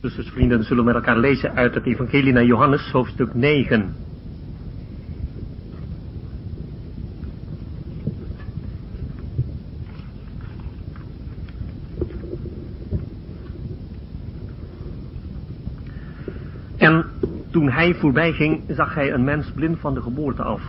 [0.00, 3.94] Dus vrienden zullen met elkaar lezen uit het Evangelie naar Johannes, hoofdstuk 9.
[16.76, 17.04] En
[17.50, 20.62] toen hij voorbij ging, zag hij een mens blind van de geboorte af.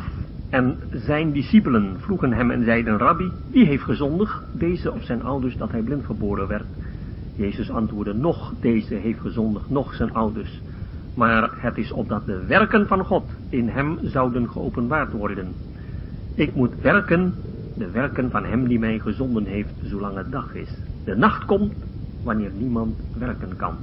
[0.49, 5.57] En zijn discipelen vroegen hem en zeiden, Rabbi, wie heeft gezondigd, deze of zijn ouders,
[5.57, 6.65] dat hij blind geboren werd?
[7.35, 10.61] Jezus antwoordde, nog deze heeft gezondigd, nog zijn ouders.
[11.13, 15.53] Maar het is opdat de werken van God in hem zouden geopenbaard worden.
[16.35, 17.33] Ik moet werken,
[17.73, 20.83] de werken van hem die mij gezonden heeft, zolang het dag is.
[21.03, 21.73] De nacht komt,
[22.23, 23.77] wanneer niemand werken kan.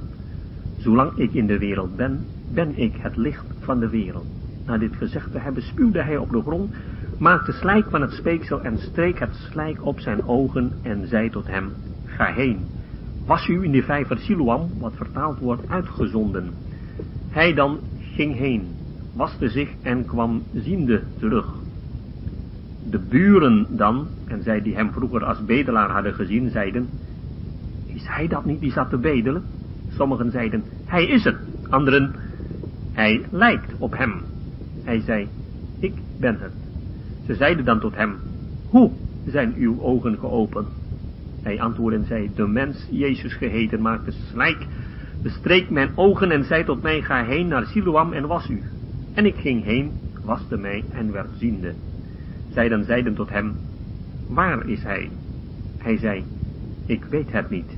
[0.77, 4.27] Zolang ik in de wereld ben, ben ik het licht van de wereld.
[4.65, 6.75] Na dit gezegd te hebben, spuwde hij op de grond,
[7.17, 11.47] maakte slijk van het speeksel en streek het slijk op zijn ogen en zei tot
[11.47, 11.73] hem,
[12.05, 12.67] ga heen,
[13.29, 16.53] was u in de vijver Siloam, wat vertaald wordt, uitgezonden.
[17.29, 18.67] Hij dan ging heen,
[19.13, 21.45] waste zich en kwam ziende terug.
[22.89, 26.89] De buren dan, en zij die hem vroeger als bedelaar hadden gezien, zeiden,
[27.85, 29.43] is hij dat niet die zat te bedelen?
[29.89, 31.37] Sommigen zeiden, hij is het.
[31.69, 32.15] Anderen,
[32.91, 34.21] hij lijkt op hem.
[34.83, 35.27] Hij zei,
[35.79, 36.53] ik ben het.
[37.25, 38.17] Ze zeiden dan tot hem,
[38.69, 38.91] hoe
[39.25, 40.78] zijn uw ogen geopend?
[41.41, 44.67] Hij antwoordde en zei, de mens, Jezus geheten, maakte slijk,
[45.21, 48.63] bestreek mijn ogen en zei tot mij, ga heen naar Siloam en was u.
[49.13, 51.75] En ik ging heen, waste mij en werd ziende.
[52.51, 53.55] Zij dan zeiden tot hem,
[54.27, 55.09] waar is hij?
[55.77, 56.25] Hij zei,
[56.85, 57.77] ik weet het niet.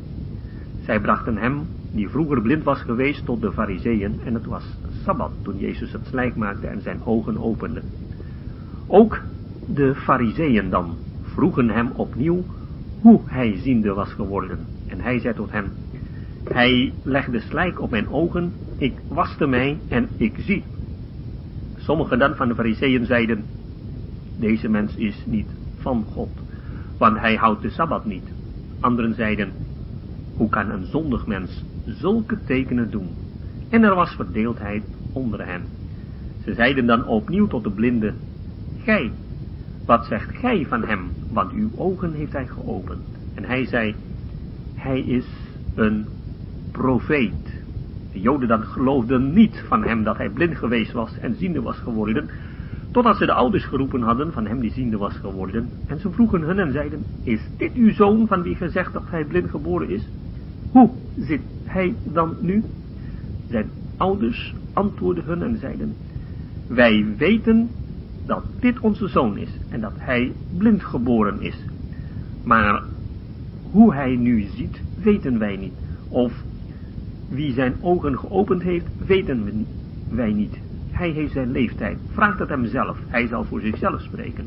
[0.85, 5.33] Zij brachten hem, die vroeger blind was geweest, tot de fariseeën en het was Sabbat
[5.41, 7.83] toen Jezus het slijk maakte en zijn ogen opende.
[8.87, 9.23] Ook
[9.65, 12.45] de fariseeën dan vroegen hem opnieuw
[13.01, 14.59] hoe hij ziende was geworden.
[14.87, 15.65] En hij zei tot hem,
[16.43, 20.63] hij legde slijk op mijn ogen, ik waste mij en ik zie.
[21.77, 23.43] Sommigen dan van de fariseeën zeiden,
[24.39, 25.47] deze mens is niet
[25.79, 26.29] van God,
[26.97, 28.33] want hij houdt de Sabbat niet.
[28.79, 29.51] Anderen zeiden,
[30.35, 33.09] hoe kan een zondig mens zulke tekenen doen?
[33.69, 34.83] En er was verdeeldheid
[35.13, 35.61] onder hen.
[36.43, 38.13] Ze zeiden dan opnieuw tot de blinde,
[38.83, 39.11] gij,
[39.91, 43.01] wat zegt gij van hem, want uw ogen heeft hij geopend.
[43.35, 43.95] En hij zei,
[44.75, 45.25] hij is
[45.75, 46.05] een
[46.71, 47.63] profeet.
[48.13, 51.77] De joden dan geloofden niet van hem dat hij blind geweest was en ziende was
[51.77, 52.29] geworden,
[52.91, 55.69] totdat ze de ouders geroepen hadden van hem die ziende was geworden.
[55.87, 59.25] En ze vroegen hun en zeiden, is dit uw zoon van wie gezegd dat hij
[59.25, 60.07] blind geboren is?
[60.71, 62.63] Hoe zit hij dan nu?
[63.49, 65.95] Zijn ouders antwoordden hun en zeiden,
[66.67, 67.69] wij weten
[68.25, 71.65] dat dit onze zoon is en dat hij blind geboren is.
[72.43, 72.83] Maar
[73.71, 75.73] hoe hij nu ziet, weten wij niet.
[76.09, 76.33] Of
[77.29, 79.65] wie zijn ogen geopend heeft, weten
[80.09, 80.59] wij niet.
[80.91, 81.97] Hij heeft zijn leeftijd.
[82.11, 82.97] Vraagt het hem zelf.
[83.07, 84.45] Hij zal voor zichzelf spreken.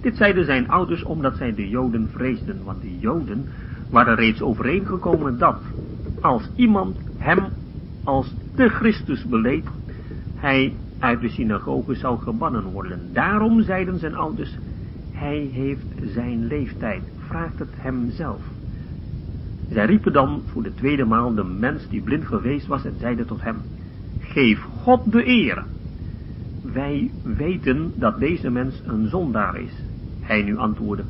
[0.00, 3.48] Dit zeiden zijn ouders omdat zij de Joden vreesden, want de Joden
[3.90, 5.56] waren reeds overeengekomen dat
[6.20, 7.48] als iemand hem
[8.04, 9.64] als de Christus beleed,
[10.34, 13.00] hij uit de synagoge zou gebannen worden.
[13.12, 14.58] Daarom zeiden zijn ouders,
[15.12, 18.42] hij heeft zijn leeftijd, vraagt het hem zelf.
[19.70, 23.26] Zij riepen dan voor de tweede maal de mens die blind geweest was en zeiden
[23.26, 23.56] tot hem,
[24.18, 25.64] geef God de eer.
[26.62, 29.72] Wij weten dat deze mens een zondaar is.
[30.20, 31.04] Hij nu antwoordde,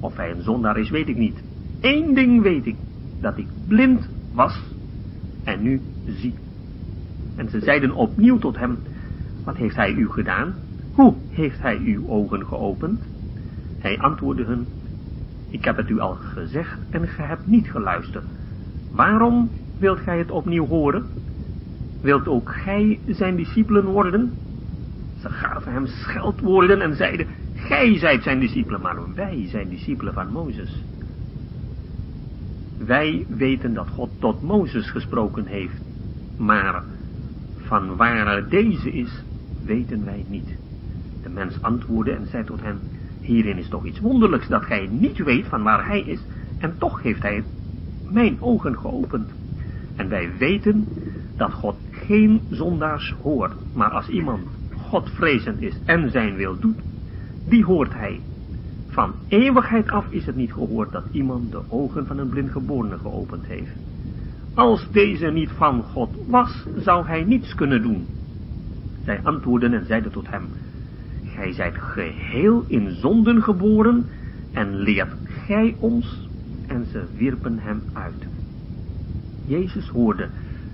[0.00, 1.42] of hij een zondaar is weet ik niet.
[1.80, 2.76] Eén ding weet ik,
[3.20, 4.62] dat ik blind was
[5.44, 6.34] en nu zie.
[7.36, 8.78] En ze zeiden opnieuw tot hem,
[9.44, 10.54] wat heeft hij u gedaan?
[10.94, 13.00] Hoe heeft hij uw ogen geopend?
[13.78, 14.66] Hij antwoordde hun,
[15.50, 18.24] ik heb het u al gezegd en gij hebt niet geluisterd.
[18.92, 21.04] Waarom wilt gij het opnieuw horen?
[22.02, 24.32] Wilt ook gij zijn discipelen worden?
[25.20, 30.32] Ze gaven hem scheldwoorden en zeiden, gij zijt zijn discipelen, maar wij zijn discipelen van
[30.32, 30.84] Mozes.
[32.78, 35.82] Wij weten dat God tot Mozes gesproken heeft,
[36.38, 36.82] maar
[37.56, 39.24] van waar deze is,
[39.64, 40.56] weten wij niet.
[41.22, 42.80] De mens antwoordde en zei tot hem,
[43.20, 46.20] hierin is toch iets wonderlijks dat gij niet weet van waar hij is,
[46.58, 47.44] en toch heeft hij
[48.08, 49.34] mijn ogen geopend.
[49.96, 50.88] En wij weten
[51.36, 56.80] dat God geen zondaars hoort, maar als iemand Godvrezend is en zijn wil doet,
[57.44, 58.20] die hoort hij.
[58.86, 63.46] Van eeuwigheid af is het niet gehoord dat iemand de ogen van een blindgeborene geopend
[63.46, 63.76] heeft.
[64.54, 68.06] Als deze niet van God was, zou hij niets kunnen doen.
[69.04, 70.48] Zij antwoordden en zeiden tot hem,
[71.24, 74.06] Gij zijt geheel in zonden geboren
[74.52, 76.28] en leert gij ons?
[76.66, 78.26] En ze wierpen hem uit.
[79.46, 80.28] Jezus hoorde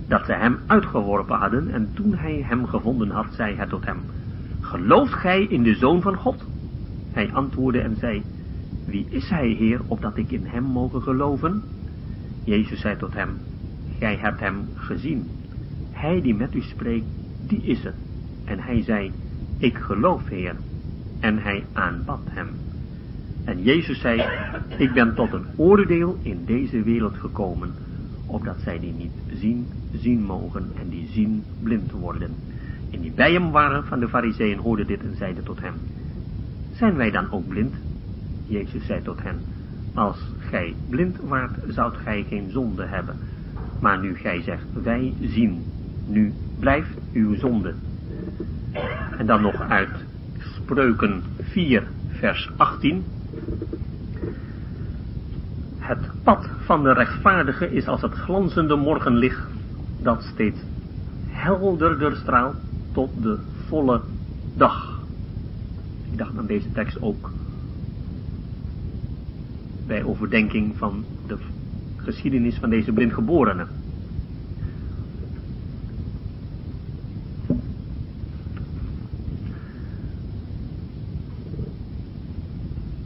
[0.07, 3.97] dat zij hem uitgeworpen hadden en toen hij hem gevonden had, zei hij tot hem,
[4.59, 6.49] gelooft gij in de Zoon van God?
[7.11, 8.23] Hij antwoordde en zei,
[8.85, 11.63] wie is hij, Heer, opdat ik in hem mogen geloven?
[12.43, 13.37] Jezus zei tot hem,
[13.97, 15.27] gij hebt hem gezien.
[15.91, 17.05] Hij die met u spreekt,
[17.47, 18.10] die is het.
[18.45, 19.11] En hij zei,
[19.57, 20.55] ik geloof, Heer.
[21.19, 22.55] En hij aanbad hem.
[23.43, 24.25] En Jezus zei,
[24.77, 27.75] ik ben tot een oordeel in deze wereld gekomen,
[28.25, 32.35] opdat zij die niet zien, zien mogen en die zien blind worden.
[32.91, 35.73] En die bij hem waren van de fariseeën hoorden dit en zeiden tot hem,
[36.71, 37.75] zijn wij dan ook blind?
[38.45, 39.41] Jezus zei tot hen,
[39.93, 43.15] als gij blind waart, zoudt gij geen zonde hebben.
[43.79, 45.65] Maar nu gij zegt, wij zien,
[46.05, 47.75] nu blijft uw zonde.
[49.17, 50.05] En dan nog uit
[50.37, 53.03] Spreuken 4, vers 18.
[55.77, 59.47] Het pad van de rechtvaardige is als het glanzende morgenlicht
[60.01, 60.59] dat steeds
[61.27, 62.55] helderder straalt
[62.91, 64.01] tot de volle
[64.55, 64.99] dag.
[66.11, 67.31] Ik dacht aan deze tekst ook
[69.87, 71.37] bij overdenking van de
[71.97, 73.67] geschiedenis van deze blindgeborene.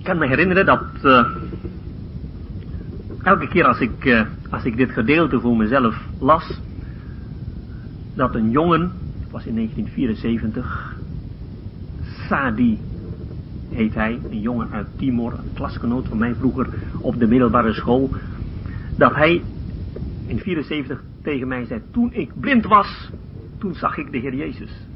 [0.05, 1.25] Kan me herinneren dat uh,
[3.23, 6.61] elke keer als ik, uh, als ik dit gedeelte voor mezelf las,
[8.15, 8.81] dat een jongen,
[9.19, 10.95] het was in 1974,
[12.27, 12.79] Sadi
[13.69, 16.67] heet hij, een jongen uit Timor, een klasgenoot van mij vroeger
[17.01, 18.09] op de middelbare school,
[18.97, 19.43] dat hij
[20.27, 23.11] in 74 tegen mij zei, toen ik blind was,
[23.59, 24.87] toen zag ik de Heer Jezus.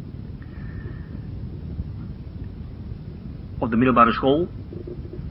[3.58, 4.48] Op de middelbare school,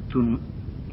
[0.09, 0.41] toen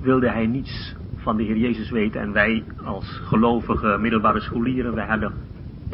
[0.01, 5.07] wilde hij niets van de Heer Jezus weten en wij als gelovige middelbare scholieren, wij
[5.07, 5.33] hadden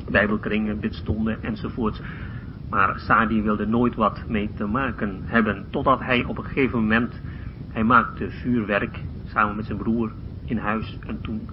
[0.10, 2.02] bijbelkringen, bidstonden enzovoorts.
[2.70, 7.22] Maar Sadi wilde nooit wat mee te maken hebben, totdat hij op een gegeven moment,
[7.72, 10.12] hij maakte vuurwerk samen met zijn broer
[10.46, 11.50] in huis en toen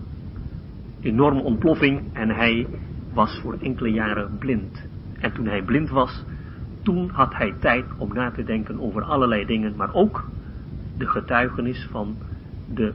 [1.00, 2.67] enorme ontploffing en hij
[3.12, 4.87] was voor enkele jaren blind.
[5.21, 6.25] En toen hij blind was,
[6.82, 10.25] toen had hij tijd om na te denken over allerlei dingen, maar ook
[10.99, 12.17] de getuigenis van
[12.75, 12.95] de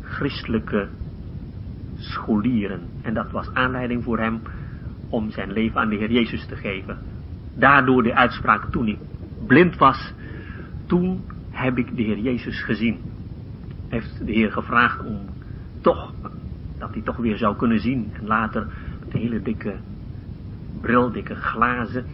[0.00, 0.88] christelijke
[1.96, 2.80] scholieren.
[3.02, 4.42] En dat was aanleiding voor hem
[5.08, 7.10] om zijn leven aan de Heer Jezus te geven
[7.60, 8.98] daardoor de uitspraak toen ik
[9.46, 10.14] blind was,
[10.86, 13.00] toen heb ik de Heer Jezus gezien.
[13.88, 15.28] Heeft de Heer gevraagd om
[15.80, 16.12] toch,
[16.78, 18.10] dat hij toch weer zou kunnen zien.
[18.12, 18.66] En later
[19.00, 19.76] met een hele dikke
[20.80, 22.06] bril, dikke glazen.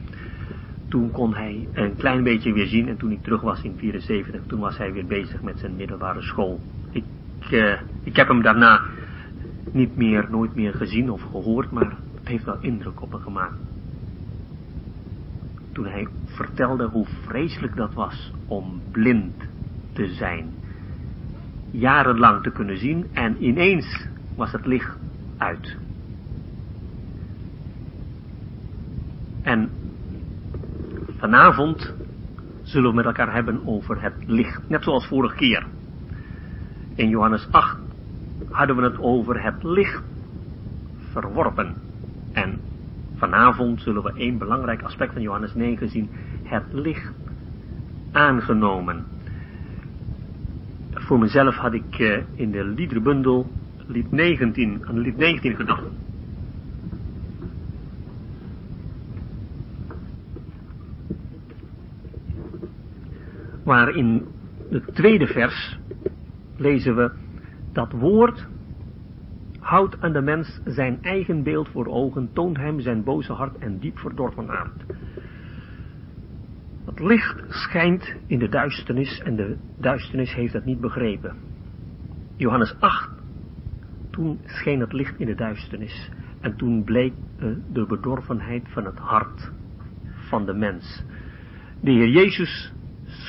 [0.88, 2.88] Toen kon hij een klein beetje weer zien.
[2.88, 6.22] En toen ik terug was in 74, toen was hij weer bezig met zijn middelbare
[6.22, 6.60] school.
[6.90, 7.04] Ik,
[7.50, 8.82] uh, ik heb hem daarna
[9.72, 13.56] niet meer, nooit meer gezien of gehoord, maar het heeft wel indruk op me gemaakt
[15.76, 19.34] toen hij vertelde hoe vreselijk dat was om blind
[19.92, 20.54] te zijn.
[21.70, 24.96] Jarenlang te kunnen zien en ineens was het licht
[25.36, 25.76] uit.
[29.42, 29.70] En
[31.16, 31.94] vanavond
[32.62, 35.66] zullen we met elkaar hebben over het licht, net zoals vorige keer.
[36.94, 37.78] In Johannes 8
[38.50, 40.02] hadden we het over het licht
[41.12, 41.74] verworpen.
[42.32, 42.60] En
[43.16, 46.08] Vanavond zullen we één belangrijk aspect van Johannes 9 zien.
[46.42, 47.12] Het licht
[48.12, 49.04] aangenomen.
[50.90, 53.50] Voor mezelf had ik uh, in de liederbundel
[53.86, 55.82] lied 19, aan lied 19 gedacht.
[63.66, 64.26] Waar in
[64.70, 65.78] het tweede vers
[66.56, 67.10] lezen we
[67.72, 68.48] dat woord
[69.58, 73.78] houdt aan de mens zijn eigen beeld voor ogen, toont hem zijn boze hart en
[73.78, 74.84] diep verdorven aard.
[76.84, 81.36] Het licht schijnt in de duisternis en de duisternis heeft het niet begrepen.
[82.36, 83.10] Johannes 8,
[84.10, 87.12] toen scheen het licht in de duisternis en toen bleek
[87.72, 89.52] de bedorvenheid van het hart
[90.28, 91.04] van de mens.
[91.80, 92.74] De Heer Jezus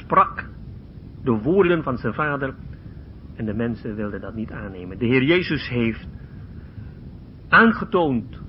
[0.08, 0.50] sprak
[1.24, 2.56] de woorden van zijn vader
[3.36, 4.98] en de mensen wilden dat niet aannemen.
[4.98, 6.08] De Heer Jezus heeft
[7.50, 8.42] aangetoond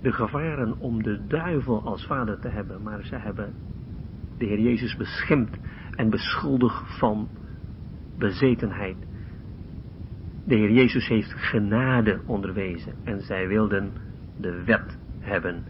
[0.00, 3.54] de gevaren om de duivel als vader te hebben, maar ze hebben
[4.38, 5.58] de Heer Jezus beschimpt
[5.94, 7.28] en beschuldigd van
[8.18, 8.96] bezetenheid.
[10.44, 13.92] De Heer Jezus heeft genade onderwezen en zij wilden
[14.40, 15.64] de wet hebben.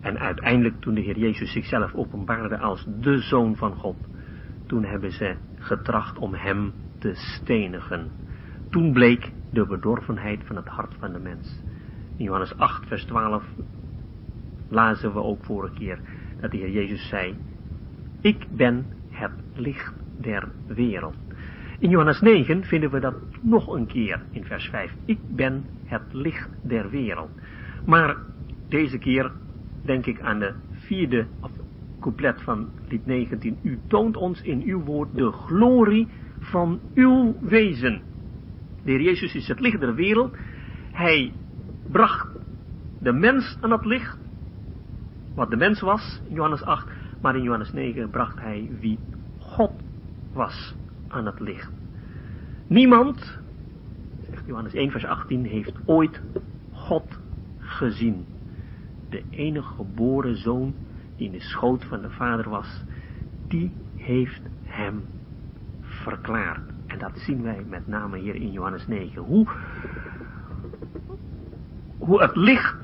[0.00, 3.96] En uiteindelijk toen de Heer Jezus zichzelf openbaarde als de Zoon van God,
[4.70, 8.10] toen hebben ze getracht om hem te stenigen.
[8.68, 11.62] Toen bleek de bedorvenheid van het hart van de mens.
[12.16, 13.44] In Johannes 8, vers 12
[14.68, 15.98] lazen we ook vorige keer
[16.40, 17.36] dat de Heer Jezus zei,
[18.20, 21.16] ik ben het licht der wereld.
[21.78, 24.94] In Johannes 9 vinden we dat nog een keer in vers 5.
[25.04, 27.30] Ik ben het licht der wereld.
[27.84, 28.16] Maar
[28.68, 29.32] deze keer
[29.82, 31.26] denk ik aan de vierde
[32.00, 33.58] couplet van lied 19.
[33.62, 38.02] U toont ons in uw woord de glorie van uw wezen.
[38.84, 40.36] De Heer Jezus is het licht der wereld.
[40.92, 41.32] Hij
[41.90, 42.28] bracht
[42.98, 44.18] de mens aan het licht.
[45.34, 46.86] Wat de mens was in Johannes 8.
[47.20, 48.98] Maar in Johannes 9 bracht hij wie
[49.38, 49.72] God
[50.32, 50.74] was
[51.08, 51.72] aan het licht.
[52.66, 53.38] Niemand,
[54.30, 56.22] zegt Johannes 1 vers 18, heeft ooit
[56.72, 57.18] God
[57.58, 58.24] gezien.
[59.08, 60.74] De enige geboren zoon
[61.20, 62.84] die in de schoot van de vader was,
[63.48, 65.04] die heeft hem
[65.80, 66.72] verklaard.
[66.86, 69.22] En dat zien wij met name hier in Johannes 9.
[69.22, 69.48] Hoe,
[71.98, 72.76] hoe het licht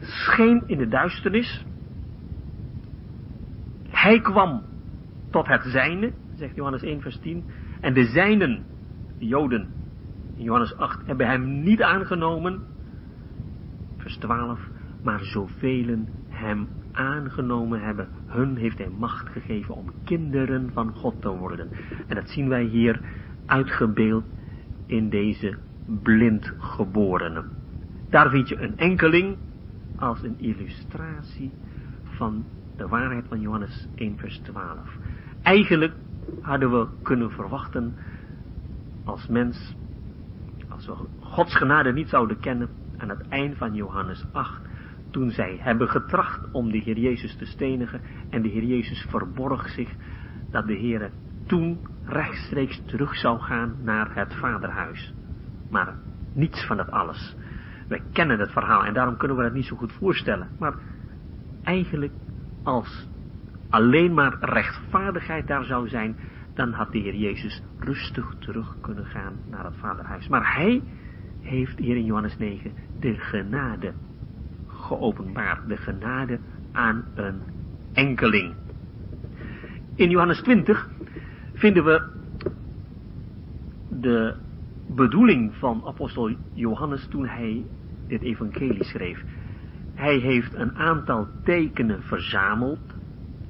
[0.00, 1.64] scheen in de duisternis.
[3.88, 4.62] Hij kwam
[5.30, 7.44] tot het zijne, zegt Johannes 1 vers 10.
[7.80, 8.64] En de zijnen,
[9.18, 9.68] de Joden,
[10.36, 12.62] in Johannes 8, hebben hem niet aangenomen.
[13.96, 14.60] Vers 12.
[15.02, 15.98] Maar zoveel
[16.28, 16.68] hem
[17.00, 21.68] aangenomen hebben, hun heeft hij macht gegeven om kinderen van God te worden.
[22.06, 23.00] En dat zien wij hier
[23.46, 24.24] uitgebeeld
[24.86, 25.56] in deze
[26.02, 27.50] blindgeborenen.
[28.10, 29.36] Daar vind je een enkeling
[29.96, 31.50] als een illustratie
[32.04, 32.44] van
[32.76, 34.78] de waarheid van Johannes 1 vers 12.
[35.42, 35.92] Eigenlijk
[36.40, 37.94] hadden we kunnen verwachten
[39.04, 39.74] als mens,
[40.68, 44.60] als we Gods genade niet zouden kennen, aan het eind van Johannes 8,
[45.10, 48.00] toen zij hebben getracht om de Heer Jezus te stenigen
[48.30, 49.94] en de Heer Jezus verborg zich,
[50.50, 51.10] dat de Heer
[51.46, 55.14] toen rechtstreeks terug zou gaan naar het vaderhuis.
[55.70, 55.94] Maar
[56.32, 57.36] niets van dat alles.
[57.88, 60.48] Wij kennen het verhaal en daarom kunnen we het niet zo goed voorstellen.
[60.58, 60.74] Maar
[61.62, 62.12] eigenlijk
[62.62, 63.08] als
[63.70, 66.16] alleen maar rechtvaardigheid daar zou zijn,
[66.54, 70.28] dan had de Heer Jezus rustig terug kunnen gaan naar het vaderhuis.
[70.28, 70.82] Maar hij
[71.40, 73.92] heeft hier in Johannes 9 de genade
[75.66, 76.38] De genade
[76.72, 77.40] aan een
[77.92, 78.54] enkeling.
[79.94, 80.88] In Johannes 20
[81.52, 82.02] vinden we
[83.88, 84.34] de
[84.86, 87.64] bedoeling van apostel Johannes toen hij
[88.06, 89.24] dit evangelie schreef.
[89.94, 92.94] Hij heeft een aantal tekenen verzameld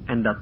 [0.05, 0.37] en dat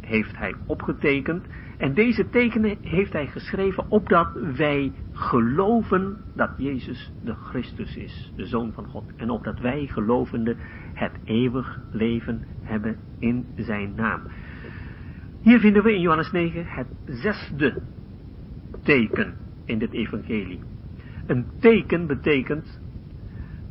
[0.00, 1.46] heeft hij opgetekend.
[1.76, 8.46] En deze tekenen heeft hij geschreven opdat wij geloven dat Jezus de Christus is, de
[8.46, 9.04] Zoon van God.
[9.16, 10.56] En opdat wij gelovende
[10.94, 14.22] het eeuwig leven hebben in zijn naam.
[15.42, 17.82] Hier vinden we in Johannes 9 het zesde
[18.82, 20.60] teken in dit evangelie.
[21.26, 22.80] Een teken betekent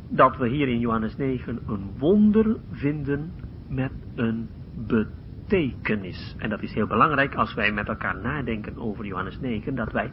[0.08, 3.32] dat we hier in Johannes 9 een wonder vinden
[3.68, 5.24] met een betekenis.
[5.48, 10.10] En dat is heel belangrijk als wij met elkaar nadenken over Johannes 9, dat wij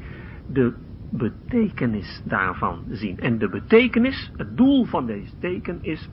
[0.48, 0.74] de
[1.12, 3.20] betekenis daarvan zien.
[3.20, 6.10] En de betekenis, het doel van deze teken is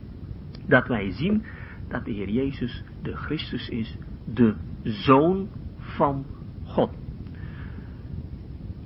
[0.66, 1.44] dat wij zien
[1.88, 6.26] dat de Heer Jezus de Christus is, de Zoon van
[6.64, 6.90] God.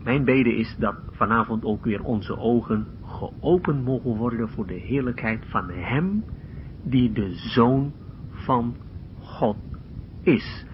[0.02, 5.46] Mijn bede is dat vanavond ook weer onze ogen geopend mogen worden voor de heerlijkheid
[5.46, 6.24] van Hem
[6.82, 7.92] die de Zoon
[8.30, 8.76] van
[9.18, 9.56] God
[10.24, 10.66] is.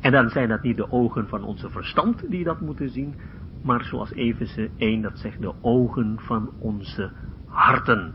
[0.00, 3.14] En dan zijn dat niet de ogen van onze verstand die dat moeten zien,
[3.62, 7.10] maar zoals Efeze 1 dat zegt, de ogen van onze
[7.46, 8.14] harten.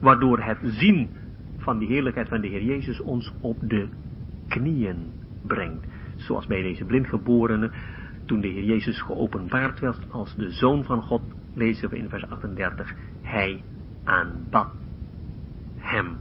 [0.00, 1.08] Waardoor het zien
[1.56, 3.88] van die heerlijkheid van de Heer Jezus ons op de
[4.48, 5.12] knieën
[5.46, 5.86] brengt.
[6.16, 7.70] Zoals bij deze blindgeborene,
[8.24, 11.22] toen de Heer Jezus geopenbaard werd als de Zoon van God,
[11.54, 13.62] lezen we in vers 38, hij
[14.04, 14.70] aanbad
[15.76, 16.16] hem.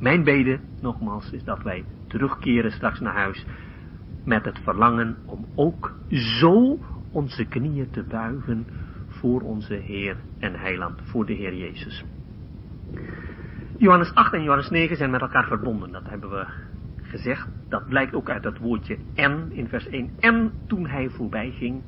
[0.00, 3.46] Mijn bede, nogmaals, is dat wij terugkeren straks naar huis
[4.24, 6.78] met het verlangen om ook zo
[7.10, 8.66] onze knieën te buigen
[9.06, 12.04] voor onze Heer en Heiland, voor de Heer Jezus.
[13.76, 16.46] Johannes 8 en Johannes 9 zijn met elkaar verbonden, dat hebben we
[17.02, 17.48] gezegd.
[17.68, 20.10] Dat blijkt ook uit het woordje en in vers 1.
[20.20, 21.82] En toen hij voorbij ging,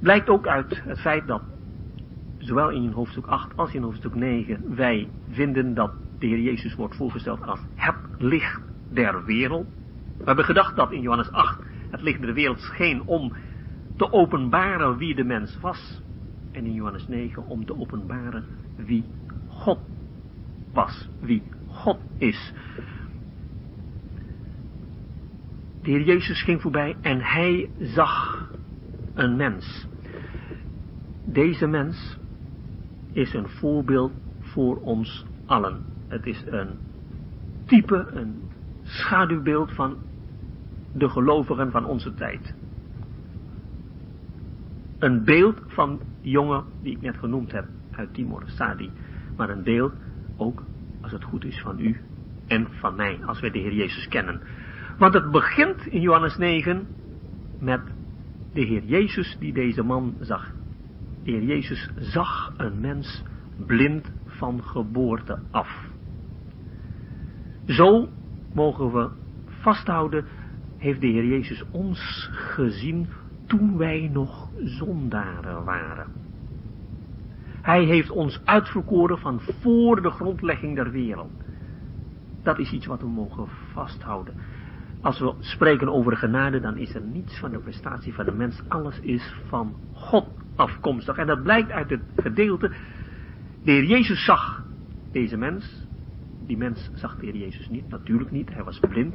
[0.00, 1.42] blijkt ook uit het feit dat
[2.38, 6.96] zowel in hoofdstuk 8 als in hoofdstuk 9 wij vinden dat de Heer Jezus wordt
[6.96, 9.66] voorgesteld als het licht der wereld.
[10.16, 11.60] We hebben gedacht dat in Johannes 8
[11.90, 13.32] het licht der wereld scheen om
[13.96, 16.02] te openbaren wie de mens was.
[16.52, 18.44] En in Johannes 9 om te openbaren
[18.76, 19.04] wie
[19.48, 19.78] God
[20.72, 22.52] was, wie God is.
[25.82, 28.48] De Heer Jezus ging voorbij en hij zag
[29.14, 29.86] een mens.
[31.24, 32.18] Deze mens
[33.12, 35.90] is een voorbeeld voor ons allen.
[36.10, 36.68] Het is een
[37.66, 38.42] type, een
[38.82, 39.96] schaduwbeeld van
[40.92, 42.54] de gelovigen van onze tijd.
[44.98, 48.90] Een beeld van de jongen die ik net genoemd heb uit Timor Sadi.
[49.36, 49.92] Maar een beeld
[50.36, 50.62] ook,
[51.00, 51.96] als het goed is, van u
[52.46, 54.40] en van mij, als wij de Heer Jezus kennen.
[54.98, 56.86] Want het begint in Johannes 9
[57.58, 57.80] met
[58.52, 60.52] de Heer Jezus die deze man zag.
[61.24, 63.22] De Heer Jezus zag een mens
[63.66, 65.89] blind van geboorte af.
[67.70, 68.08] Zo
[68.54, 69.08] mogen we
[69.46, 70.24] vasthouden,
[70.76, 73.08] heeft de Heer Jezus ons gezien
[73.46, 76.06] toen wij nog zondaren waren.
[77.62, 81.30] Hij heeft ons uitverkoren van voor de grondlegging der wereld.
[82.42, 84.34] Dat is iets wat we mogen vasthouden.
[85.00, 88.62] Als we spreken over genade, dan is er niets van de prestatie van de mens.
[88.68, 91.16] Alles is van God afkomstig.
[91.16, 92.68] En dat blijkt uit het gedeelte.
[93.64, 94.64] De Heer Jezus zag
[95.12, 95.88] deze mens.
[96.50, 98.54] Die mens zag de Heer Jezus niet, natuurlijk niet.
[98.54, 99.14] Hij was blind.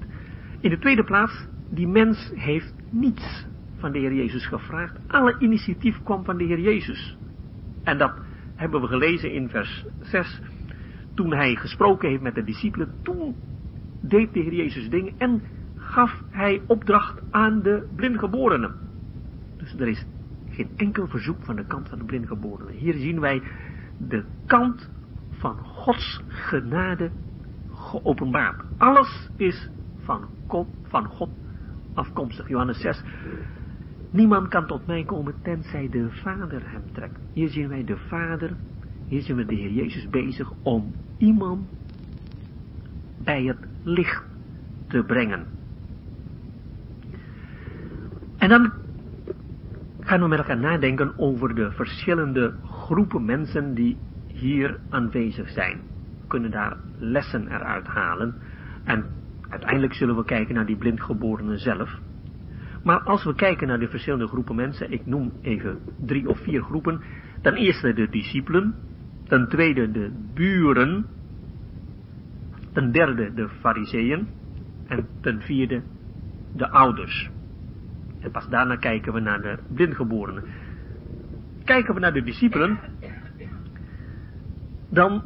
[0.59, 4.99] In de tweede plaats, die mens heeft niets van de Heer Jezus gevraagd.
[5.07, 7.17] Alle initiatief kwam van de Heer Jezus.
[7.83, 8.13] En dat
[8.55, 10.41] hebben we gelezen in vers 6.
[11.13, 13.35] Toen hij gesproken heeft met de discipelen, toen
[14.01, 15.41] deed de Heer Jezus dingen en
[15.75, 18.75] gaf hij opdracht aan de blindgeborenen.
[19.57, 20.05] Dus er is
[20.49, 22.73] geen enkel verzoek van de kant van de blindgeborenen.
[22.73, 23.41] Hier zien wij
[23.97, 24.89] de kant
[25.29, 27.11] van Gods genade
[28.77, 29.69] Alles is
[30.03, 31.29] van God, van God
[31.93, 32.47] afkomstig.
[32.47, 33.03] Johannes 6.
[34.11, 37.19] Niemand kan tot mij komen tenzij de Vader hem trekt.
[37.33, 38.55] Hier zien wij de Vader,
[39.07, 41.67] hier zien we de Heer Jezus bezig om iemand
[43.23, 44.23] bij het licht
[44.87, 45.45] te brengen.
[48.37, 48.71] En dan
[49.99, 53.97] gaan we met elkaar nadenken over de verschillende groepen mensen die
[54.27, 55.79] hier aanwezig zijn.
[56.27, 58.35] Kunnen daar lessen eruit halen.
[58.83, 59.05] En
[59.49, 61.99] uiteindelijk zullen we kijken naar die blindgeborenen zelf.
[62.83, 66.61] Maar als we kijken naar de verschillende groepen mensen, ik noem even drie of vier
[66.61, 67.01] groepen.
[67.41, 68.75] Ten eerste de discipelen,
[69.23, 71.05] ten tweede de buren,
[72.73, 74.27] ten derde de fariseeën
[74.87, 75.81] en ten vierde
[76.55, 77.29] de ouders.
[78.19, 80.43] En pas daarna kijken we naar de blindgeborenen.
[81.63, 82.79] Kijken we naar de discipelen,
[84.89, 85.23] dan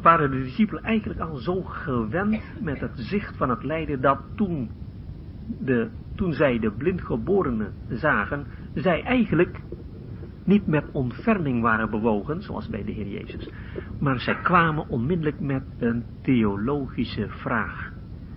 [0.00, 4.70] waren de discipelen eigenlijk al zo gewend met het zicht van het lijden dat toen,
[5.58, 9.60] de, toen zij de blindgeborenen zagen, zij eigenlijk
[10.44, 13.50] niet met ontferming waren bewogen, zoals bij de Heer Jezus,
[13.98, 17.92] maar zij kwamen onmiddellijk met een theologische vraag.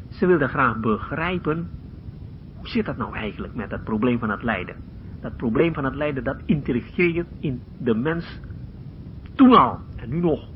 [0.10, 1.70] Ze wilden graag begrijpen
[2.56, 4.76] hoe zit dat nou eigenlijk met dat probleem van het lijden?
[5.22, 8.40] Dat probleem van het lijden, dat integreert in de mens
[9.36, 10.48] toen al en nu nog.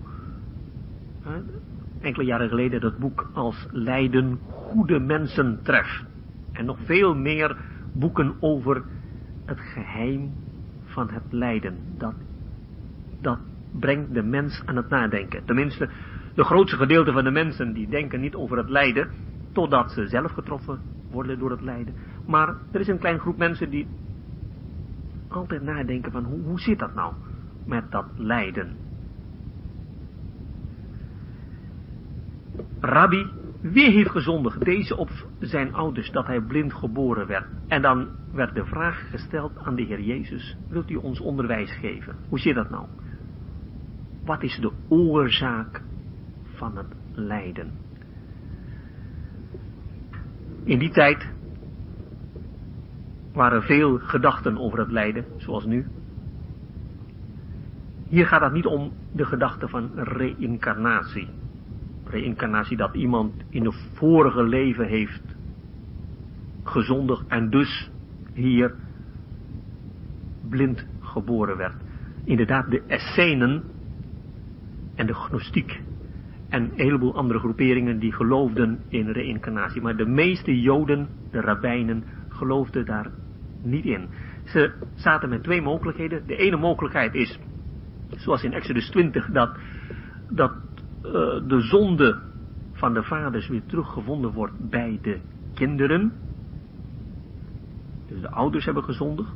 [2.02, 6.06] Enkele jaren geleden dat boek als lijden goede mensen treft.
[6.52, 7.58] En nog veel meer
[7.94, 8.84] boeken over
[9.46, 10.32] het geheim
[10.84, 11.78] van het lijden.
[11.98, 12.14] Dat,
[13.22, 13.40] dat
[13.80, 15.46] brengt de mens aan het nadenken.
[15.46, 15.90] Tenminste,
[16.36, 19.10] de grootste gedeelte van de mensen die denken niet over het lijden,
[19.52, 20.80] totdat ze zelf getroffen
[21.12, 21.94] worden door het lijden.
[22.28, 23.88] Maar er is een klein groep mensen die
[25.28, 27.14] altijd nadenken van hoe, hoe zit dat nou
[27.66, 28.76] met dat lijden.
[32.86, 34.66] Rabbi, wie heeft gezondigd?
[34.66, 37.46] Deze op zijn ouders, dat hij blind geboren werd.
[37.68, 42.16] En dan werd de vraag gesteld aan de Heer Jezus, wilt u ons onderwijs geven?
[42.30, 42.86] Hoe zit dat nou?
[44.26, 45.82] Wat is de oorzaak
[46.44, 47.72] van het lijden?
[50.64, 51.28] In die tijd
[53.34, 55.88] waren veel gedachten over het lijden, zoals nu.
[58.08, 61.42] Hier gaat het niet om de gedachte van reïncarnatie.
[62.14, 65.36] Reïncarnatie dat iemand in een vorige leven heeft
[66.64, 67.92] gezondigd en dus
[68.34, 68.76] hier
[70.50, 71.76] blind geboren werd.
[72.24, 73.64] Inderdaad, de Essenen
[74.96, 75.82] en de gnostiek
[76.50, 79.82] en een heleboel andere groeperingen die geloofden in reïncarnatie.
[79.82, 83.12] Maar de meeste joden, de rabbijnen, geloofden daar
[83.64, 84.08] niet in.
[84.44, 86.28] Ze zaten met twee mogelijkheden.
[86.28, 87.40] De ene mogelijkheid is,
[88.10, 89.58] zoals in Exodus 20, dat,
[90.30, 90.52] dat
[91.48, 92.22] de zonde
[92.72, 95.20] van de vaders weer teruggevonden wordt bij de
[95.54, 96.12] kinderen.
[98.08, 99.32] Dus de ouders hebben gezondigd.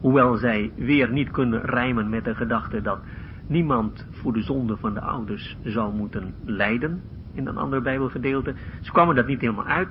[0.00, 3.00] Hoewel zij weer niet kunnen rijmen met de gedachte dat
[3.46, 7.02] niemand voor de zonde van de ouders zou moeten lijden.
[7.34, 8.54] In een ander bijbelgedeelte.
[8.80, 9.88] Ze kwamen dat niet helemaal uit.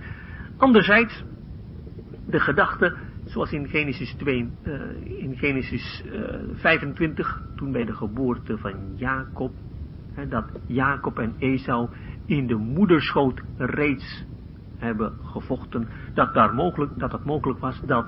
[0.57, 1.23] Anderzijds,
[2.27, 8.57] de gedachte, zoals in Genesis 2, uh, in Genesis uh, 25, toen bij de geboorte
[8.57, 9.51] van Jacob,
[10.29, 11.89] dat Jacob en Esau
[12.25, 14.25] in de moederschoot reeds
[14.77, 18.05] hebben gevochten, dat, daar mogelijk, dat het mogelijk was dat,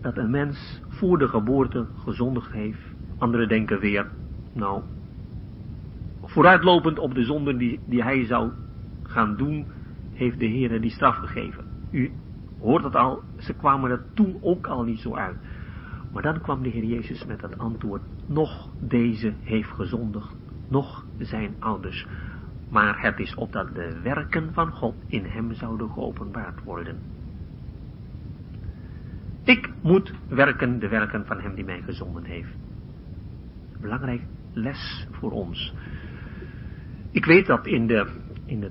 [0.00, 2.94] dat een mens voor de geboorte gezondigd heeft.
[3.18, 4.10] Anderen denken weer,
[4.52, 4.82] nou,
[6.22, 8.50] vooruitlopend op de zonden die, die hij zou
[9.02, 9.66] gaan doen,
[10.12, 11.64] heeft de Heer die straf gegeven.
[11.90, 12.12] U
[12.60, 15.36] hoort het al, ze kwamen er toen ook al niet zo uit.
[16.12, 20.36] Maar dan kwam de Heer Jezus met het antwoord, nog deze heeft gezondigd,
[20.74, 22.06] nog zijn ouders.
[22.68, 26.98] Maar het is opdat de werken van God in hem zouden geopenbaard worden.
[29.44, 32.56] Ik moet werken de werken van hem die mij gezonden heeft.
[33.80, 35.74] Belangrijk les voor ons.
[37.10, 38.06] Ik weet dat in de,
[38.44, 38.70] in de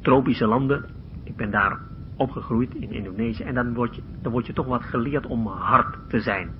[0.00, 0.84] tropische landen,
[1.24, 1.78] ik ben daar
[2.16, 5.96] opgegroeid in Indonesië, en dan word je, dan word je toch wat geleerd om hard
[6.08, 6.50] te zijn.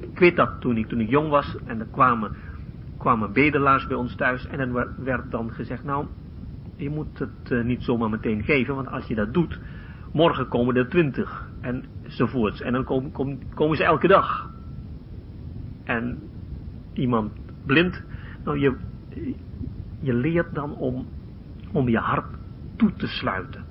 [0.00, 2.36] Ik weet dat toen ik, toen ik jong was en er kwamen,
[3.00, 6.06] kwamen bedelaars bij ons thuis en dan werd dan gezegd, nou,
[6.76, 9.60] je moet het uh, niet zomaar meteen geven, want als je dat doet,
[10.12, 12.60] morgen komen er twintig enzovoorts.
[12.60, 13.12] En dan
[13.54, 14.50] komen ze elke dag.
[15.84, 16.18] En
[16.92, 17.32] iemand
[17.66, 18.02] blind,
[18.44, 18.76] nou je,
[20.00, 21.06] je leert dan om,
[21.72, 22.36] om je hart
[22.76, 23.64] toe te sluiten.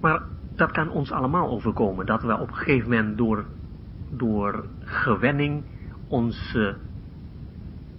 [0.00, 0.22] Maar
[0.54, 3.44] dat kan ons allemaal overkomen, dat we op een gegeven moment door,
[4.10, 5.64] door gewenning
[6.08, 6.76] onze,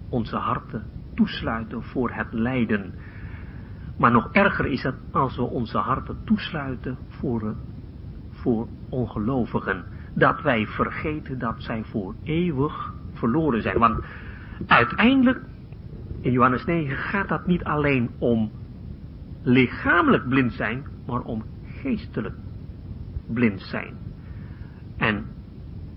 [0.08, 2.94] onze harten toesluiten voor het lijden.
[3.98, 7.54] Maar nog erger is het als we onze harten toesluiten voor,
[8.30, 9.84] voor ongelovigen.
[10.14, 13.78] Dat wij vergeten dat zij voor eeuwig verloren zijn.
[13.78, 14.04] Want
[14.66, 15.40] uiteindelijk,
[16.20, 18.50] in Johannes 9, gaat dat niet alleen om
[19.42, 22.34] lichamelijk blind zijn, maar om geestelijk
[23.26, 23.96] blind zijn.
[24.96, 25.26] En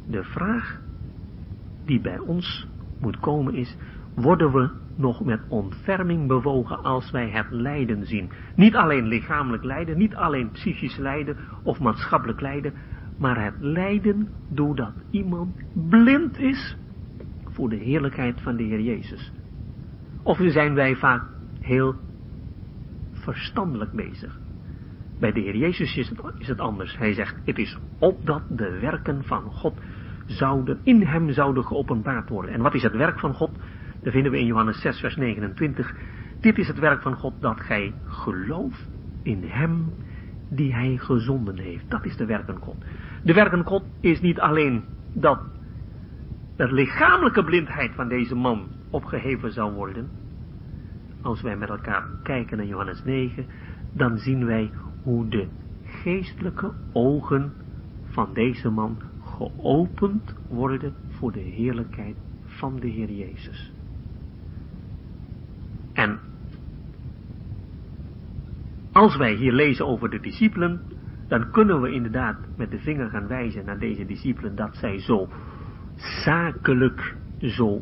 [0.08, 0.80] de vraag
[1.86, 2.68] die bij ons
[3.00, 3.78] moet komen is,
[4.18, 8.30] worden we nog met ontferming bewogen als wij het lijden zien.
[8.56, 12.74] Niet alleen lichamelijk lijden, niet alleen psychisch lijden of maatschappelijk lijden,
[13.18, 16.78] maar het lijden doordat iemand blind is
[17.46, 19.32] voor de heerlijkheid van de Heer Jezus.
[20.24, 21.24] Of zijn wij vaak
[21.60, 21.96] heel
[23.12, 24.40] verstandelijk bezig.
[25.20, 26.98] Bij de Heer Jezus is het, is het anders.
[26.98, 29.74] Hij zegt, het is opdat de werken van God
[30.26, 32.54] zouden, in hem zouden geopenbaard worden.
[32.54, 33.52] En wat is het werk van God?
[34.02, 35.96] Dat vinden we in Johannes 6 vers 29.
[36.40, 38.90] Dit is het werk van God dat gij gelooft
[39.24, 39.94] in hem
[40.50, 41.90] die hij gezonden heeft.
[41.90, 42.76] Dat is de werken God.
[43.24, 44.84] De werken God is niet alleen
[45.14, 45.40] dat
[46.56, 50.10] de lichamelijke blindheid van deze man opgeheven zou worden.
[51.22, 53.46] Als wij met elkaar kijken naar Johannes 9,
[53.94, 54.72] dan zien wij
[55.04, 55.48] hoe de
[55.84, 57.54] geestelijke ogen
[58.04, 63.72] van deze man geopend worden voor de heerlijkheid van de Heer Jezus.
[65.98, 66.20] En
[68.92, 70.82] als wij hier lezen over de discipelen,
[71.28, 75.30] dan kunnen we inderdaad met de vinger gaan wijzen naar deze discipelen dat zij zo
[75.96, 77.82] zakelijk, zo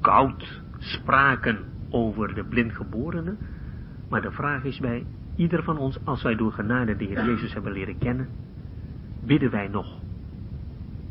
[0.00, 1.58] koud spraken
[1.90, 3.38] over de blindgeborenen.
[4.08, 7.52] Maar de vraag is bij ieder van ons, als wij door genade de Heer Jezus
[7.52, 8.28] hebben leren kennen,
[9.24, 10.00] bidden wij nog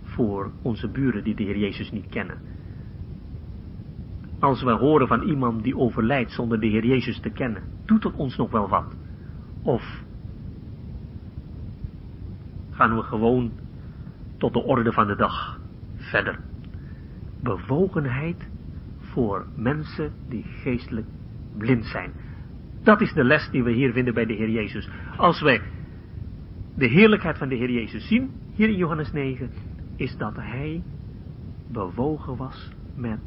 [0.02, 2.38] voor onze buren die de Heer Jezus niet kennen.
[4.40, 8.16] Als we horen van iemand die overlijdt zonder de Heer Jezus te kennen, doet het
[8.16, 8.96] ons nog wel wat?
[9.62, 10.04] Of
[12.72, 13.52] gaan we gewoon
[14.38, 15.60] tot de orde van de dag
[15.96, 16.40] verder?
[17.44, 18.50] Bewogenheid
[19.00, 21.08] voor mensen die geestelijk
[21.58, 22.12] blind zijn.
[22.84, 24.90] Dat is de les die we hier vinden bij de Heer Jezus.
[25.18, 25.62] Als wij
[26.76, 29.50] de heerlijkheid van de Heer Jezus zien, hier in Johannes 9,
[29.96, 30.84] is dat hij
[31.72, 33.20] bewogen was met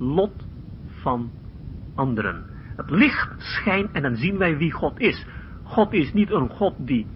[0.00, 0.46] lot
[0.86, 1.30] van
[1.94, 2.44] anderen.
[2.76, 5.26] Het licht schijnt en dan zien wij wie God is.
[5.62, 7.06] God is niet een God die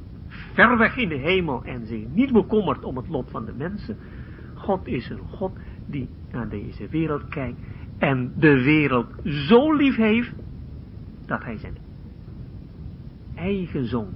[0.53, 3.97] ver weg in de hemel en zich niet bekommert om het lot van de mensen.
[4.55, 5.53] God is een God
[5.87, 7.61] die naar deze wereld kijkt
[7.99, 10.33] en de wereld zo lief heeft
[11.27, 11.77] dat hij zijn
[13.35, 14.15] eigen zoon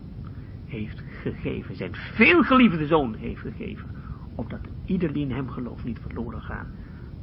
[0.66, 1.76] heeft gegeven.
[1.76, 3.88] Zijn veelgeliefde zoon heeft gegeven.
[4.34, 6.66] Opdat ieder die in hem gelooft niet verloren gaat,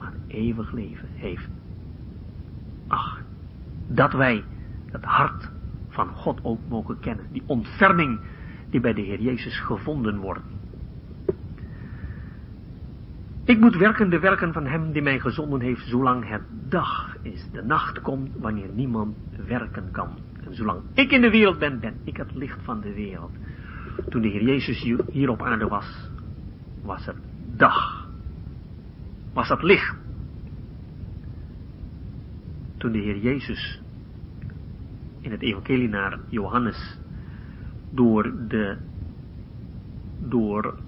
[0.05, 1.49] maar eeuwig leven heeft.
[2.87, 3.21] Ach,
[3.87, 4.43] dat wij
[4.91, 5.49] het hart
[5.89, 7.25] van God ook mogen kennen.
[7.31, 8.19] Die ontferming
[8.69, 10.43] die bij de Heer Jezus gevonden wordt.
[13.43, 17.47] Ik moet werken de werken van hem die mij gezonden heeft, zolang het dag is.
[17.51, 19.15] De nacht komt wanneer niemand
[19.47, 20.09] werken kan.
[20.45, 23.31] En zolang ik in de wereld ben, ben ik het licht van de wereld.
[24.09, 26.09] Toen de Heer Jezus hier op aarde was,
[26.81, 27.17] was het
[27.55, 28.04] dag.
[29.35, 29.95] Was het licht.
[32.77, 33.81] Toen de Heer Jezus
[35.19, 36.99] in het evangelie naar Johannes
[37.89, 38.77] door de
[40.19, 40.79] door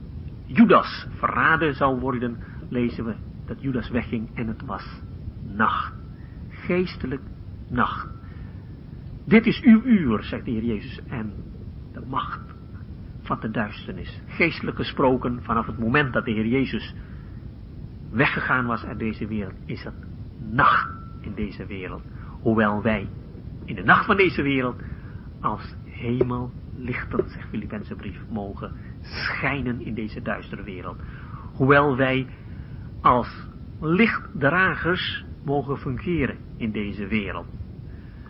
[0.45, 2.37] Judas verraden zou worden,
[2.69, 5.01] lezen we dat Judas wegging en het was
[5.55, 5.93] nacht.
[6.49, 7.21] Geestelijk
[7.69, 8.07] nacht.
[9.25, 11.33] Dit is uw uur, zegt de Heer Jezus, en
[11.93, 12.41] de macht
[13.21, 14.21] van de duisternis.
[14.27, 16.93] Geestelijk gesproken, vanaf het moment dat de Heer Jezus
[18.09, 19.95] weggegaan was uit deze wereld, is het
[20.37, 20.89] nacht
[21.21, 22.01] in deze wereld.
[22.41, 23.07] Hoewel wij
[23.65, 24.81] in de nacht van deze wereld
[25.41, 30.97] als hemel lichten, zegt Filippense brief, mogen schijnen in deze duistere wereld.
[31.53, 32.27] Hoewel wij
[33.01, 33.47] als
[33.79, 37.47] lichtdragers mogen fungeren in deze wereld.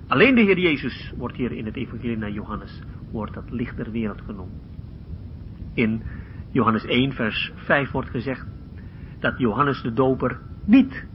[0.08, 3.92] Alleen de Heer Jezus wordt hier in het evangelie naar Johannes, wordt dat licht der
[3.92, 4.52] wereld genoemd.
[5.74, 6.04] In
[6.52, 8.48] Johannes 1 vers 5 wordt gezegd
[9.20, 11.06] dat Johannes de doper niet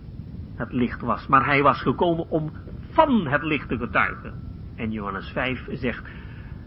[0.54, 2.52] het licht was, maar hij was gekomen om
[2.90, 4.34] van het licht te getuigen.
[4.76, 6.04] En Johannes 5 zegt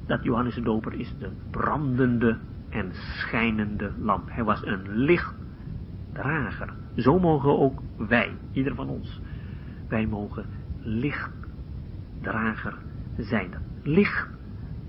[0.05, 2.37] dat Johannes de doper is de brandende
[2.69, 4.29] en schijnende lamp.
[4.31, 6.73] Hij was een lichtdrager.
[6.95, 9.21] Zo mogen ook wij, ieder van ons,
[9.87, 10.45] wij mogen
[10.79, 12.77] lichtdrager
[13.17, 13.53] zijn.
[13.83, 14.27] Licht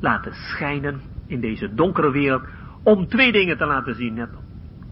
[0.01, 2.43] laten schijnen in deze donkere wereld
[2.83, 4.29] om twee dingen te laten zien,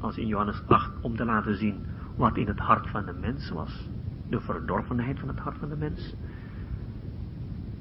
[0.05, 1.87] als in Johannes 8, om te laten zien
[2.17, 3.89] wat in het hart van de mens was.
[4.29, 6.15] De verdorvenheid van het hart van de mens.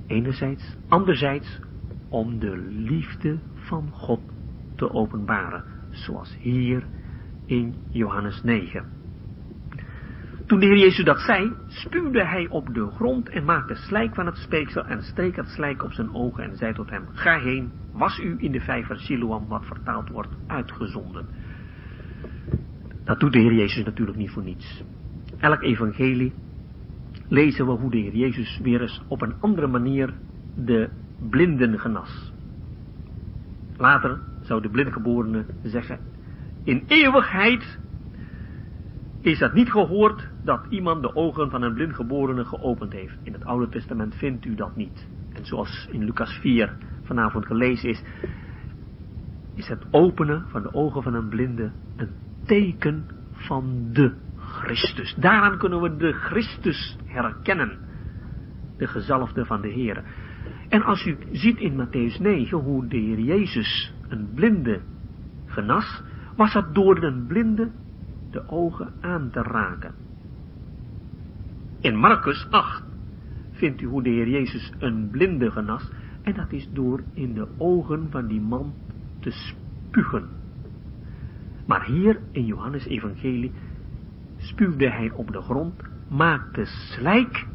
[0.08, 0.76] Enerzijds.
[0.88, 1.60] Anderzijds
[2.10, 4.22] om de liefde van God
[4.76, 6.84] te openbaren, zoals hier
[7.46, 8.86] in Johannes 9.
[10.46, 14.26] Toen de Heer Jezus dat zei, spuwde hij op de grond en maakte slijk van
[14.26, 17.72] het speeksel en streek het slijk op zijn ogen en zei tot hem, ga heen,
[17.92, 21.26] was u in de vijver Siloam, wat vertaald wordt, uitgezonden.
[23.04, 24.84] Dat doet de Heer Jezus natuurlijk niet voor niets.
[25.38, 26.34] Elk evangelie
[27.28, 30.14] lezen we hoe de Heer Jezus weer eens op een andere manier
[30.56, 30.90] de
[31.30, 32.34] blinden genas.
[33.78, 36.00] Later zou de blindgeborene zeggen,
[36.64, 37.80] in eeuwigheid
[39.22, 43.18] is dat niet gehoord dat iemand de ogen van een blindgeborene geopend heeft.
[43.24, 45.08] In het Oude Testament vindt u dat niet.
[45.34, 48.04] En zoals in Lucas 4 vanavond gelezen is,
[49.56, 51.72] is het openen van de ogen van een blinde
[52.46, 55.16] teken van de Christus.
[55.16, 57.78] Daaraan kunnen we de Christus herkennen.
[58.78, 60.04] De gezalfde van de Heer.
[60.70, 64.82] En als u ziet in Matthäus 9 hoe de Heer Jezus een blinde
[65.46, 66.04] genas,
[66.36, 67.72] was dat door een blinde
[68.32, 69.94] de ogen aan te raken.
[71.80, 72.84] In Marcus 8
[73.52, 77.48] vindt u hoe de Heer Jezus een blinde genas, en dat is door in de
[77.58, 78.74] ogen van die man
[79.20, 80.43] te spugen.
[81.66, 83.52] Maar hier in Johannes Evangelie
[84.38, 87.46] spuwde hij op de grond, maakte slijk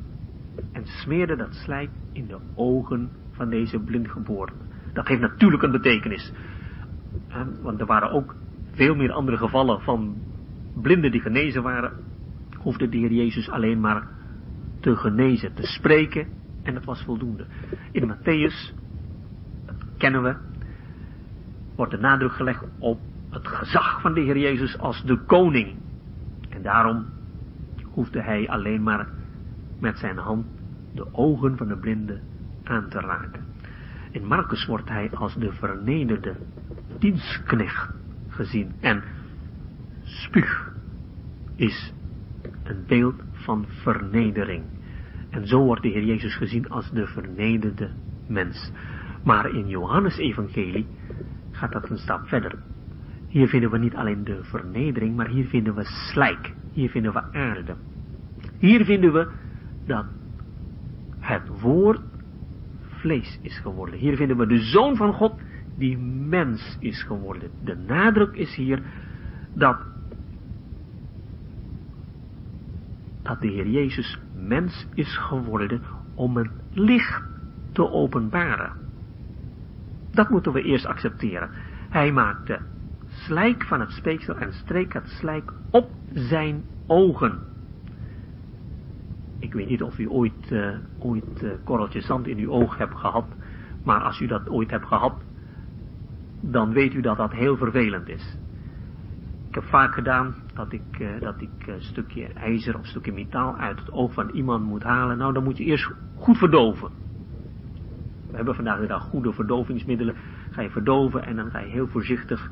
[0.72, 4.58] en smeerde dat slijk in de ogen van deze blindgeborene.
[4.92, 6.32] Dat heeft natuurlijk een betekenis.
[7.62, 8.34] Want er waren ook
[8.72, 10.16] veel meer andere gevallen van
[10.74, 11.92] blinden die genezen waren.
[12.58, 14.06] Hoefde de Heer Jezus alleen maar
[14.80, 16.26] te genezen, te spreken
[16.62, 17.46] en dat was voldoende.
[17.92, 18.74] In Matthäus,
[19.66, 20.36] dat kennen we,
[21.76, 23.00] wordt de nadruk gelegd op
[23.38, 25.76] het gezag van de Heer Jezus als de koning.
[26.48, 27.06] En daarom
[27.84, 29.08] hoefde hij alleen maar
[29.80, 30.46] met zijn hand
[30.94, 32.20] de ogen van de blinde
[32.64, 33.46] aan te raken.
[34.10, 36.36] In Marcus wordt hij als de vernederde
[36.98, 37.90] dienstknecht
[38.28, 38.72] gezien.
[38.80, 39.02] En
[40.02, 40.72] spuug
[41.56, 41.92] is
[42.62, 44.64] een beeld van vernedering.
[45.30, 47.90] En zo wordt de Heer Jezus gezien als de vernederde
[48.26, 48.70] mens.
[49.24, 50.86] Maar in Johannes evangelie
[51.50, 52.58] gaat dat een stap verder.
[53.28, 56.54] Hier vinden we niet alleen de vernedering, maar hier vinden we slijk.
[56.72, 57.74] Hier vinden we aarde.
[58.58, 59.28] Hier vinden we
[59.86, 60.04] dat
[61.18, 62.00] het woord
[62.80, 63.98] vlees is geworden.
[63.98, 65.32] Hier vinden we de Zoon van God
[65.76, 67.50] die mens is geworden.
[67.64, 68.82] De nadruk is hier
[69.54, 69.78] dat,
[73.22, 75.82] dat de Heer Jezus mens is geworden
[76.14, 77.22] om een licht
[77.72, 78.72] te openbaren.
[80.10, 81.50] Dat moeten we eerst accepteren.
[81.88, 82.58] Hij maakte
[83.28, 87.38] slijk van het speeksel en streek het slijk op zijn ogen.
[89.38, 92.94] Ik weet niet of u ooit, uh, ooit uh, korreltjes zand in uw oog hebt
[92.94, 93.26] gehad.
[93.84, 95.14] Maar als u dat ooit hebt gehad,
[96.40, 98.36] dan weet u dat dat heel vervelend is.
[99.48, 103.12] Ik heb vaak gedaan dat ik, uh, dat ik een stukje ijzer of een stukje
[103.12, 105.18] metaal uit het oog van iemand moet halen.
[105.18, 106.90] Nou, dan moet je eerst goed verdoven.
[108.30, 110.14] We hebben vandaag de dag goede verdovingsmiddelen.
[110.50, 112.50] ga je verdoven en dan ga je heel voorzichtig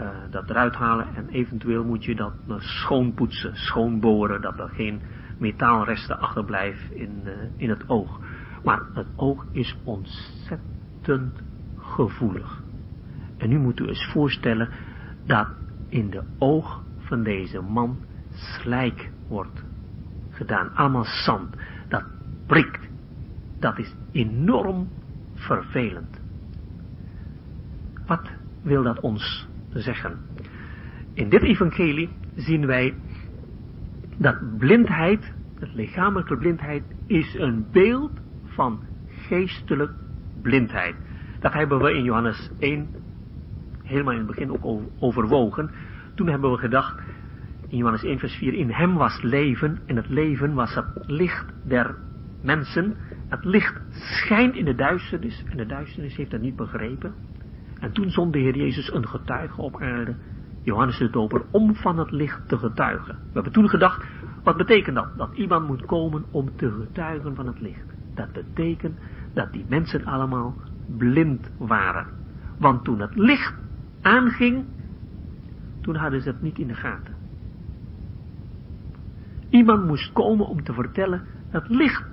[0.00, 1.06] uh, dat eruit halen.
[1.14, 5.00] En eventueel moet je dat uh, schoonpoetsen, schoonboren, dat er geen
[5.38, 8.20] metaalresten achterblijven in, uh, in het oog.
[8.64, 11.42] Maar het oog is ontzettend
[11.76, 12.62] gevoelig.
[13.36, 14.68] En nu moet u eens voorstellen
[15.26, 15.48] dat
[15.88, 17.98] in de oog van deze man
[18.32, 19.64] slijk wordt
[20.30, 20.74] gedaan.
[20.74, 21.56] Allemaal zand.
[21.88, 22.04] Dat
[22.46, 22.88] prikt.
[23.58, 24.88] Dat is enorm
[25.34, 26.20] vervelend.
[28.06, 28.30] Wat
[28.62, 29.48] wil dat ons
[29.80, 30.18] zeggen?
[31.14, 32.94] In dit evangelie zien wij
[34.16, 38.12] dat blindheid, het lichamelijke blindheid, is een beeld
[38.44, 39.92] van geestelijk
[40.42, 40.94] blindheid.
[41.40, 42.88] Dat hebben we in Johannes 1
[43.82, 45.70] helemaal in het begin ook overwogen.
[46.14, 47.00] Toen hebben we gedacht,
[47.68, 51.46] in Johannes 1 vers 4, in hem was leven en het leven was het licht
[51.64, 51.94] der
[52.42, 52.96] mensen.
[53.28, 57.14] Het licht schijnt in de duisternis en de duisternis heeft dat niet begrepen.
[57.80, 60.16] En toen zond de Heer Jezus een getuige op aarde,
[60.62, 63.14] Johannes de Doper, om van het licht te getuigen.
[63.14, 64.06] We hebben toen gedacht,
[64.42, 65.08] wat betekent dat?
[65.16, 67.94] Dat iemand moet komen om te getuigen van het licht.
[68.14, 68.98] Dat betekent
[69.34, 72.06] dat die mensen allemaal blind waren.
[72.58, 73.54] Want toen het licht
[74.00, 74.66] aanging,
[75.80, 77.14] toen hadden ze het niet in de gaten.
[79.48, 82.04] Iemand moest komen om te vertellen, het licht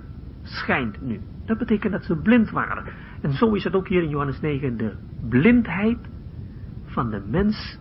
[0.42, 1.20] schijnt nu.
[1.44, 2.84] Dat betekent dat ze blind waren.
[3.24, 4.76] En zo is het ook hier in Johannes 9.
[4.76, 4.94] De
[5.28, 5.98] blindheid
[6.84, 7.78] van de mens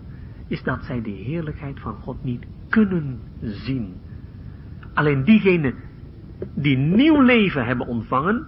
[0.47, 3.93] is dat zij de heerlijkheid van God niet kunnen zien.
[4.93, 5.75] Alleen diegenen
[6.55, 8.45] die nieuw leven hebben ontvangen,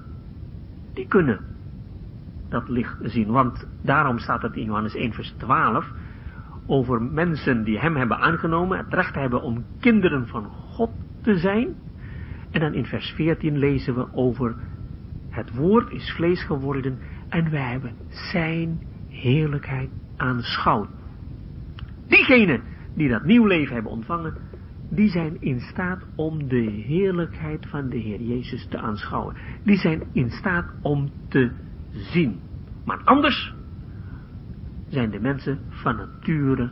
[0.93, 1.39] die kunnen
[2.49, 3.27] dat licht zien.
[3.27, 5.91] Want daarom staat het in Johannes 1 vers 12
[6.65, 11.75] over mensen die hem hebben aangenomen, het recht hebben om kinderen van God te zijn.
[12.51, 14.55] En dan in vers 14 lezen we over
[15.35, 20.89] het woord is vlees geworden en wij hebben zijn heerlijkheid aanschouwd.
[22.07, 22.61] Diegenen
[22.95, 24.33] die dat nieuw leven hebben ontvangen,
[24.89, 29.35] die zijn in staat om de heerlijkheid van de Heer Jezus te aanschouwen.
[29.63, 31.51] Die zijn in staat om te
[31.91, 32.39] zien.
[32.85, 33.53] Maar anders
[34.87, 36.71] zijn de mensen van nature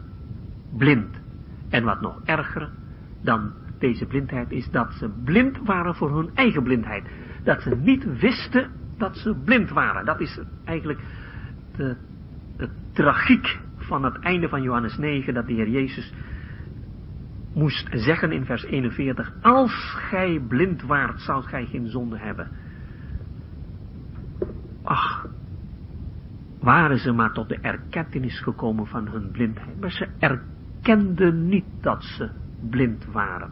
[0.77, 1.21] blind.
[1.69, 2.69] En wat nog erger
[3.21, 7.03] dan deze blindheid is dat ze blind waren voor hun eigen blindheid.
[7.43, 10.05] Dat ze niet wisten dat ze blind waren.
[10.05, 10.99] Dat is eigenlijk
[11.75, 11.95] de,
[12.57, 16.13] de tragiek van het einde van Johannes 9, dat de Heer Jezus
[17.53, 22.47] moest zeggen in vers 41, als gij blind waart, zou gij geen zonde hebben.
[24.83, 25.27] Ach,
[26.59, 29.79] waren ze maar tot de erkentenis gekomen van hun blindheid.
[29.79, 32.29] Maar ze erkenden niet dat ze
[32.69, 33.51] blind waren.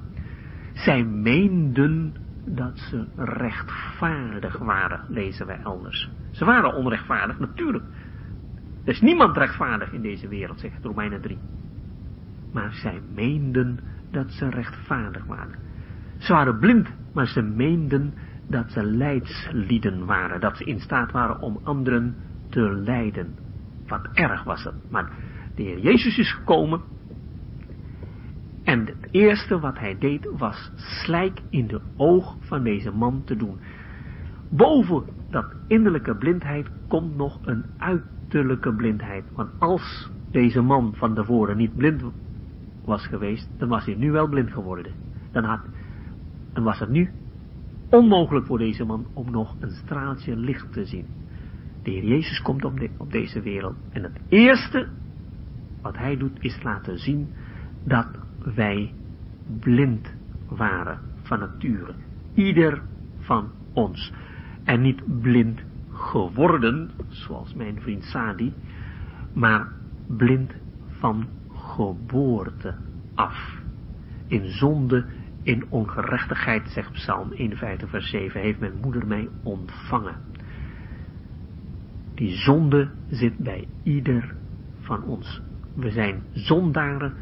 [0.73, 6.09] Zij meenden dat ze rechtvaardig waren, lezen wij elders.
[6.31, 7.83] Ze waren onrechtvaardig, natuurlijk.
[8.83, 11.37] Er is niemand rechtvaardig in deze wereld, zegt Romeinen 3.
[12.53, 13.79] Maar zij meenden
[14.11, 15.55] dat ze rechtvaardig waren.
[16.17, 18.13] Ze waren blind, maar ze meenden
[18.47, 20.39] dat ze leidslieden waren.
[20.39, 22.15] Dat ze in staat waren om anderen
[22.49, 23.35] te leiden.
[23.87, 24.91] Wat erg was het.
[24.91, 25.11] Maar
[25.55, 26.81] de Heer Jezus is gekomen.
[28.71, 33.35] En het eerste wat hij deed was slijk in de oog van deze man te
[33.35, 33.59] doen.
[34.49, 39.23] Boven dat innerlijke blindheid komt nog een uiterlijke blindheid.
[39.35, 42.03] Want als deze man van tevoren niet blind
[42.85, 44.91] was geweest, dan was hij nu wel blind geworden.
[45.31, 45.61] Dan, had,
[46.53, 47.09] was het nu
[47.89, 51.05] onmogelijk voor deze man om nog een straaltje licht te zien.
[51.83, 53.75] De Heer Jezus komt op, op deze wereld.
[53.89, 54.87] En het eerste
[55.81, 57.33] wat hij doet is laten zien
[57.83, 58.07] dat
[58.43, 58.93] wij
[59.59, 60.13] blind
[60.47, 61.93] waren van nature.
[62.33, 62.81] Ieder
[63.19, 64.13] van ons.
[64.63, 68.53] En niet blind geworden, zoals mijn vriend Sadi,
[69.33, 69.67] maar
[70.07, 70.53] blind
[70.87, 72.75] van geboorte
[73.15, 73.59] af.
[74.27, 75.05] In zonde,
[75.43, 80.15] in ongerechtigheid, zegt Psalm 51 vers 7, heeft mijn moeder mij ontvangen.
[82.13, 84.35] Die zonde zit bij ieder
[84.79, 85.41] van ons.
[85.75, 87.13] We zijn zondaren,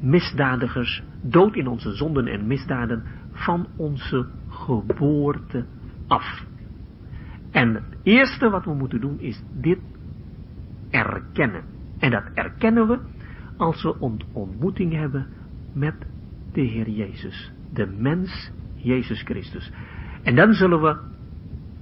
[0.00, 5.64] misdadigers, dood in onze zonden en misdaden van onze geboorte
[6.06, 6.44] af.
[7.50, 9.78] En het eerste wat we moeten doen is dit
[10.90, 11.64] erkennen.
[11.98, 12.98] En dat erkennen we
[13.56, 15.26] als we een ontmoeting hebben
[15.72, 15.94] met
[16.52, 17.52] de Heer Jezus.
[17.72, 19.72] De mens Jezus Christus.
[20.22, 20.96] En dan zullen we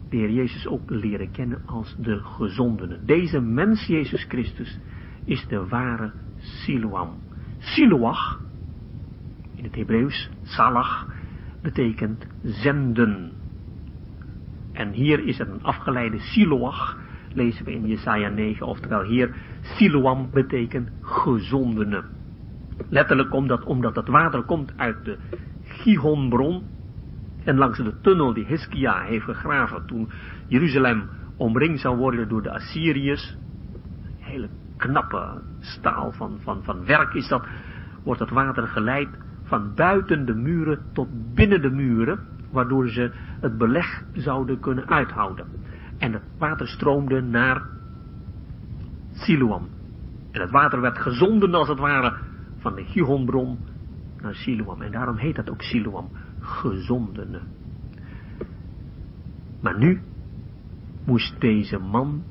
[0.08, 3.04] de Heer Jezus ook leren kennen als de gezondene.
[3.04, 4.78] Deze mens Jezus Christus
[5.24, 7.22] is de ware Siloam.
[7.64, 8.40] Siloach,
[9.54, 11.06] in het Hebreeuws, Salach,
[11.62, 13.32] betekent zenden.
[14.72, 16.96] En hier is het een afgeleide Siloach,
[17.32, 22.04] lezen we in Jesaja 9, oftewel hier, Siloam betekent gezondene.
[22.88, 25.18] Letterlijk omdat, omdat het water komt uit de
[25.62, 26.62] Gihonbron
[27.44, 30.08] en langs de tunnel die Hiskia heeft gegraven toen
[30.46, 33.36] Jeruzalem omringd zou worden door de Assyriërs.
[34.18, 34.48] Hele
[34.84, 37.46] knappe staal van, van, van werk is dat,
[38.02, 39.08] wordt het water geleid
[39.42, 42.20] van buiten de muren tot binnen de muren,
[42.50, 45.46] waardoor ze het beleg zouden kunnen uithouden.
[45.98, 47.62] En het water stroomde naar
[49.12, 49.68] Siloam.
[50.30, 52.14] En het water werd gezonden als het ware
[52.58, 53.58] van de Gihonbron
[54.20, 54.82] naar Siloam.
[54.82, 56.10] En daarom heet dat ook Siloam,
[56.40, 57.40] gezondene.
[59.60, 60.00] Maar nu
[61.04, 62.22] moest deze man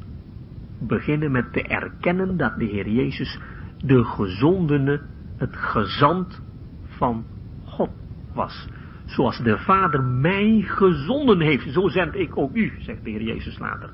[0.87, 3.39] beginnen met te erkennen dat de Heer Jezus
[3.77, 5.01] de gezondene,
[5.37, 6.41] het gezant
[6.83, 7.25] van
[7.63, 7.89] God
[8.33, 8.67] was.
[9.05, 13.59] Zoals de Vader mij gezonden heeft, zo zend ik ook u, zegt de Heer Jezus
[13.59, 13.89] later.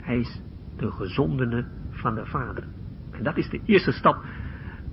[0.00, 0.40] Hij is
[0.76, 2.64] de gezondene van de Vader.
[3.10, 4.24] En dat is de eerste stap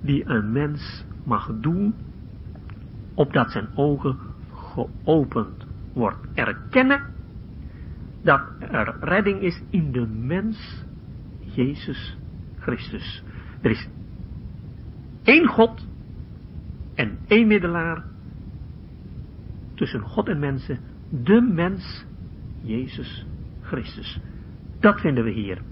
[0.02, 1.94] die een mens mag doen,
[3.14, 4.18] opdat zijn ogen
[4.52, 6.26] geopend wordt.
[6.34, 7.02] Erkennen
[8.22, 10.84] dat er redding is in de mens
[11.54, 12.16] Jezus
[12.58, 13.22] Christus.
[13.60, 13.88] Er is
[15.22, 15.86] één God
[16.94, 18.04] en één middelaar
[19.74, 20.78] tussen God en mensen,
[21.08, 22.04] de mens
[22.62, 23.26] Jezus
[23.60, 24.20] Christus.
[24.80, 25.62] Dat vinden we hier.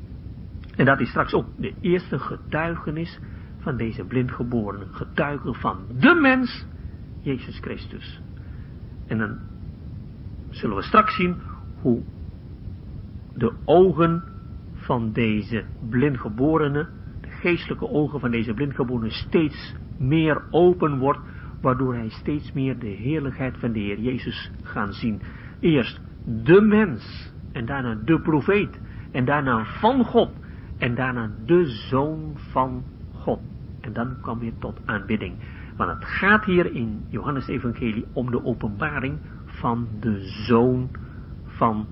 [0.76, 3.18] En dat is straks ook de eerste getuigenis
[3.58, 4.86] van deze blindgeborene.
[4.90, 6.66] Getuige van de mens
[7.20, 8.20] Jezus Christus.
[9.06, 9.38] En dan
[10.50, 11.36] zullen we straks zien
[11.80, 12.02] hoe
[13.34, 14.22] de ogen
[14.88, 16.88] van deze blindgeborene,
[17.20, 21.20] de geestelijke ogen van deze blindgeborene steeds meer open wordt,
[21.60, 25.20] waardoor hij steeds meer de heerlijkheid van de Heer Jezus gaan zien.
[25.60, 28.80] Eerst de mens, en daarna de profeet,
[29.12, 30.30] en daarna van God,
[30.78, 33.40] en daarna de zoon van God.
[33.80, 35.34] En dan kwam je tot aanbidding.
[35.76, 40.90] Want het gaat hier in Johannes Evangelie om de openbaring van de zoon
[41.44, 41.86] van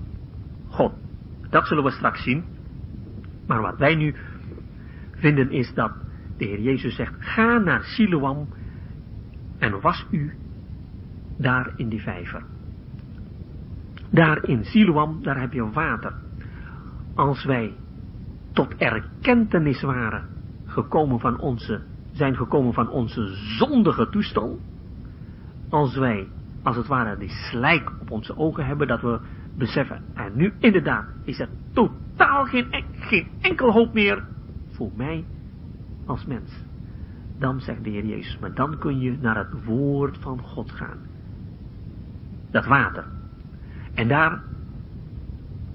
[0.67, 0.93] God.
[1.49, 2.56] Dat zullen we straks zien.
[3.47, 4.15] Maar wat wij nu
[5.11, 5.91] vinden is dat
[6.37, 8.47] de Heer Jezus zegt, ga naar Siloam
[9.57, 10.33] en was u
[11.37, 12.43] daar in die vijver.
[14.09, 16.13] Daar in Siloam, daar heb je water.
[17.15, 17.73] Als wij
[18.53, 20.27] tot erkentenis waren
[20.65, 21.81] gekomen van onze,
[22.11, 23.25] zijn gekomen van onze
[23.57, 24.59] zondige toestand,
[25.69, 26.27] als wij,
[26.63, 29.19] als het ware, die slijk op onze ogen hebben, dat we
[29.57, 32.67] beseffen, en nu inderdaad is er totaal geen,
[33.07, 34.25] geen enkel hoop meer
[34.69, 35.25] voor mij
[36.05, 36.65] als mens.
[37.37, 40.97] Dan zegt de Heer Jezus, maar dan kun je naar het woord van God gaan.
[42.51, 43.05] Dat water.
[43.93, 44.43] En daar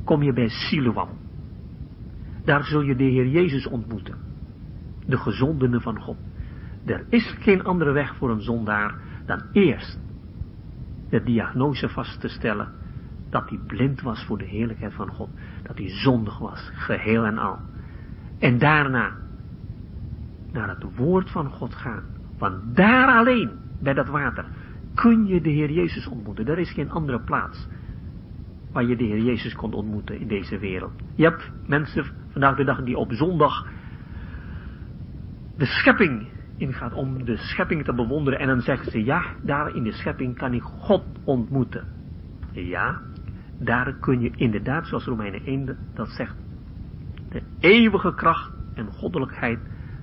[0.05, 1.09] kom je bij Siloam.
[2.45, 4.19] Daar zul je de Heer Jezus ontmoeten.
[5.07, 6.17] De gezondene van God.
[6.85, 8.95] Er is geen andere weg voor een zondaar
[9.27, 9.99] dan eerst
[11.09, 12.73] de diagnose vast te stellen
[13.33, 15.29] dat hij blind was voor de heerlijkheid van God.
[15.63, 17.59] Dat hij zondig was, geheel en al.
[18.39, 19.13] En daarna
[20.53, 22.03] naar het woord van God gaan.
[22.39, 24.45] Want daar alleen, bij dat water,
[24.95, 26.47] kun je de Heer Jezus ontmoeten.
[26.47, 27.69] Er is geen andere plaats
[28.73, 30.93] waar je de Heer Jezus kon ontmoeten in deze wereld.
[31.15, 33.67] Je hebt mensen vandaag de dag die op zondag
[35.57, 36.27] de schepping
[36.57, 40.39] ingaat om de schepping te bewonderen en dan zeggen ze, ja, daar in de schepping
[40.39, 41.87] kan ik God ontmoeten.
[42.53, 43.01] Ja,
[43.65, 46.37] daar kun je inderdaad, zoals Romeinen 1 dat zegt,
[47.29, 49.59] de eeuwige kracht en goddelijkheid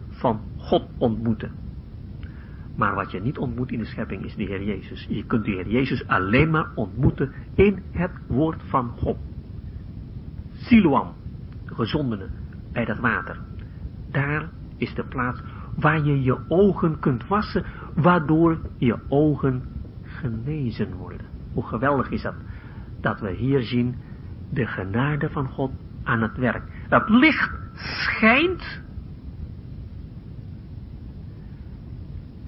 [0.09, 1.51] van God ontmoeten.
[2.75, 5.05] Maar wat je niet ontmoet in de schepping is de Heer Jezus.
[5.09, 9.17] Je kunt de Heer Jezus alleen maar ontmoeten in het woord van God.
[10.51, 11.13] Siloam,
[11.65, 12.27] de gezondene,
[12.71, 13.39] bij dat water.
[14.11, 15.41] Daar is de plaats
[15.75, 19.63] waar je je ogen kunt wassen, waardoor je ogen
[20.01, 21.25] genezen worden.
[21.53, 22.35] Hoe geweldig is dat?
[23.01, 23.95] Dat we hier zien
[24.49, 25.71] de genade van God
[26.03, 26.63] aan het werk.
[26.89, 28.81] Dat licht schijnt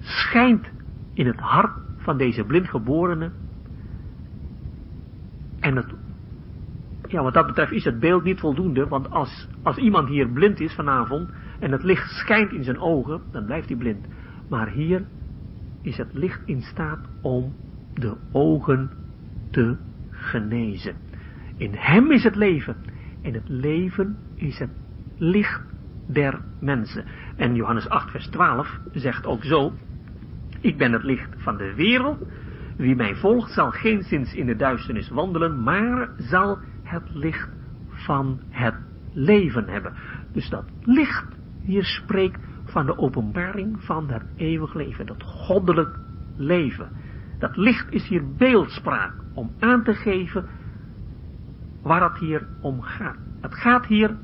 [0.00, 0.70] schijnt
[1.14, 3.30] in het hart van deze blindgeborene.
[5.60, 5.86] En het,
[7.08, 10.60] ja, wat dat betreft is het beeld niet voldoende, want als, als iemand hier blind
[10.60, 14.06] is vanavond en het licht schijnt in zijn ogen, dan blijft hij blind.
[14.48, 15.04] Maar hier
[15.82, 17.54] is het licht in staat om
[17.94, 18.90] de ogen
[19.50, 19.76] te
[20.22, 20.96] genezen.
[21.56, 22.76] In hem is het leven.
[23.22, 24.70] En het leven is het
[25.16, 25.62] licht
[26.06, 27.04] der mensen.
[27.36, 29.72] En Johannes 8 vers 12 zegt ook zo,
[30.60, 32.18] ik ben het licht van de wereld.
[32.76, 37.48] Wie mij volgt zal geen zins in de duisternis wandelen, maar zal het licht
[37.88, 38.74] van het
[39.12, 39.92] leven hebben.
[40.32, 41.26] Dus dat licht
[41.62, 45.98] hier spreekt van de openbaring van het eeuwig leven, dat goddelijk
[46.36, 46.88] leven.
[47.38, 50.48] Dat licht is hier beeldspraak om aan te geven
[51.82, 53.16] waar het hier om gaat.
[53.40, 54.16] Het gaat hier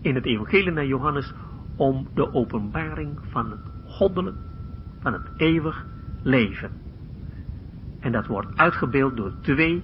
[0.00, 1.34] in het evangelie naar Johannes
[1.76, 4.36] om de openbaring van het goddelijk,
[5.00, 5.86] van het eeuwig
[6.22, 6.70] leven.
[8.00, 9.82] En dat wordt uitgebeeld door twee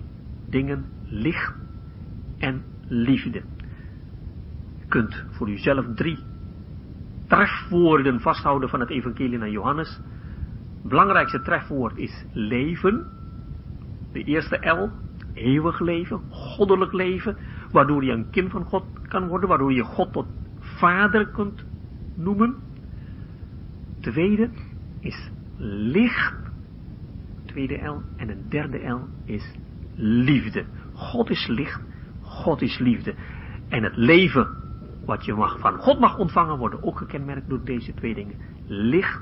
[0.49, 1.55] dingen, licht
[2.39, 3.43] en liefde.
[4.79, 6.19] Je kunt voor uzelf drie
[7.27, 10.01] trefwoorden vasthouden van het evangelie naar Johannes.
[10.83, 13.22] Het belangrijkste trefwoord is leven.
[14.13, 14.91] De eerste L,
[15.35, 17.37] eeuwig leven, goddelijk leven,
[17.71, 20.27] waardoor je een kind van God kan worden, waardoor je God tot
[20.59, 21.65] vader kunt
[22.15, 22.57] noemen.
[24.01, 24.51] Tweede
[25.01, 26.35] is licht,
[27.45, 29.55] tweede L, en een derde L is
[29.95, 30.65] liefde.
[30.93, 31.81] God is licht,
[32.21, 33.15] God is liefde.
[33.69, 34.49] En het leven
[35.05, 38.37] wat je mag, van God mag ontvangen worden ook gekenmerkt door deze twee dingen.
[38.67, 39.21] Licht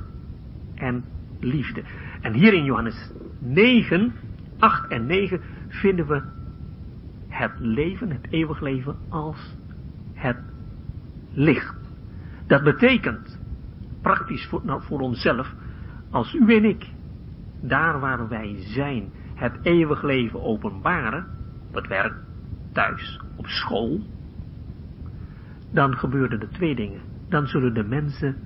[0.74, 1.04] en
[1.40, 1.82] liefde.
[2.20, 4.12] En hier in Johannes 9,
[4.60, 6.22] 8 en 9 vinden we
[7.28, 9.56] het leven, het eeuwig leven, als
[10.14, 10.38] het
[11.32, 11.74] licht.
[12.46, 13.38] Dat betekent,
[14.02, 15.54] praktisch voor, nou, voor onszelf,
[16.10, 16.86] als u en ik,
[17.60, 21.26] daar waar wij zijn, het eeuwig leven openbaren,
[21.68, 22.14] op het werk,
[22.72, 24.00] thuis, op school,
[25.72, 27.00] dan gebeuren er twee dingen.
[27.28, 28.36] Dan zullen de mensen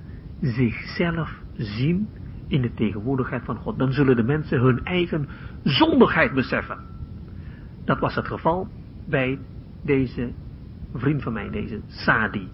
[0.41, 2.09] zichzelf zien
[2.47, 3.79] in de tegenwoordigheid van God.
[3.79, 5.27] Dan zullen de mensen hun eigen
[5.63, 6.77] zondigheid beseffen.
[7.85, 8.67] Dat was het geval
[9.07, 9.39] bij
[9.83, 10.31] deze
[10.93, 12.49] vriend van mij, deze Sadi.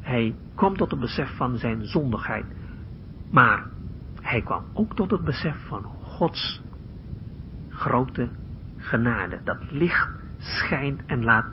[0.00, 2.44] Hij kwam tot het besef van zijn zondigheid.
[3.30, 3.66] Maar
[4.20, 6.62] hij kwam ook tot het besef van Gods
[7.68, 8.28] grote
[8.76, 9.40] genade.
[9.44, 10.08] Dat licht
[10.38, 11.46] schijnt en laat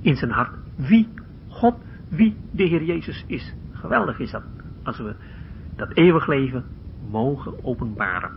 [0.00, 1.08] in zijn hart wie
[1.48, 1.74] God,
[2.08, 3.54] wie de Heer Jezus is.
[3.72, 4.42] Geweldig is dat,
[4.82, 5.14] als we
[5.76, 6.64] dat eeuwig leven
[7.10, 8.30] mogen openbaren.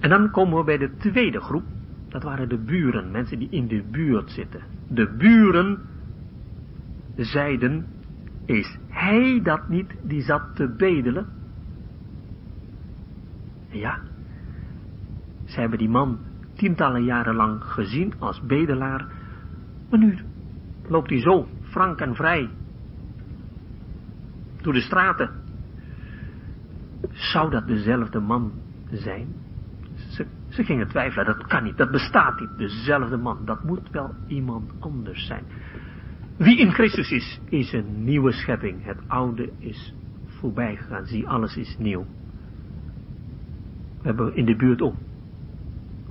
[0.00, 1.64] En dan komen we bij de tweede groep.
[2.08, 4.60] Dat waren de buren, mensen die in de buurt zitten.
[4.88, 5.78] De buren
[7.16, 7.86] zeiden,
[8.44, 11.26] is hij dat niet die zat te bedelen?
[13.68, 13.98] Ja,
[15.44, 16.18] ze hebben die man
[16.54, 19.06] tientallen jaren lang gezien als bedelaar,
[19.90, 20.18] maar nu
[20.88, 22.50] loopt hij zo frank en vrij
[24.62, 25.30] door de straten.
[27.16, 28.52] Zou dat dezelfde man
[28.90, 29.34] zijn?
[30.08, 34.14] Ze, ze gingen twijfelen, dat kan niet, dat bestaat niet, dezelfde man, dat moet wel
[34.26, 35.44] iemand anders zijn.
[36.36, 38.84] Wie in Christus is, is een nieuwe schepping.
[38.84, 39.94] Het oude is
[40.26, 41.06] voorbij gegaan.
[41.06, 42.06] Zie, alles is nieuw.
[44.00, 44.94] We hebben in de buurt ook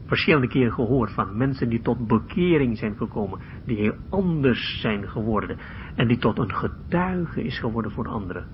[0.06, 5.58] verschillende keren gehoord van mensen die tot bekering zijn gekomen, die heel anders zijn geworden
[5.96, 8.46] en die tot een getuige is geworden voor anderen.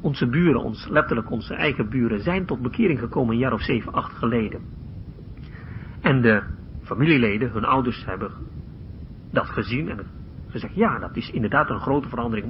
[0.00, 3.92] Onze buren, ons, letterlijk onze eigen buren, zijn tot bekering gekomen een jaar of zeven,
[3.92, 4.60] acht geleden.
[6.00, 6.42] En de
[6.82, 8.30] familieleden, hun ouders, hebben
[9.32, 10.06] dat gezien en
[10.48, 12.48] gezegd, ja, dat is inderdaad een grote verandering,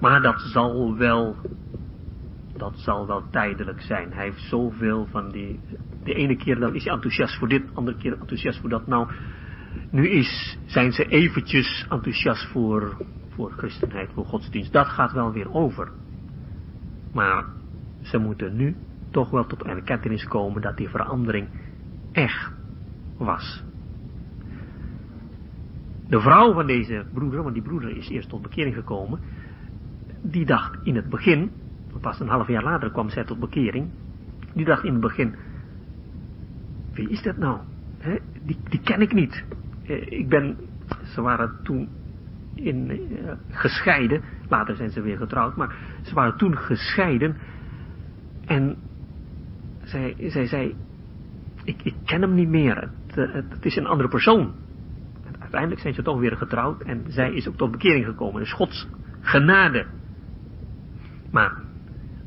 [0.00, 1.36] maar, dat zal wel,
[2.56, 4.12] dat zal wel tijdelijk zijn.
[4.12, 5.60] Hij heeft zoveel van die,
[6.04, 8.86] de ene keer dan is hij enthousiast voor dit, de andere keer enthousiast voor dat.
[8.86, 9.08] Nou,
[9.90, 12.96] nu is, zijn ze eventjes enthousiast voor,
[13.28, 14.72] voor christenheid, voor godsdienst.
[14.72, 15.90] Dat gaat wel weer over.
[17.12, 17.44] Maar
[18.02, 18.76] ze moeten nu
[19.10, 21.48] toch wel tot een kennis komen dat die verandering
[22.12, 22.52] echt
[23.16, 23.64] was.
[26.08, 29.20] De vrouw van deze broeder, want die broeder is eerst tot bekering gekomen,
[30.22, 31.50] die dacht in het begin,
[32.00, 33.90] pas een half jaar later kwam zij tot bekering,
[34.54, 35.34] die dacht in het begin,
[36.92, 37.58] wie is dat nou?
[38.42, 39.44] die, die ken ik niet.
[39.86, 40.56] Eh, ik ben,
[41.04, 41.88] ze waren toen
[42.54, 45.76] in, uh, gescheiden, later zijn ze weer getrouwd, maar
[46.08, 47.36] ze waren toen gescheiden
[48.44, 48.76] en
[49.82, 50.74] zij, zij zei,
[51.64, 54.52] ik, ken hem niet meer, het, het, het is een andere persoon
[55.48, 58.40] uiteindelijk zijn ze toch weer getrouwd en zij is ook tot bekering gekomen.
[58.40, 58.88] Dus Gods
[59.20, 59.86] genade.
[61.30, 61.62] Maar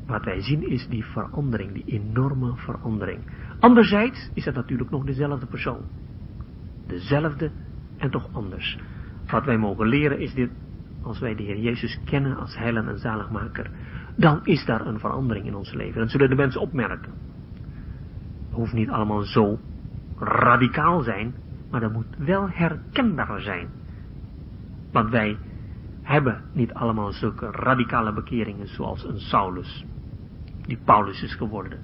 [0.06, 3.20] wat wij zien is die verandering, die enorme verandering.
[3.60, 5.80] Anderzijds is het natuurlijk nog dezelfde persoon.
[6.86, 7.50] Dezelfde
[7.96, 8.78] en toch anders.
[9.30, 10.50] Wat wij mogen leren is dit,
[11.02, 13.70] als wij de Heer Jezus kennen als heiland en zaligmaker,
[14.16, 15.98] dan is daar een verandering in ons leven.
[15.98, 17.12] Dan zullen de mensen opmerken.
[18.46, 19.58] Het hoeft niet allemaal zo
[20.18, 21.34] radicaal zijn,
[21.70, 23.68] maar dat moet wel herkenbaar zijn.
[24.92, 25.38] Want wij
[26.02, 29.84] hebben niet allemaal zulke radicale bekeringen zoals een Saulus,
[30.66, 31.78] die Paulus is geworden.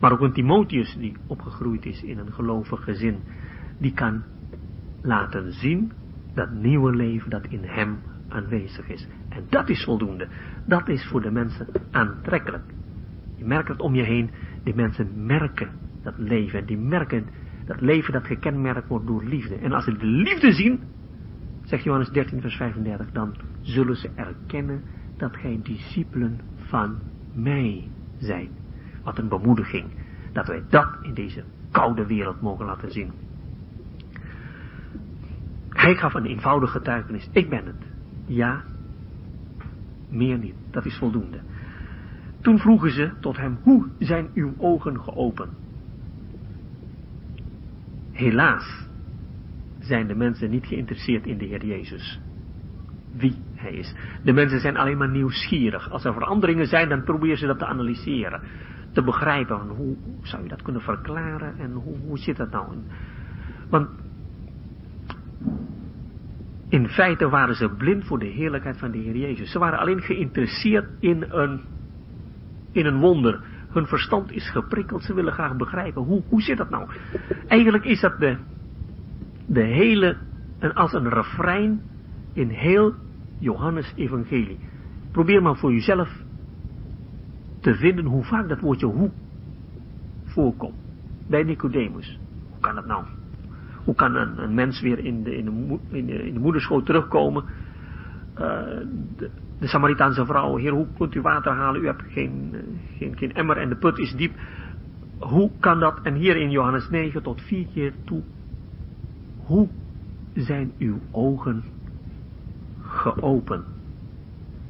[0.00, 3.20] Maar ook een Timotheus die opgegroeid is in een gelovig gezin,
[3.78, 4.22] die kan
[5.02, 5.92] laten zien
[6.34, 7.98] Dat nieuwe leven dat in hem
[8.32, 9.06] aanwezig is.
[9.28, 10.28] En dat is voldoende.
[10.66, 12.64] Dat is voor de mensen aantrekkelijk.
[13.36, 14.30] Je merkt het om je heen.
[14.64, 15.70] Die mensen merken
[16.02, 16.66] dat leven.
[16.66, 17.26] Die merken
[17.64, 19.56] dat leven dat gekenmerkt wordt door liefde.
[19.56, 20.80] En als ze de liefde zien,
[21.64, 24.82] zegt Johannes 13 vers 35, dan zullen ze erkennen
[25.16, 26.98] dat gij discipelen van
[27.34, 28.48] mij zijn.
[29.02, 29.84] Wat een bemoediging.
[30.32, 33.12] Dat wij dat in deze koude wereld mogen laten zien.
[35.68, 37.28] Hij gaf een eenvoudige getuigenis.
[37.32, 37.91] Ik ben het.
[38.26, 38.62] Ja,
[40.08, 40.54] meer niet.
[40.70, 41.40] Dat is voldoende.
[42.40, 45.52] Toen vroegen ze tot hem, hoe zijn uw ogen geopend?
[48.12, 48.86] Helaas
[49.78, 52.20] zijn de mensen niet geïnteresseerd in de Heer Jezus.
[53.12, 53.94] Wie hij is.
[54.24, 55.90] De mensen zijn alleen maar nieuwsgierig.
[55.90, 58.40] Als er veranderingen zijn, dan proberen ze dat te analyseren.
[58.92, 62.66] Te begrijpen, hoe zou je dat kunnen verklaren en hoe, hoe zit dat nou?
[63.70, 63.88] Want
[66.72, 69.50] in feite waren ze blind voor de heerlijkheid van de Heer Jezus.
[69.50, 71.60] Ze waren alleen geïnteresseerd in een,
[72.72, 73.40] in een wonder.
[73.68, 76.02] Hun verstand is geprikkeld, ze willen graag begrijpen.
[76.02, 76.88] Hoe, hoe zit dat nou?
[77.46, 78.36] Eigenlijk is dat de,
[79.46, 80.16] de hele,
[80.58, 81.82] en als een refrein
[82.32, 82.94] in heel
[83.38, 84.58] Johannes evangelie.
[85.10, 86.08] Probeer maar voor jezelf
[87.60, 89.10] te vinden hoe vaak dat woordje hoe
[90.24, 90.80] voorkomt.
[91.28, 92.18] Bij Nicodemus.
[92.50, 93.04] Hoe kan dat nou?
[93.84, 97.44] Hoe kan een, mens weer in de, in de, in de, terugkomen?
[98.34, 98.48] Uh,
[99.16, 101.82] de, de Samaritaanse vrouw, heer, hoe kunt u water halen?
[101.82, 102.54] U hebt geen,
[102.98, 104.32] geen, geen emmer en de put is diep.
[105.18, 106.00] Hoe kan dat?
[106.02, 108.22] En hier in Johannes 9 tot vier keer toe.
[109.36, 109.68] Hoe
[110.34, 111.64] zijn uw ogen
[112.80, 113.64] geopend?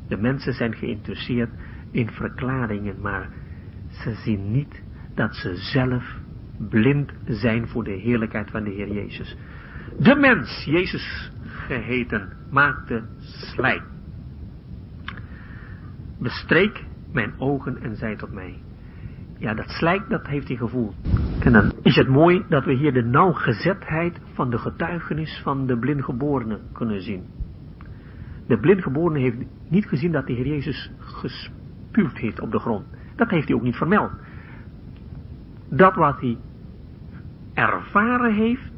[0.09, 1.51] De mensen zijn geïnteresseerd
[1.91, 3.29] in verklaringen, maar
[3.89, 4.83] ze zien niet
[5.15, 6.17] dat ze zelf
[6.69, 9.37] blind zijn voor de heerlijkheid van de Heer Jezus.
[9.99, 13.83] De mens, Jezus geheten, maakte slijk.
[16.19, 18.59] Bestreek mijn ogen en zei tot mij.
[19.39, 20.95] Ja, dat slijk, dat heeft hij gevoeld.
[21.41, 25.79] En dan is het mooi dat we hier de nauwgezetheid van de getuigenis van de
[25.79, 27.25] blindgeborene kunnen zien.
[28.47, 29.37] De blindgeborene heeft
[29.69, 32.87] niet gezien dat de Heer Jezus gespuwd heeft op de grond.
[33.17, 34.11] Dat heeft hij ook niet vermeld.
[35.69, 36.39] Dat wat hij
[37.55, 38.73] ervaren heeft,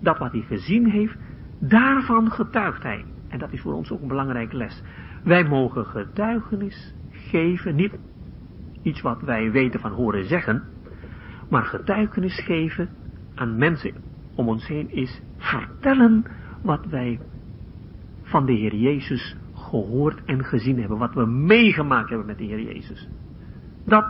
[0.00, 1.16] dat wat hij gezien heeft,
[1.58, 3.04] daarvan getuigt hij.
[3.28, 4.82] En dat is voor ons ook een belangrijke les.
[5.24, 7.98] Wij mogen getuigenis geven, niet
[8.82, 10.62] iets wat wij weten van horen zeggen,
[11.50, 12.88] maar getuigenis geven
[13.34, 13.94] aan mensen
[14.34, 16.24] om ons heen is vertellen
[16.62, 17.20] wat wij
[18.22, 22.60] van de Heer Jezus gehoord en gezien hebben, wat we meegemaakt hebben met de Heer
[22.60, 23.08] Jezus.
[23.84, 24.06] Dat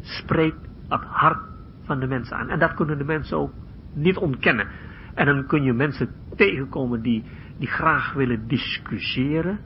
[0.00, 1.49] spreekt het hart
[1.90, 2.48] van de mensen aan.
[2.48, 3.52] En dat kunnen de mensen ook
[3.92, 4.68] niet ontkennen.
[5.14, 7.24] En dan kun je mensen tegenkomen die,
[7.58, 9.58] die graag willen discussiëren.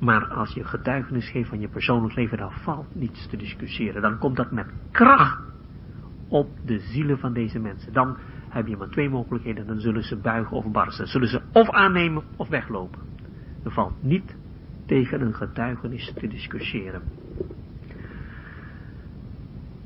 [0.00, 4.02] Maar als je getuigenis geeft van je persoonlijk leven, dan valt niets te discussiëren.
[4.02, 5.42] Dan komt dat met kracht
[6.28, 7.92] op de zielen van deze mensen.
[7.92, 8.16] Dan
[8.48, 9.66] heb je maar twee mogelijkheden.
[9.66, 11.06] Dan zullen ze buigen of barsten.
[11.06, 13.00] Zullen ze of aannemen of weglopen.
[13.64, 14.36] Er valt niet
[14.86, 17.02] tegen een getuigenis te discussiëren.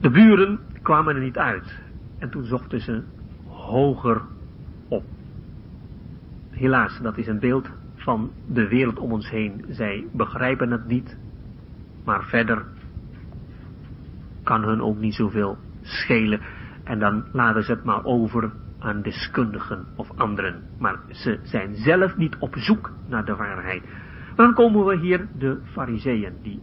[0.00, 1.78] De buren kwamen er niet uit.
[2.18, 3.02] En toen zochten ze
[3.46, 4.22] hoger
[4.88, 5.04] op.
[6.50, 9.64] Helaas, dat is een beeld van de wereld om ons heen.
[9.68, 11.18] Zij begrijpen het niet,
[12.04, 12.64] maar verder
[14.42, 16.40] kan hun ook niet zoveel schelen.
[16.84, 20.62] En dan laten ze het maar over aan deskundigen of anderen.
[20.78, 23.82] Maar ze zijn zelf niet op zoek naar de waarheid.
[24.36, 26.60] dan komen we hier de fariseeën, die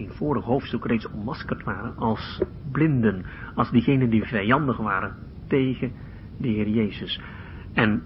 [0.00, 2.42] in vorig hoofdstuk reeds onmaskerd waren als
[2.72, 3.24] blinden,
[3.54, 5.14] als diegenen die vijandig waren
[5.46, 5.92] tegen
[6.38, 7.20] de Heer Jezus.
[7.72, 8.02] En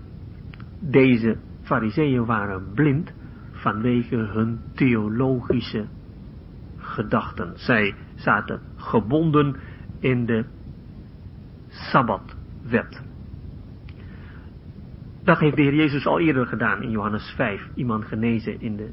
[0.81, 3.13] deze fariseeën waren blind
[3.51, 5.87] vanwege hun theologische
[6.77, 7.53] gedachten.
[7.55, 9.57] Zij zaten gebonden
[9.99, 10.45] in de
[11.69, 13.03] Sabbatwet.
[15.25, 17.69] Dat heeft de Heer Jezus al eerder gedaan in Johannes 5.
[17.75, 18.91] Iemand genezen in de,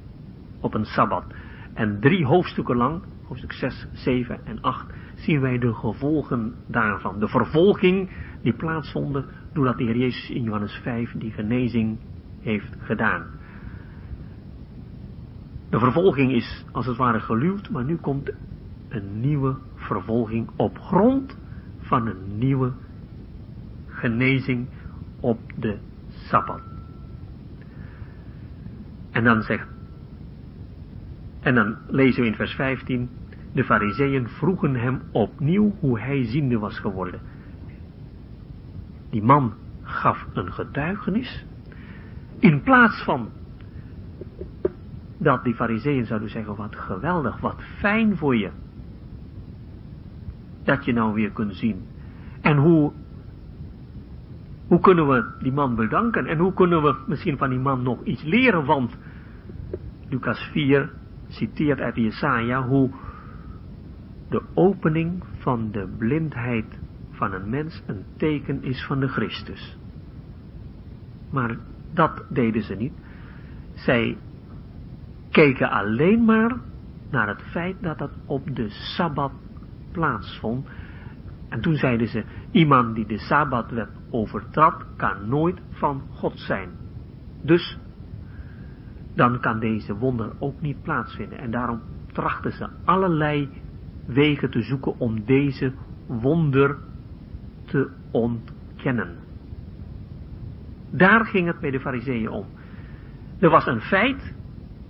[0.60, 1.26] op een Sabbat.
[1.74, 7.19] En drie hoofdstukken lang, hoofdstuk 6, 7 en 8, zien wij de gevolgen daarvan.
[7.19, 8.09] De vervolging
[8.41, 11.99] die plaatsvonden doordat de Heer Jezus in Johannes 5 die genezing
[12.39, 13.26] heeft gedaan.
[15.69, 18.32] De vervolging is als het ware geluwd, maar nu komt
[18.89, 21.38] een nieuwe vervolging op grond
[21.80, 22.72] van een nieuwe
[23.88, 24.67] genezing
[25.19, 26.61] op de Sabbat.
[29.11, 29.67] En dan zegt,
[31.41, 33.09] en dan lezen we in vers 15,
[33.53, 37.19] de fariseeën vroegen hem opnieuw hoe hij ziende was geworden.
[39.09, 41.45] Die man gaf een getuigenis.
[42.39, 43.29] In plaats van
[45.17, 48.49] dat die fariseeën zouden zeggen, wat geweldig, wat fijn voor je.
[50.63, 51.81] Dat je nou weer kunt zien.
[52.41, 52.91] En hoe,
[54.67, 56.25] hoe kunnen we die man bedanken?
[56.25, 58.65] En hoe kunnen we misschien van die man nog iets leren?
[58.65, 58.97] Want
[60.09, 60.89] Lucas 4
[61.32, 62.89] citeert uit Jesaja hoe
[64.29, 66.79] de opening van de blindheid
[67.11, 69.77] van een mens een teken is van de Christus.
[71.32, 71.57] Maar
[71.93, 72.93] dat deden ze niet.
[73.73, 74.17] Zij
[75.32, 76.55] keken alleen maar
[77.09, 79.32] naar het feit dat dat op de Sabbat
[79.91, 80.67] plaatsvond.
[81.49, 86.69] En toen zeiden ze, iemand die de Sabbatwet overtrad, kan nooit van God zijn.
[87.41, 87.77] Dus,
[89.14, 91.38] dan kan deze wonder ook niet plaatsvinden.
[91.38, 91.82] En daarom
[92.12, 93.49] trachten ze allerlei
[94.05, 95.74] wegen te zoeken om deze
[96.07, 96.78] wonder
[97.66, 99.16] te ontkennen.
[100.89, 102.45] Daar ging het bij de fariseeën om.
[103.39, 104.34] Er was een feit,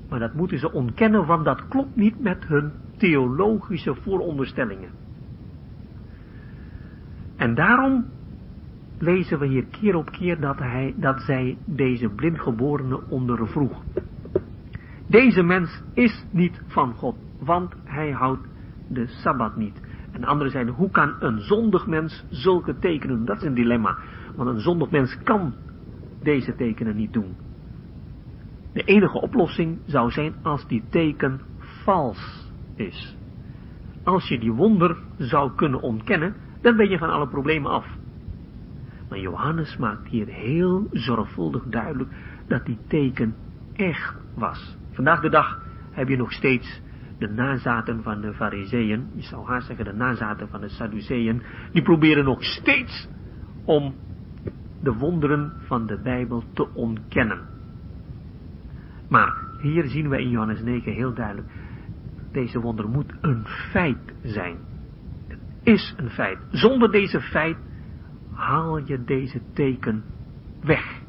[0.09, 4.89] maar dat moeten ze ontkennen, want dat klopt niet met hun theologische vooronderstellingen.
[7.36, 8.05] En daarom
[8.97, 13.84] lezen we hier keer op keer dat, hij, dat zij deze blindgeborene ondervroeg.
[15.12, 18.47] Deze mens is niet van God, want hij houdt
[18.88, 19.82] de Sabbat niet.
[20.12, 23.26] En anderen zeiden, hoe kan een zondig mens zulke tekenen?
[23.26, 23.97] Dat is een dilemma.
[24.36, 25.53] Want een zondig mens kan
[26.24, 27.36] deze tekenen niet doen.
[28.74, 31.41] De enige oplossing zou zijn als die teken
[31.84, 33.18] vals is.
[34.03, 37.86] Als je die wonder zou kunnen ontkennen, dan ben je van alle problemen af.
[39.09, 42.09] Maar Johannes maakt hier heel zorgvuldig duidelijk
[42.47, 43.36] dat die teken
[43.74, 44.80] echt was.
[44.91, 45.61] Vandaag de dag
[45.91, 46.81] heb je nog steeds
[47.17, 51.81] de nazaten van de fariseeën, je zou haast zeggen de nazaten van de Sadduceeën, die
[51.81, 53.09] proberen nog steeds
[53.65, 53.95] om
[54.81, 57.39] de wonderen van de Bijbel te ontkennen.
[59.09, 61.47] Maar hier zien we in Johannes 9 heel duidelijk,
[62.31, 64.57] deze wonder moet een feit zijn.
[65.27, 66.37] Het is een feit.
[66.49, 67.57] Zonder deze feit
[68.33, 70.03] haal je deze teken
[70.61, 71.00] weg.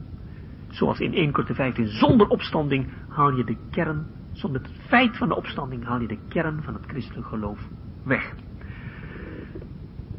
[0.73, 5.29] Zoals in 1 Korte 15, zonder opstanding haal je de kern zonder het feit van
[5.29, 7.69] de opstanding haal je de kern van het christelijk geloof
[8.05, 8.35] weg.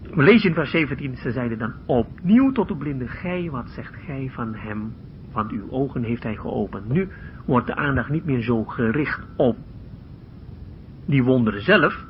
[0.02, 3.96] We lezen in vers 17, ze zeiden dan opnieuw tot de blinde, gij, wat zegt
[3.96, 4.94] gij van hem,
[5.32, 6.90] want uw ogen heeft hij geopend.
[6.90, 7.10] Nu
[7.46, 9.58] wordt de aandacht niet meer zo gericht op
[11.06, 12.06] die wonderen zelf,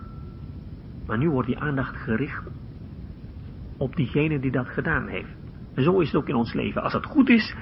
[1.06, 2.44] maar nu wordt die aandacht gericht
[3.78, 5.36] op diegene die dat gedaan heeft.
[5.74, 6.84] En zo is het ook in ons leven.
[6.84, 7.56] Als het goed is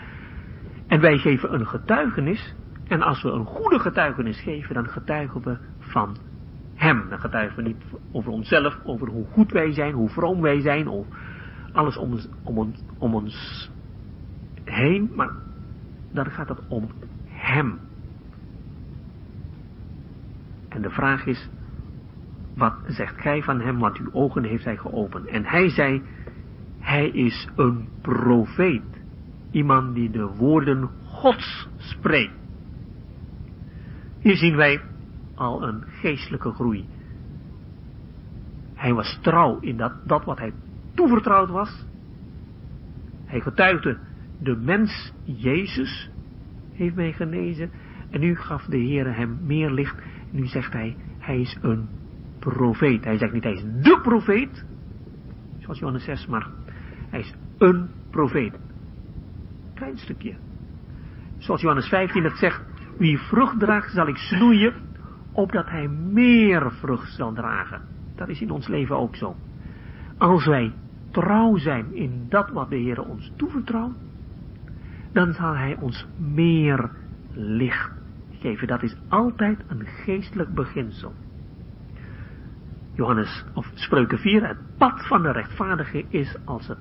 [0.92, 2.56] en wij geven een getuigenis,
[2.88, 6.18] en als we een goede getuigenis geven, dan getuigen we van
[6.76, 7.10] Hem.
[7.10, 10.88] Dan getuigen we niet over onszelf, over hoe goed wij zijn, hoe vroom wij zijn,
[10.88, 11.06] of
[11.74, 13.70] alles om ons, om om ons
[14.64, 15.30] heen, maar
[16.12, 16.90] dan gaat het om
[17.26, 17.80] Hem.
[20.70, 21.50] En de vraag is,
[22.56, 25.26] wat zegt gij van Hem, want uw ogen heeft Hij geopend.
[25.26, 26.02] En Hij zei,
[26.80, 29.01] Hij is een profeet,
[29.52, 32.40] iemand die de woorden Gods spreekt.
[34.20, 34.82] Hier zien wij
[35.36, 36.86] al een geestelijke groei.
[38.74, 40.54] Hij was trouw in dat, dat wat hij
[40.94, 41.86] toevertrouwd was.
[43.26, 43.98] Hij getuigde,
[44.40, 46.10] de mens Jezus
[46.72, 47.72] heeft mij genezen.
[48.10, 49.96] En nu gaf de Heer hem meer licht.
[50.32, 51.88] En nu zegt hij, hij is een
[52.40, 53.04] profeet.
[53.04, 54.66] Hij zegt niet, hij is de profeet.
[55.60, 56.50] Zoals Johannes 6, maar
[57.10, 58.71] hij is een profeet.
[61.38, 62.62] Zoals Johannes 15 het zegt,
[62.98, 64.74] wie vrucht draagt, zal ik snoeien,
[65.32, 67.82] opdat hij meer vrucht zal dragen.
[68.16, 69.36] Dat is in ons leven ook zo.
[70.18, 70.74] Als wij
[71.12, 73.96] trouw zijn in dat wat de Heer ons toevertrouwt,
[75.12, 76.90] dan zal hij ons meer
[77.34, 77.92] licht
[78.40, 78.68] geven.
[78.68, 81.14] Dat is altijd een geestelijk beginsel.
[82.94, 86.78] Johannes, of Spreuken 4, het pad van de rechtvaardige is als het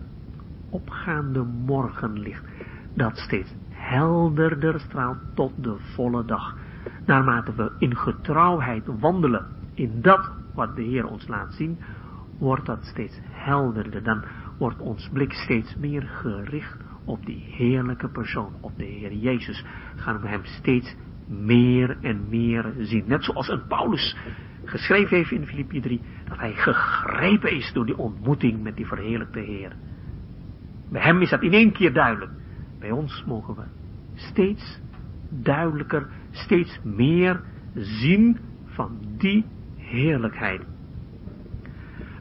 [0.71, 2.45] opgaande morgenlicht,
[2.95, 6.57] dat steeds helderder straalt tot de volle dag.
[7.07, 11.79] Naarmate we in getrouwheid wandelen in dat wat de Heer ons laat zien,
[12.39, 14.03] wordt dat steeds helderder.
[14.03, 14.25] Dan
[14.59, 19.65] wordt ons blik steeds meer gericht op die heerlijke persoon, op de Heer Jezus.
[19.97, 23.05] Gaan we hem steeds meer en meer zien.
[23.07, 24.17] Net zoals een Paulus
[24.65, 29.41] geschreven heeft in Filippi 3, dat hij gegrepen is door die ontmoeting met die verheerlijkte
[29.41, 29.73] Heer.
[30.91, 32.33] Bij hem is dat in één keer duidelijk.
[32.81, 33.63] Bij ons mogen we
[34.15, 34.81] steeds
[35.29, 37.41] duidelijker, steeds meer
[37.75, 39.45] zien van die
[39.77, 40.63] heerlijkheid.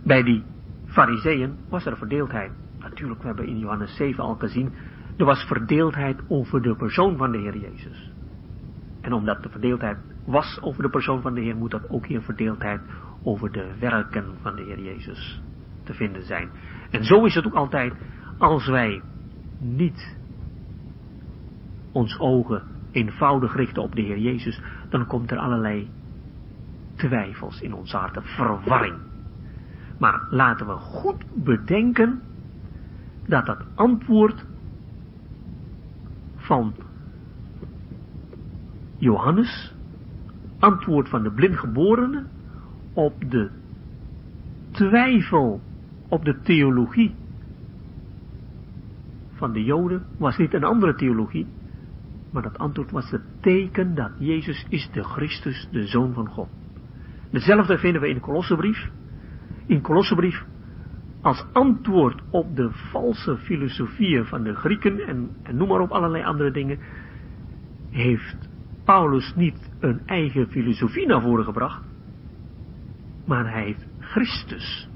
[0.03, 0.43] Bij die
[0.85, 2.51] fariseeën was er verdeeldheid.
[2.79, 4.71] Natuurlijk, we hebben in Johannes 7 al gezien
[5.17, 8.11] Er was verdeeldheid over de persoon van de Heer Jezus.
[9.01, 12.21] En omdat er verdeeldheid was over de persoon van de Heer, moet dat ook hier
[12.21, 12.81] verdeeldheid
[13.23, 15.41] over de werken van de Heer Jezus
[15.83, 16.49] te vinden zijn.
[16.89, 17.93] En zo is het ook altijd
[18.37, 19.01] als wij
[19.59, 20.17] niet
[21.91, 25.89] ons ogen eenvoudig richten op de Heer Jezus, dan komt er allerlei
[26.95, 28.97] twijfels in ons hart, verwarring.
[29.97, 32.21] Maar laten we goed bedenken
[33.27, 34.45] dat het antwoord
[36.35, 36.73] van
[38.97, 39.73] Johannes,
[40.59, 42.25] antwoord van de blindgeborene,
[42.93, 43.49] op de
[44.71, 45.61] twijfel
[46.07, 47.15] op de theologie
[49.31, 51.47] van de Joden was niet een andere theologie,
[52.31, 56.49] maar dat antwoord was het teken dat Jezus is de Christus, de Zoon van God.
[57.31, 58.89] Hetzelfde vinden we in de Kolossenbrief.
[59.65, 60.45] In Kolossenbrief
[61.21, 66.23] als antwoord op de valse filosofieën van de Grieken en, en noem maar op allerlei
[66.23, 66.79] andere dingen,
[67.89, 68.49] heeft
[68.83, 71.83] Paulus niet een eigen filosofie naar voren gebracht,
[73.25, 74.89] maar hij heeft Christus,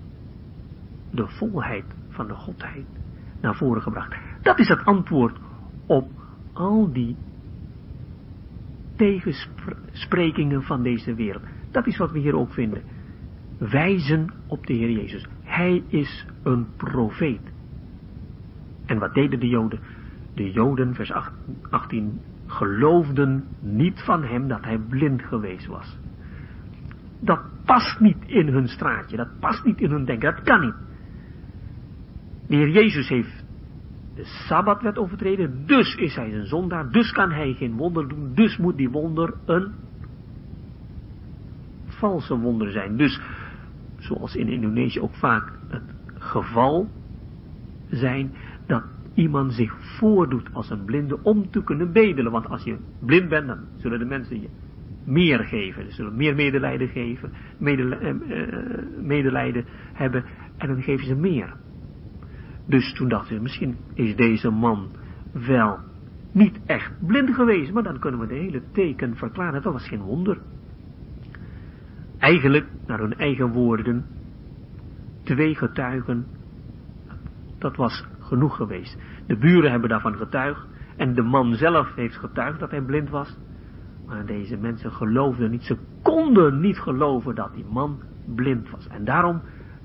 [1.12, 2.86] de volheid van de Godheid,
[3.42, 4.16] naar voren gebracht.
[4.42, 5.38] Dat is het antwoord
[5.86, 6.23] op
[6.54, 7.16] al die
[8.96, 11.44] tegensprekingen van deze wereld.
[11.72, 12.84] Dat is wat we hier ook vinden.
[13.58, 15.28] Wijzen op de Heer Jezus.
[15.44, 17.52] Hij is een profeet.
[18.86, 19.80] En wat deden de Joden?
[20.34, 21.12] De Joden, vers
[21.70, 25.98] 18, geloofden niet van hem dat hij blind geweest was.
[27.20, 30.76] Dat past niet in hun straatje, dat past niet in hun denken, dat kan niet.
[32.48, 33.43] De Heer Jezus heeft
[34.16, 38.58] de Sabbatwet overtreden, dus is hij een zondaar, dus kan hij geen wonder doen, dus
[38.58, 39.74] moet die wonder een
[41.86, 42.98] valse wonder zijn.
[42.98, 43.22] Dus,
[43.98, 45.84] zoals in Indonesië ook vaak het
[46.18, 46.90] geval
[47.90, 48.34] zijn,
[48.68, 48.84] dat
[49.14, 52.32] iemand zich voordoet als een blinde om te kunnen bedelen.
[52.32, 54.50] Want als je blind bent, dan zullen de mensen je
[55.06, 55.86] meer geven.
[55.86, 60.24] Ze zullen meer medelijden geven, medelijden, eh, eh, medelijden hebben
[60.58, 61.54] en dan geven ze meer.
[62.66, 64.90] Dus toen dachten ze, misschien is deze man
[65.32, 65.80] wel
[66.32, 69.62] niet echt blind geweest, maar dan kunnen we de hele teken verklaren.
[69.62, 70.38] Dat was geen wonder.
[72.18, 74.06] Eigenlijk, naar hun eigen woorden,
[75.24, 76.26] twee getuigen,
[77.58, 78.98] dat was genoeg geweest.
[79.28, 83.38] De buren hebben daarvan getuigd en de man zelf heeft getuigd dat hij blind was.
[84.06, 88.00] Maar deze mensen geloofden niet, ze konden niet geloven dat die man
[88.36, 88.88] blind was.
[88.88, 89.42] En daarom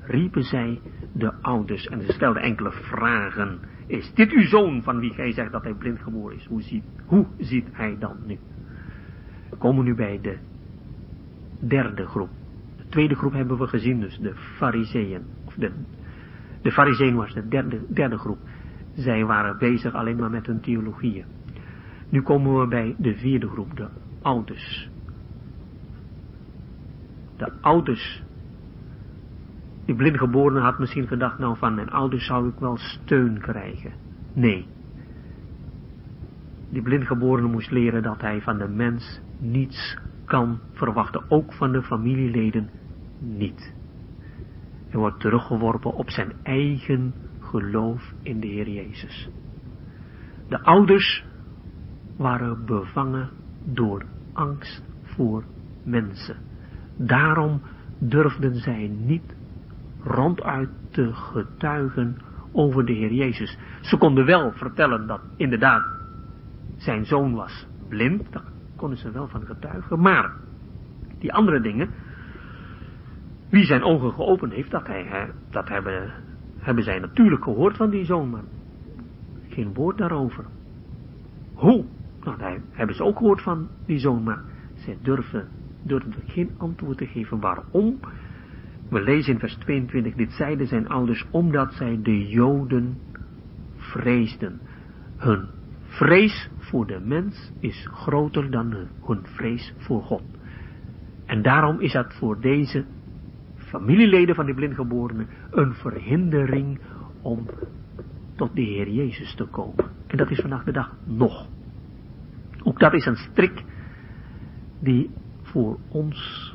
[0.08, 0.80] riepen zij
[1.12, 3.58] de ouders en ze stelden enkele vragen.
[3.86, 6.46] Is dit uw zoon van wie gij zegt dat hij blind geboren is?
[6.46, 8.38] Hoe ziet, hoe ziet hij dan nu?
[9.50, 10.38] We komen nu bij de
[11.58, 12.30] derde groep.
[12.76, 15.22] De tweede groep hebben we gezien, dus de fariseeën.
[15.56, 15.70] De,
[16.62, 18.38] de fariseeën was de derde, derde groep.
[18.94, 21.24] Zij waren bezig alleen maar met hun theologieën.
[22.08, 23.88] Nu komen we bij de vierde groep, de
[24.22, 24.88] ouders.
[27.36, 28.22] De ouders
[29.88, 33.92] die blindgeborene had misschien gedacht, nou van mijn ouders zou ik wel steun krijgen.
[34.34, 34.66] Nee.
[36.70, 41.82] Die blindgeborene moest leren dat hij van de mens niets kan verwachten, ook van de
[41.82, 42.70] familieleden
[43.18, 43.74] niet.
[44.88, 49.28] Hij wordt teruggeworpen op zijn eigen geloof in de Heer Jezus.
[50.48, 51.24] De ouders
[52.16, 53.30] waren bevangen
[53.64, 55.44] door angst voor
[55.84, 56.36] mensen.
[56.96, 57.60] Daarom
[57.98, 59.36] durfden zij niet
[60.08, 62.16] ronduit te getuigen
[62.52, 63.58] over de Heer Jezus.
[63.80, 65.84] Ze konden wel vertellen dat inderdaad
[66.76, 68.42] zijn zoon was blind, daar
[68.76, 70.32] konden ze wel van getuigen, maar
[71.18, 71.90] die andere dingen,
[73.50, 76.12] wie zijn ogen geopend heeft, dat, hij, dat hebben,
[76.58, 78.44] hebben zij natuurlijk gehoord van die zoon, maar
[79.48, 80.44] geen woord daarover.
[81.54, 81.84] Hoe?
[82.24, 84.42] Nou, dat hebben ze ook gehoord van die zoon, maar
[84.74, 85.48] zij durven,
[85.82, 87.40] durven geen antwoord te geven.
[87.40, 87.98] Waarom?
[88.88, 92.98] We lezen in vers 22, dit zeiden zijn ouders omdat zij de Joden
[93.76, 94.60] vreesden.
[95.16, 95.48] Hun
[95.86, 98.74] vrees voor de mens is groter dan
[99.06, 100.22] hun vrees voor God.
[101.26, 102.84] En daarom is dat voor deze
[103.56, 106.80] familieleden van die blindgeborenen een verhindering
[107.22, 107.46] om
[108.36, 109.84] tot de Heer Jezus te komen.
[110.06, 111.48] En dat is vandaag de dag nog.
[112.62, 113.64] Ook dat is een strik
[114.80, 115.10] die
[115.42, 116.47] voor ons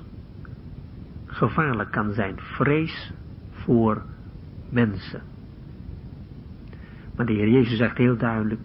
[1.33, 2.39] gevaarlijk kan zijn.
[2.39, 3.13] Vrees
[3.49, 4.03] voor
[4.69, 5.21] mensen.
[7.15, 8.61] Maar de Heer Jezus zegt heel duidelijk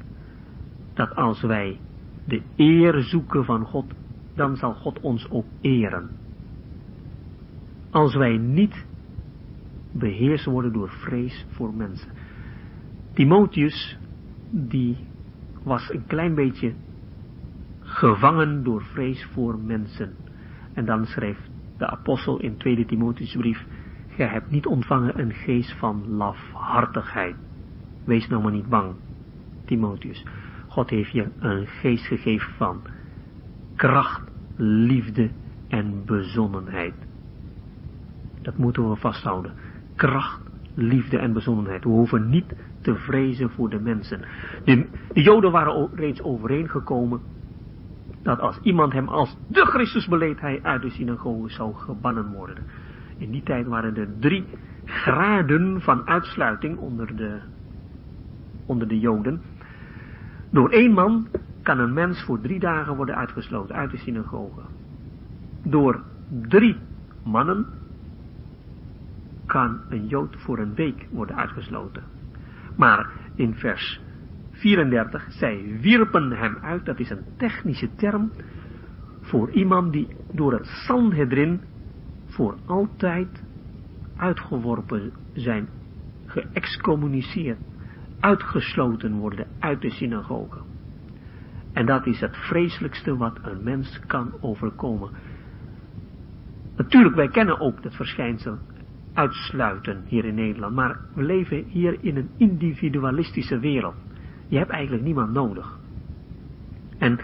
[0.95, 1.81] dat als wij
[2.25, 3.95] de eer zoeken van God,
[4.35, 6.11] dan zal God ons ook eren.
[7.91, 8.87] Als wij niet
[9.93, 12.11] beheerst worden door vrees voor mensen.
[13.12, 13.99] Timotheus,
[14.51, 14.97] die
[15.62, 16.75] was een klein beetje
[17.81, 20.14] gevangen door vrees voor mensen.
[20.73, 21.47] En dan schreef
[21.79, 23.66] de apostel in 2 Timotheusbrief,
[24.09, 27.37] gij hebt niet ontvangen een geest van lafhartigheid.
[28.05, 28.95] Wees nou maar niet bang,
[29.64, 30.24] Timotheus.
[30.68, 32.83] God heeft je een geest gegeven van
[33.76, 34.22] kracht,
[34.57, 35.31] liefde
[35.68, 36.95] en bezonnenheid.
[38.43, 39.53] Dat moeten we vasthouden.
[39.95, 40.41] Kracht,
[40.74, 41.85] liefde en bezonnenheid.
[41.85, 44.20] We hoeven niet te vrezen voor de mensen.
[44.64, 47.20] De, de Joden waren reeds overeengekomen
[48.29, 52.64] dat als iemand hem als de Christus beleed, hij uit de synagoge zou gebannen worden.
[53.16, 54.47] In die tijd waren er drie
[54.85, 57.41] graden van uitsluiting onder de,
[58.66, 59.43] onder de Joden.
[60.51, 61.29] Door één man
[61.62, 64.61] kan een mens voor drie dagen worden uitgesloten uit de synagoge.
[65.62, 66.03] Door
[66.49, 66.76] drie
[67.24, 67.66] mannen
[69.47, 72.03] kan een Jood voor een week worden uitgesloten.
[72.76, 74.01] Maar in vers
[74.59, 78.33] 34, zij wierpen hem uit, dat is een technische term
[79.21, 81.61] voor iemand die door het Sanhedrin
[82.27, 83.43] voor altijd
[84.17, 85.69] uitgeworpen zijn,
[86.27, 87.59] geëxcommuniceerd,
[88.21, 90.59] uitgesloten worden uit de synagoge.
[91.73, 95.11] En dat is het vreselijkste wat een mens kan overkomen.
[96.77, 98.59] Natuurlijk, wij kennen ook het verschijnsel
[99.13, 103.95] uitsluiten hier in Nederland, maar we leven hier in een individualistische wereld.
[104.49, 105.78] Je hebt eigenlijk niemand nodig.
[106.99, 107.18] En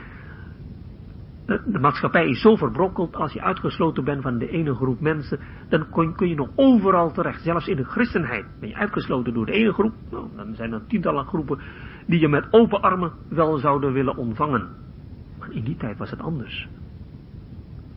[1.46, 6.14] de maatschappij is zo verbrokkeld, als je uitgesloten bent van de ene groep mensen, dan
[6.16, 7.42] kun je nog overal terecht.
[7.42, 10.86] Zelfs in de christenheid ben je uitgesloten door de ene groep, nou, dan zijn er
[10.86, 11.58] tientallen groepen
[12.06, 14.68] die je met open armen wel zouden willen ontvangen.
[15.38, 16.68] Maar in die tijd was het anders.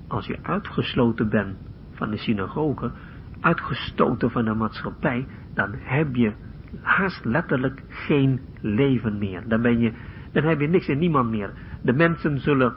[0.08, 1.58] Als je uitgesloten bent
[1.92, 2.92] van de synagoge,
[3.40, 6.34] uitgestoten van de maatschappij, dan heb je
[6.82, 9.48] haast letterlijk geen leven meer.
[9.48, 9.94] Dan ben je,
[10.32, 11.54] dan heb je niks en niemand meer.
[11.82, 12.74] De mensen zullen,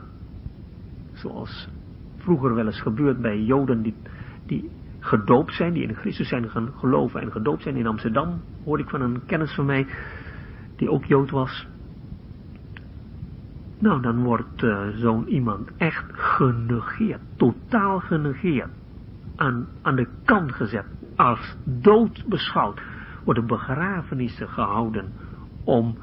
[1.13, 1.69] zoals
[2.17, 3.95] vroeger wel eens gebeurd bij Joden die,
[4.47, 8.83] die gedoopt zijn, die in Christus zijn gaan geloven en gedoopt zijn in Amsterdam, hoorde
[8.83, 9.87] ik van een kennis van mij,
[10.77, 11.67] die ook Jood was.
[13.79, 18.71] Nou, dan wordt uh, zo'n iemand echt genegeerd, totaal genegeerd,
[19.37, 20.87] aan, aan de kant gezet,
[21.17, 22.81] als dood beschouwd
[23.31, 25.13] worden begrafenissen gehouden
[25.65, 25.97] om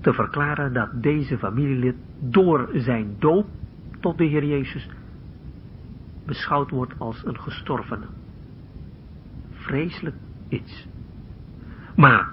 [0.00, 3.46] te verklaren dat deze familielid door zijn doop
[4.00, 4.88] tot de Heer Jezus
[6.26, 8.06] beschouwd wordt als een gestorvene.
[9.50, 10.16] Vreselijk
[10.48, 10.86] iets.
[11.96, 12.32] Maar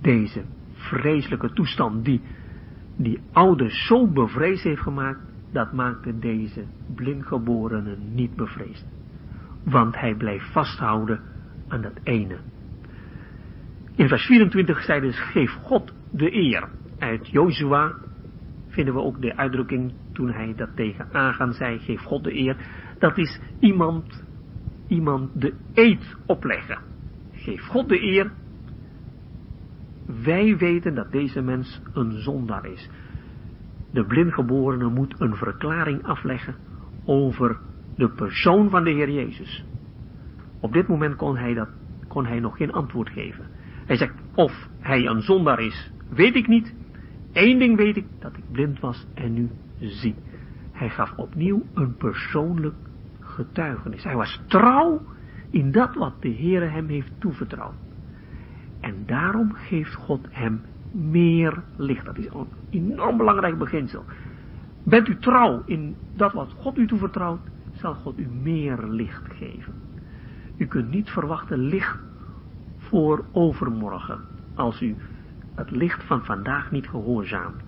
[0.00, 2.20] deze vreselijke toestand die
[2.96, 5.20] die oude zo bevreesd heeft gemaakt,
[5.52, 8.86] dat maakte deze blindgeborene niet bevreesd
[9.64, 11.20] want hij blijft vasthouden
[11.68, 12.38] aan dat ene.
[13.94, 16.68] In vers 24 zei dus, geef God de eer.
[16.98, 17.94] Uit Jozua
[18.68, 22.56] vinden we ook de uitdrukking toen hij dat tegen Agan zei, geef God de eer.
[22.98, 24.24] Dat is iemand,
[24.88, 26.78] iemand de eed opleggen.
[27.32, 28.32] Geef God de eer.
[30.22, 32.90] Wij weten dat deze mens een zondaar is.
[33.92, 36.54] De blindgeborene moet een verklaring afleggen
[37.04, 37.58] over
[37.96, 39.64] de persoon van de Heer Jezus.
[40.60, 41.68] Op dit moment kon hij, dat,
[42.08, 43.46] kon hij nog geen antwoord geven.
[43.86, 46.74] Hij zegt, of hij een zondaar is, weet ik niet.
[47.32, 50.14] Eén ding weet ik, dat ik blind was en nu zie.
[50.72, 52.74] Hij gaf opnieuw een persoonlijk
[53.20, 54.04] getuigenis.
[54.04, 55.02] Hij was trouw
[55.50, 57.74] in dat wat de Heer hem heeft toevertrouwd.
[58.80, 60.60] En daarom geeft God hem
[60.92, 62.04] meer licht.
[62.04, 64.04] Dat is een enorm belangrijk beginsel.
[64.84, 67.40] Bent u trouw in dat wat God u toevertrouwt,
[67.80, 69.74] zal God u meer licht geven.
[70.56, 71.98] U kunt niet verwachten licht
[72.76, 74.20] voor overmorgen,
[74.54, 74.96] als u
[75.54, 77.62] het licht van vandaag niet gehoorzaamt.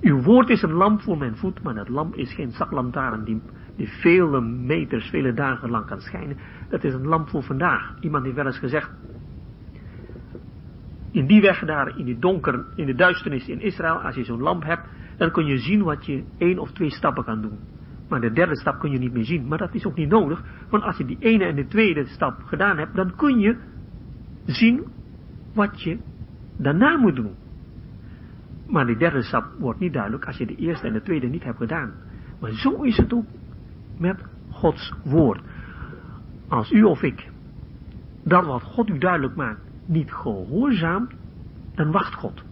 [0.00, 3.40] Uw woord is een lamp voor mijn voet, maar dat lamp is geen zaklantaarn die,
[3.76, 6.36] die vele meters, vele dagen lang kan schijnen.
[6.68, 7.94] Dat is een lamp voor vandaag.
[8.00, 8.90] Iemand heeft wel eens gezegd,
[11.10, 14.40] in die weg daar, in die donker, in de duisternis in Israël, als je zo'n
[14.40, 17.58] lamp hebt, dan kun je zien wat je één of twee stappen kan doen.
[18.12, 19.48] Maar de derde stap kun je niet meer zien.
[19.48, 20.42] Maar dat is ook niet nodig.
[20.70, 23.56] Want als je die ene en de tweede stap gedaan hebt, dan kun je
[24.44, 24.84] zien
[25.54, 25.98] wat je
[26.56, 27.34] daarna moet doen.
[28.66, 31.44] Maar die derde stap wordt niet duidelijk als je de eerste en de tweede niet
[31.44, 31.92] hebt gedaan.
[32.40, 33.26] Maar zo is het ook
[33.98, 35.40] met Gods woord.
[36.48, 37.30] Als u of ik
[38.24, 41.12] dat wat God u duidelijk maakt niet gehoorzaamt,
[41.74, 42.42] dan wacht God.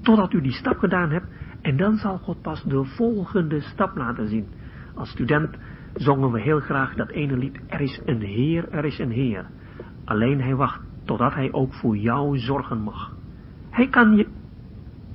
[0.00, 1.26] Totdat u die stap gedaan hebt
[1.60, 4.46] en dan zal God pas de volgende stap laten zien.
[5.00, 5.56] Als student
[5.94, 9.46] zongen we heel graag dat ene lied, er is een Heer, er is een Heer.
[10.04, 13.16] Alleen hij wacht totdat hij ook voor jou zorgen mag.
[13.70, 14.26] Hij kan je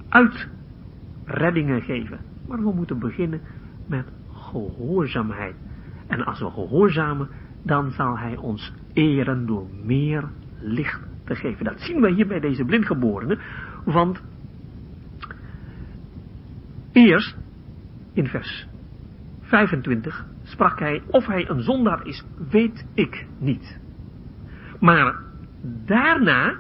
[0.10, 2.20] uitreddingen geven.
[2.48, 3.42] Maar we moeten beginnen
[3.88, 5.56] met gehoorzaamheid.
[6.08, 7.30] En als we gehoorzamen,
[7.64, 10.30] dan zal hij ons eren door meer
[10.60, 11.66] licht te geven.
[11.66, 13.40] Dat zien we hier bij deze blindgeborene.
[13.84, 14.22] Want
[16.92, 17.38] eerst
[18.14, 18.68] in vers
[19.46, 23.80] 25 sprak hij, of hij een zondaar is, weet ik niet.
[24.80, 25.16] Maar
[25.86, 26.56] daarna,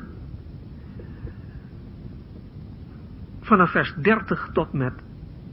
[3.41, 4.93] vanaf vers 30 tot met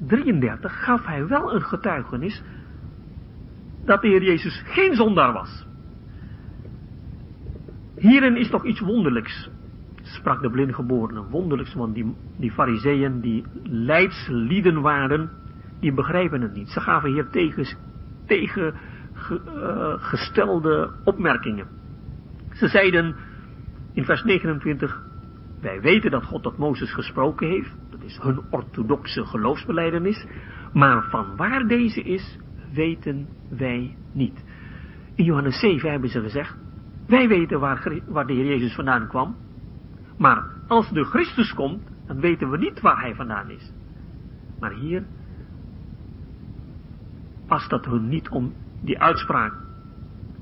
[0.06, 2.42] 33, gaf hij wel een getuigenis
[3.84, 5.66] dat de Heer Jezus geen zondaar was.
[7.96, 9.50] Hierin is toch iets wonderlijks,
[10.02, 11.22] sprak de blindgeborene.
[11.22, 15.30] Wonderlijks, want die, die fariseeën, die leidslieden waren,
[15.82, 16.68] die begrijpen het niet.
[16.68, 17.66] Ze gaven hier tegen,
[18.26, 18.74] tegen
[19.30, 21.66] uh, gestelde opmerkingen.
[22.52, 23.14] Ze zeiden
[23.92, 25.02] in vers 29,
[25.60, 27.76] wij weten dat God tot Mozes gesproken heeft.
[27.90, 30.26] Dat is hun orthodoxe geloofsbeleidenis.
[30.72, 32.38] Maar van waar deze is,
[32.72, 34.44] weten wij niet.
[35.14, 36.56] In Johannes 7 hebben ze gezegd,
[37.06, 39.36] wij weten waar, waar de Heer Jezus vandaan kwam.
[40.18, 43.72] Maar als de Christus komt, dan weten we niet waar hij vandaan is.
[44.60, 45.04] Maar hier
[47.52, 49.52] past dat hun niet om die uitspraak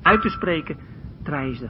[0.01, 0.77] uit te spreken,
[1.23, 1.69] draaien ze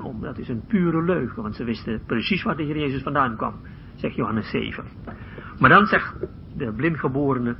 [0.00, 0.20] 100% om.
[0.20, 3.54] Dat is een pure leugen, want ze wisten precies waar de Heer Jezus vandaan kwam,
[3.94, 4.84] zegt Johannes 7.
[5.58, 6.14] Maar dan zegt
[6.56, 7.56] de blindgeborene,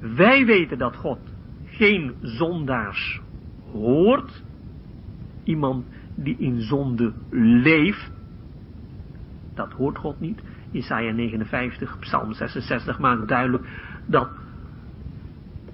[0.00, 1.18] wij weten dat God
[1.64, 3.20] geen zondaars
[3.72, 4.42] hoort,
[5.44, 7.12] iemand die in zonde
[7.62, 8.12] leeft,
[9.54, 10.42] dat hoort God niet.
[10.70, 13.64] Isaiah 59, Psalm 66 maakt duidelijk
[14.06, 14.28] dat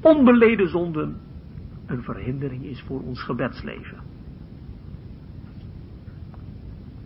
[0.01, 1.17] onbeleden zonden
[1.87, 3.99] een verhindering is voor ons gebedsleven.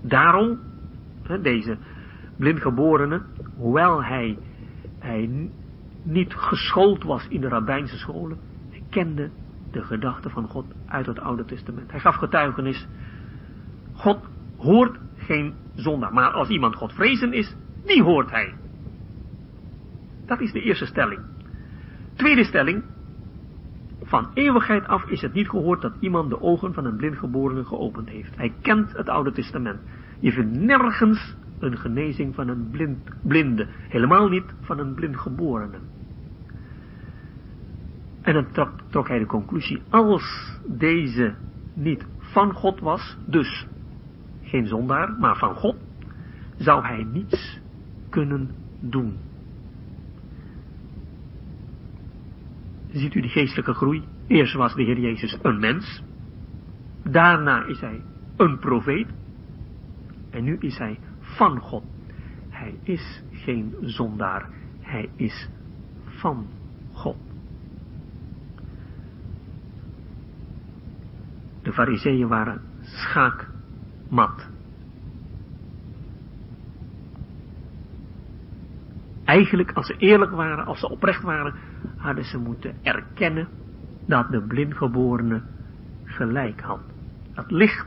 [0.03, 0.59] Daarom,
[1.43, 1.77] deze
[2.37, 3.23] blindgeborene,
[3.57, 4.39] hoewel hij,
[4.99, 5.51] hij
[6.03, 8.39] niet geschoold was in de rabbijnse scholen,
[8.93, 9.31] kende
[9.71, 11.91] de gedachten van God uit het Oude Testament.
[11.91, 12.87] Hij gaf getuigenis,
[13.93, 14.19] God
[14.57, 18.55] hoort geen zondaar, maar als iemand God vrezen is, die hoort hij.
[20.27, 21.21] Dat is de eerste stelling.
[22.23, 22.83] Tweede stelling.
[24.03, 28.09] Van eeuwigheid af is het niet gehoord dat iemand de ogen van een blindgeborene geopend
[28.09, 28.37] heeft.
[28.37, 29.81] Hij kent het Oude Testament.
[30.21, 33.67] Je vindt nergens een genezing van een blind, blinde.
[33.89, 35.79] Helemaal niet van een blindgeborene.
[38.21, 41.35] En dan trok, trok hij de conclusie, als deze
[41.75, 43.67] niet van God was, dus
[44.43, 45.77] geen zondaar, maar van God,
[46.57, 47.61] zou hij niets
[48.09, 48.51] kunnen
[48.81, 49.17] doen.
[52.93, 54.05] Ziet u die geestelijke groei?
[54.27, 56.03] Eerst was de Heer Jezus een mens.
[57.05, 58.03] Daarna is hij
[58.37, 59.09] een profeet.
[60.31, 61.85] En nu is hij van God.
[62.49, 64.49] Hij is geen zondaar.
[64.81, 65.49] Hij is
[66.05, 66.47] van
[66.93, 67.17] God.
[71.63, 74.51] De fariseeën waren schaakmat.
[79.25, 81.55] Eigenlijk, als ze eerlijk waren, als ze oprecht waren,
[81.97, 83.49] hadden ze moeten erkennen
[84.07, 85.43] dat de blindgeborene
[86.05, 86.81] gelijk had.
[87.35, 87.87] Dat licht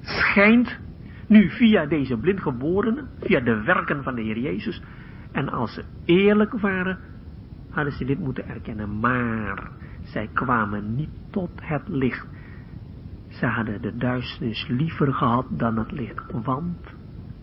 [0.00, 0.78] schijnt
[1.26, 4.82] nu via deze blindgeborene, via de werken van de Heer Jezus.
[5.32, 6.98] En als ze eerlijk waren,
[7.70, 8.98] hadden ze dit moeten erkennen.
[8.98, 9.70] Maar
[10.02, 12.26] zij kwamen niet tot het licht.
[13.28, 16.94] Ze hadden de duisternis liever gehad dan het licht, want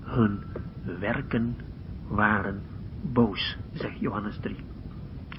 [0.02, 0.40] hun
[1.00, 1.56] werken
[2.08, 2.62] waren
[3.02, 4.69] boos, zegt Johannes 3.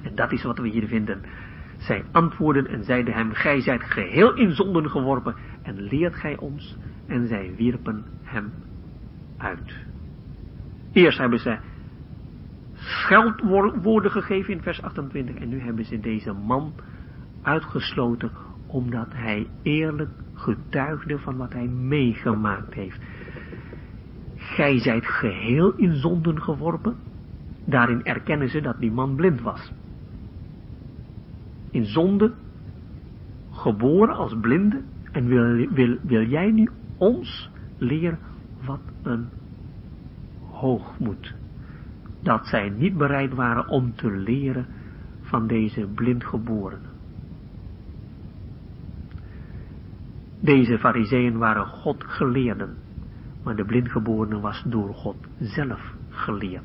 [0.03, 1.23] En dat is wat we hier vinden.
[1.79, 6.77] Zij antwoorden en zeiden hem, gij zijt geheel in zonden geworpen en leert gij ons.
[7.07, 8.53] En zij wierpen hem
[9.37, 9.85] uit.
[10.93, 11.59] Eerst hebben ze
[12.75, 16.73] scheldwoorden gegeven in vers 28 en nu hebben ze deze man
[17.43, 18.31] uitgesloten
[18.67, 23.01] omdat hij eerlijk getuigde van wat hij meegemaakt heeft.
[24.37, 26.97] Gij zijt geheel in zonden geworpen.
[27.65, 29.73] Daarin erkennen ze dat die man blind was.
[31.71, 32.33] In zonde,
[33.51, 34.83] geboren als blinde,
[35.13, 38.19] en wil, wil, wil jij nu ons leren
[38.65, 39.29] wat een
[40.51, 41.35] hoogmoed.
[42.23, 44.67] Dat zij niet bereid waren om te leren
[45.21, 46.91] van deze blindgeborenen.
[50.41, 52.77] Deze fariseeën waren God geleerden,
[53.43, 56.65] maar de blindgeborene was door God zelf geleerd.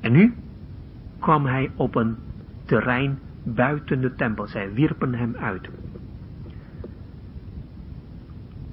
[0.00, 0.34] En nu
[1.18, 2.16] kwam hij op een
[2.64, 4.46] terrein buiten de tempel.
[4.46, 5.68] Zij wierpen hem uit.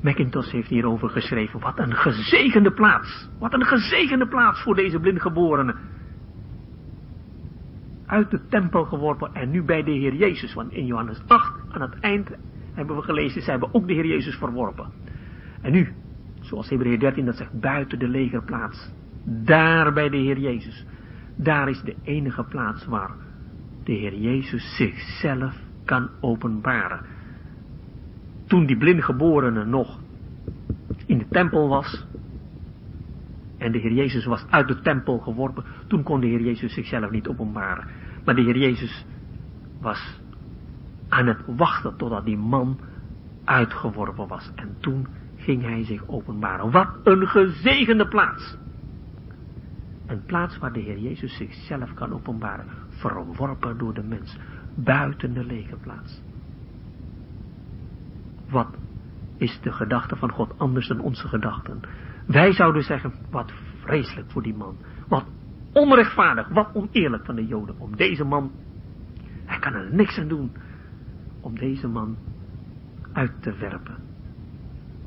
[0.02, 3.30] Macintosh heeft hierover geschreven, wat een gezegende plaats.
[3.40, 5.76] Wat een gezegende plaats voor deze blindgeborene.
[8.06, 10.54] Uit de tempel geworpen en nu bij de Heer Jezus.
[10.54, 12.30] Want in Johannes 8, aan het eind,
[12.74, 14.90] hebben we gelezen, ze hebben ook de Heer Jezus verworpen.
[15.62, 15.94] En nu,
[16.40, 18.92] zoals Hebreeën 13 dat zegt, buiten de legerplaats.
[19.26, 20.86] Daar bij de Heer Jezus.
[21.36, 23.12] Daar is de enige plaats waar
[23.84, 25.56] de Heer Jezus zichzelf
[25.86, 27.02] kan openbaren.
[28.48, 30.00] Toen die blindgeborene nog
[31.06, 32.06] in de tempel was,
[33.58, 37.12] en de Heer Jezus was uit de tempel geworpen, toen kon de Heer Jezus zichzelf
[37.12, 37.88] niet openbaren.
[38.26, 39.06] Maar de Heer Jezus
[39.80, 40.20] was
[41.10, 42.80] aan het wachten totdat die man
[43.44, 44.52] uitgeworpen was.
[44.56, 46.72] En toen ging hij zich openbaren.
[46.72, 48.58] Wat een gezegende plaats.
[50.06, 52.66] Een plaats waar de Heer Jezus zichzelf kan openbaren.
[53.02, 54.38] Verworpen door de mens.
[54.76, 56.22] Buiten de lege plaats.
[58.50, 58.78] Wat
[59.38, 61.82] is de gedachte van God anders dan onze gedachten?
[62.28, 64.78] Wij zouden zeggen, wat vreselijk voor die man.
[65.08, 65.26] Wat
[65.74, 67.80] onrechtvaardig, wat oneerlijk van de Joden.
[67.80, 68.52] Om deze man,
[69.46, 70.52] hij kan er niks aan doen.
[71.42, 72.18] Om deze man
[73.14, 73.96] uit te werpen.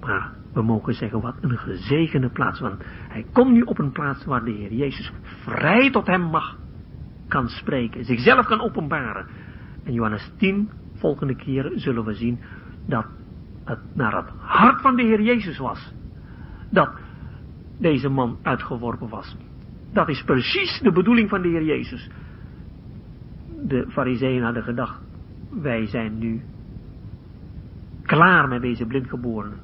[0.00, 2.60] Maar we mogen zeggen, wat een gezegende plaats.
[2.60, 5.12] Want hij komt nu op een plaats waar de Heer Jezus
[5.42, 6.56] vrij tot hem mag,
[7.34, 8.04] kan spreken.
[8.04, 9.26] Zichzelf kan openbaren.
[9.84, 12.38] En Johannes 10, volgende keer zullen we zien
[12.86, 13.06] dat
[13.64, 15.92] het naar het hart van de Heer Jezus was.
[16.70, 16.90] Dat
[17.78, 19.36] deze man uitgeworpen was.
[19.92, 22.10] Dat is precies de bedoeling van de Heer Jezus.
[23.66, 25.00] De fariseeën hadden gedacht,
[25.50, 26.42] wij zijn nu
[28.02, 29.56] klaar met deze blindgeborene.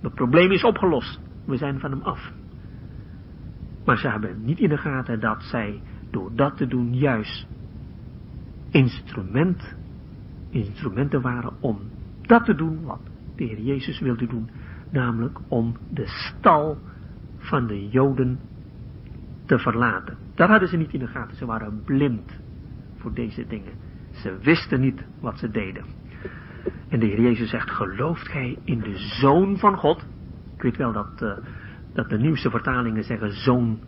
[0.00, 1.20] Het probleem is opgelost.
[1.46, 2.32] We zijn van hem af.
[3.84, 5.80] Maar ze hebben niet in de gaten dat zij
[6.10, 7.46] door dat te doen juist
[8.70, 9.74] instrument,
[10.50, 11.78] instrumenten waren om
[12.22, 13.00] dat te doen wat
[13.36, 14.50] de Heer Jezus wilde doen.
[14.90, 16.78] Namelijk om de stal
[17.38, 18.38] van de Joden
[19.44, 20.16] te verlaten.
[20.34, 21.36] Dat hadden ze niet in de gaten.
[21.36, 22.40] Ze waren blind
[22.96, 23.72] voor deze dingen.
[24.10, 25.84] Ze wisten niet wat ze deden.
[26.88, 30.06] En de Heer Jezus zegt, gelooft gij in de Zoon van God?
[30.56, 31.36] Ik weet wel dat, uh,
[31.92, 33.78] dat de nieuwste vertalingen zeggen Zoon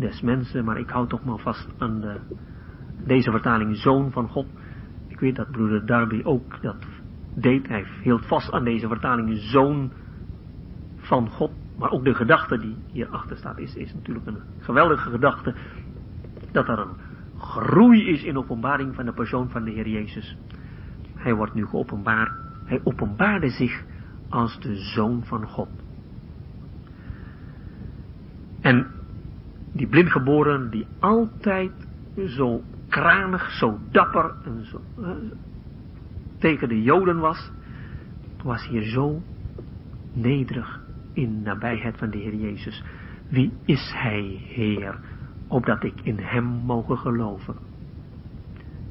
[0.00, 2.20] des mensen, maar ik hou toch maar vast aan de,
[3.04, 4.46] deze vertaling Zoon van God.
[5.08, 6.86] Ik weet dat broeder Darby ook dat
[7.34, 7.68] deed.
[7.68, 9.92] Hij hield vast aan deze vertaling Zoon
[10.96, 11.50] van God.
[11.78, 15.54] Maar ook de gedachte die hierachter staat is, is natuurlijk een geweldige gedachte.
[16.52, 16.96] Dat er een
[17.38, 20.36] groei is in openbaring van de persoon van de Heer Jezus.
[21.14, 22.32] Hij wordt nu geopenbaard.
[22.64, 23.82] Hij openbaarde zich
[24.28, 25.68] als de Zoon van God.
[28.60, 28.99] En
[29.72, 31.72] die blindgeboren die altijd
[32.26, 35.08] zo kranig, zo dapper en zo, uh,
[36.38, 37.50] tegen de Joden was,
[38.42, 39.22] was hier zo
[40.12, 40.80] nederig
[41.12, 42.82] in nabijheid van de Heer Jezus.
[43.28, 44.98] Wie is Hij, Heer,
[45.48, 47.54] opdat ik in Hem mogen geloven?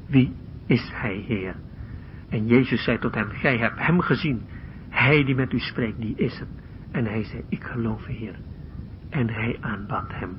[0.06, 0.32] Wie
[0.66, 1.54] is Hij, Heer?
[2.28, 4.42] En Jezus zei tot hem, gij hebt Hem gezien.
[4.88, 6.48] Hij die met u spreekt, die is het.
[6.90, 8.38] En hij zei, ik geloof, Heer.
[9.08, 10.36] En hij aanbad hem.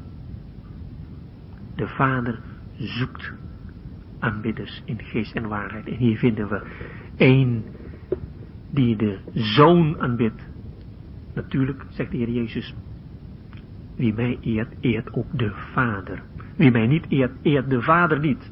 [1.76, 2.40] De Vader
[2.78, 3.34] zoekt
[4.20, 5.88] aanbidders in geest en waarheid.
[5.88, 6.62] En hier vinden we
[7.18, 7.64] één
[8.72, 10.50] die de Zoon aanbidt.
[11.34, 12.76] Natuurlijk, zegt de Heer Jezus,
[13.96, 16.24] wie mij eert, eert ook de Vader.
[16.56, 18.52] Wie mij niet eert, eert de Vader niet.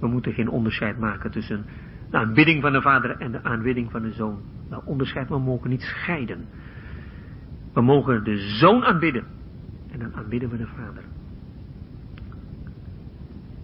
[0.00, 1.64] We moeten geen onderscheid maken tussen
[2.10, 4.42] de aanbidding van de Vader en de aanbidding van de Zoon.
[4.68, 6.46] Dat onderscheid, we mogen niet scheiden.
[7.72, 9.24] We mogen de Zoon aanbidden.
[9.90, 11.04] En dan aanbidden we de Vader.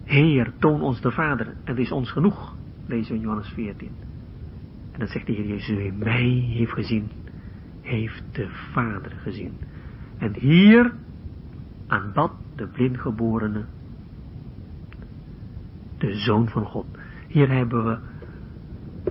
[0.09, 1.55] Heer, toon ons de Vader.
[1.63, 2.55] Het is ons genoeg.
[2.85, 3.91] Lezen we in Johannes 14.
[4.91, 7.09] En dan zegt de Heer Jezus, wie mij heeft gezien,
[7.81, 9.53] heeft de Vader gezien.
[10.17, 10.93] En hier
[11.87, 13.65] aanbad de blindgeborene
[15.97, 16.85] de Zoon van God.
[17.27, 17.97] Hier hebben we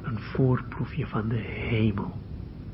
[0.03, 2.19] een voorproefje van de hemel.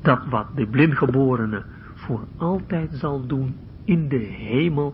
[0.01, 4.93] Dat wat de blindgeborene voor altijd zal doen in de hemel,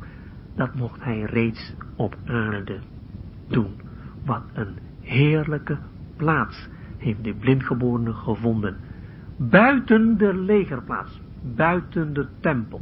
[0.56, 2.80] dat mocht hij reeds op aarde
[4.26, 5.78] Wat een heerlijke
[6.18, 8.78] plaats heeft de blindgeborene gevonden.
[9.38, 11.22] Buiten de legerplaats,
[11.56, 12.82] buiten de tempel,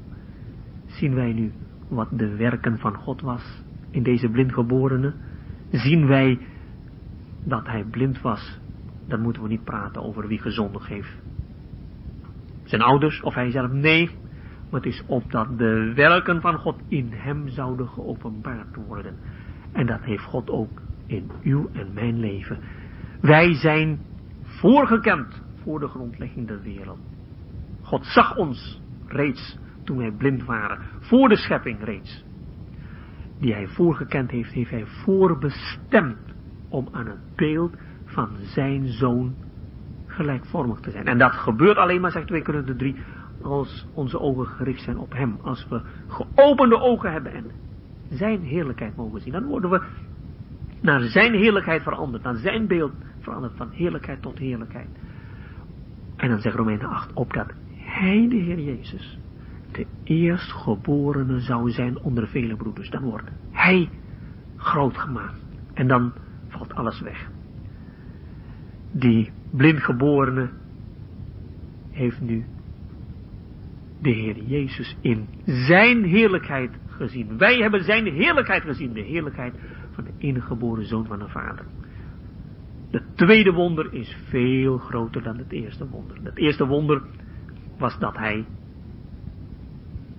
[0.86, 1.52] zien wij nu
[1.88, 5.14] wat de werken van God was in deze blindgeborene.
[5.72, 6.40] Zien wij
[7.44, 8.60] dat hij blind was,
[9.08, 11.18] dan moeten we niet praten over wie gezondig heeft.
[12.64, 14.10] Zijn ouders of hij zelf, nee.
[14.70, 19.16] Maar het is opdat de werken van God in hem zouden geopenbaard worden.
[19.72, 22.60] En dat heeft God ook in uw en mijn leven.
[23.22, 24.00] Wij zijn
[24.42, 27.00] voorgekend voor de grondlegging der wereld.
[27.82, 32.26] God zag ons reeds toen wij blind waren, voor de schepping reeds.
[33.40, 36.18] Die hij voorgekend heeft, heeft hij voorbestemd
[36.70, 37.74] om aan het beeld
[38.06, 39.36] van zijn zoon
[40.06, 41.06] gelijkvormig te zijn.
[41.06, 42.96] En dat gebeurt alleen maar, zegt 2 Korinther 3,
[43.42, 45.38] als onze ogen gericht zijn op hem.
[45.42, 47.52] Als we geopende ogen hebben en
[48.10, 49.34] zijn heerlijkheid mogen zien.
[49.34, 49.82] Dan worden we
[50.82, 52.24] naar zijn heerlijkheid veranderd.
[52.24, 53.54] Naar zijn beeld veranderd.
[53.56, 54.90] Van heerlijkheid tot heerlijkheid.
[56.16, 59.20] En dan zegt Romeinen 8, opdat hij, de Heer Jezus,
[59.72, 62.90] de eerstgeborene zou zijn onder vele broeders.
[62.90, 63.90] Dan wordt hij
[64.56, 65.44] groot gemaakt.
[65.74, 66.14] En dan
[66.48, 67.30] valt alles weg.
[68.92, 70.50] Die blindgeborene
[71.90, 72.46] heeft nu
[74.02, 77.38] de Heer Jezus in zijn heerlijkheid gezien.
[77.38, 78.94] Wij hebben zijn heerlijkheid gezien.
[78.94, 79.54] De heerlijkheid
[79.92, 81.66] van de enige zoon van de Vader.
[82.92, 86.18] Het tweede wonder is veel groter dan het eerste wonder.
[86.24, 87.02] Het eerste wonder
[87.78, 88.46] was dat hij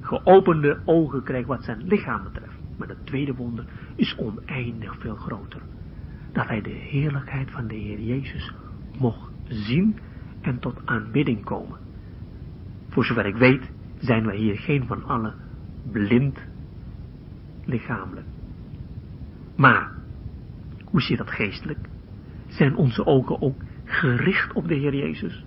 [0.01, 2.59] geopende ogen kreeg wat zijn lichaam betreft.
[2.79, 3.65] Maar het tweede wonder
[3.97, 5.63] is oneindig veel groter.
[6.33, 8.53] Dat hij de heerlijkheid van de Heer Jezus
[8.99, 9.99] mocht zien
[10.41, 11.79] en tot aanbidding komen.
[12.89, 15.35] Voor zover ik weet zijn wij hier geen van allen
[15.91, 16.49] blind
[17.71, 18.27] lichamelijk.
[19.57, 19.93] Maar,
[20.85, 21.79] hoe zit dat geestelijk?
[22.47, 25.45] Zijn onze ogen ook gericht op de Heer Jezus?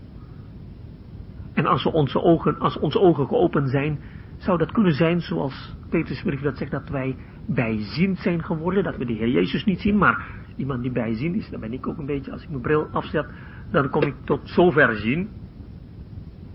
[1.54, 4.00] En als, we onze ogen, als onze ogen geopend zijn,
[4.38, 8.98] zou dat kunnen zijn zoals Petrus brief dat zegt, dat wij bijziend zijn geworden, dat
[8.98, 10.26] we de Heer Jezus niet zien, maar
[10.56, 13.26] iemand die bijziend is, dan ben ik ook een beetje, als ik mijn bril afzet,
[13.72, 15.30] dan kom ik tot zover zien.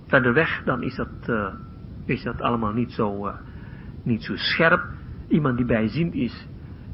[0.06, 1.54] Verder weg, dan is dat, uh,
[2.04, 3.34] is dat allemaal niet zo, uh,
[4.02, 4.86] niet zo scherp.
[5.28, 6.46] Iemand die bijziend is,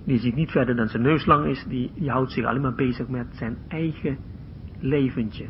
[0.05, 2.75] die ziet niet verder dan zijn neus lang is, die, die houdt zich alleen maar
[2.75, 4.19] bezig met zijn eigen
[4.79, 5.49] leventje.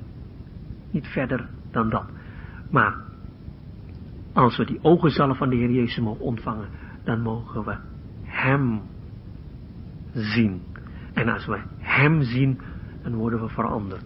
[0.90, 2.06] Niet verder dan dat.
[2.70, 2.97] Maar
[4.32, 6.69] als we die ogenzalf van de Heer Jezus mogen ontvangen,
[7.05, 7.77] dan mogen we
[8.23, 8.81] Hem
[10.12, 10.62] zien.
[11.12, 12.61] En als we Hem zien,
[13.02, 14.05] dan worden we veranderd.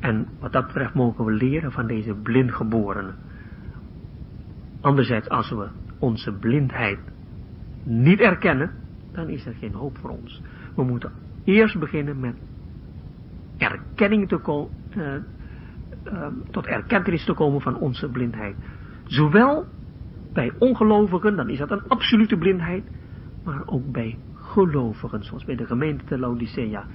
[0.00, 3.14] En wat dat betreft mogen we leren van deze blindgeborenen.
[4.80, 5.68] Anderzijds, als we
[5.98, 6.98] onze blindheid
[7.82, 8.70] niet erkennen,
[9.12, 10.42] dan is er geen hoop voor ons.
[10.76, 11.12] We moeten
[11.44, 12.34] eerst beginnen met
[13.56, 15.14] erkenning te komen, uh,
[16.04, 18.56] uh, tot erkentenis te komen van onze blindheid.
[19.04, 19.66] Zowel
[20.32, 22.84] bij ongelovigen, dan is dat een absolute blindheid,
[23.44, 26.86] maar ook bij gelovigen, zoals bij de gemeente te Laodicea,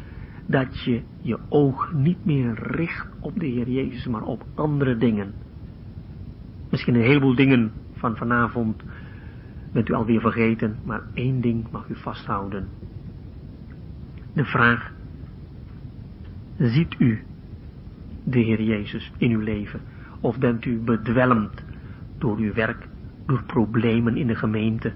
[0.46, 5.34] dat je je oog niet meer richt op de Heer Jezus, maar op andere dingen.
[6.70, 8.84] Misschien een heleboel dingen van vanavond
[9.72, 12.68] bent u alweer vergeten, maar één ding mag u vasthouden.
[14.34, 14.92] De vraag,
[16.58, 17.24] ziet u
[18.24, 19.82] de Heer Jezus in uw leven?
[20.22, 21.64] Of bent u bedwelmd
[22.18, 22.88] door uw werk,
[23.26, 24.94] door problemen in de gemeente,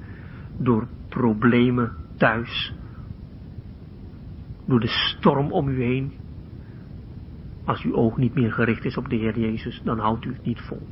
[0.58, 2.74] door problemen thuis,
[4.66, 6.12] door de storm om u heen?
[7.66, 10.46] Als uw oog niet meer gericht is op de Heer Jezus, dan houdt u het
[10.46, 10.88] niet vol.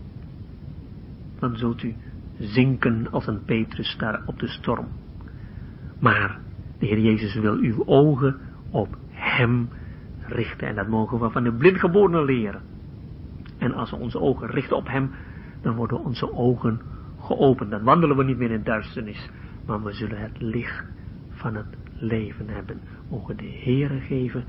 [1.39, 1.95] Dan zult u
[2.39, 4.87] zinken als een Petrus daar op de storm.
[5.99, 6.39] Maar
[6.79, 8.39] de Heer Jezus wil uw ogen
[8.69, 9.69] op Hem
[10.19, 10.67] richten.
[10.67, 12.61] En dat mogen we van de blindgeborenen leren.
[13.57, 15.11] En als we onze ogen richten op Hem,
[15.61, 16.81] dan worden onze ogen
[17.19, 17.71] geopend.
[17.71, 19.29] Dan wandelen we niet meer in duisternis,
[19.65, 20.83] maar we zullen het licht
[21.29, 22.79] van het leven hebben.
[23.09, 24.43] Mogen de Heere geven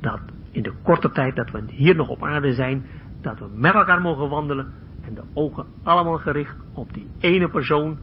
[0.00, 2.84] dat in de korte tijd dat we hier nog op aarde zijn,
[3.20, 4.72] dat we met elkaar mogen wandelen
[5.08, 7.98] en de ogen allemaal gericht op die ene persoon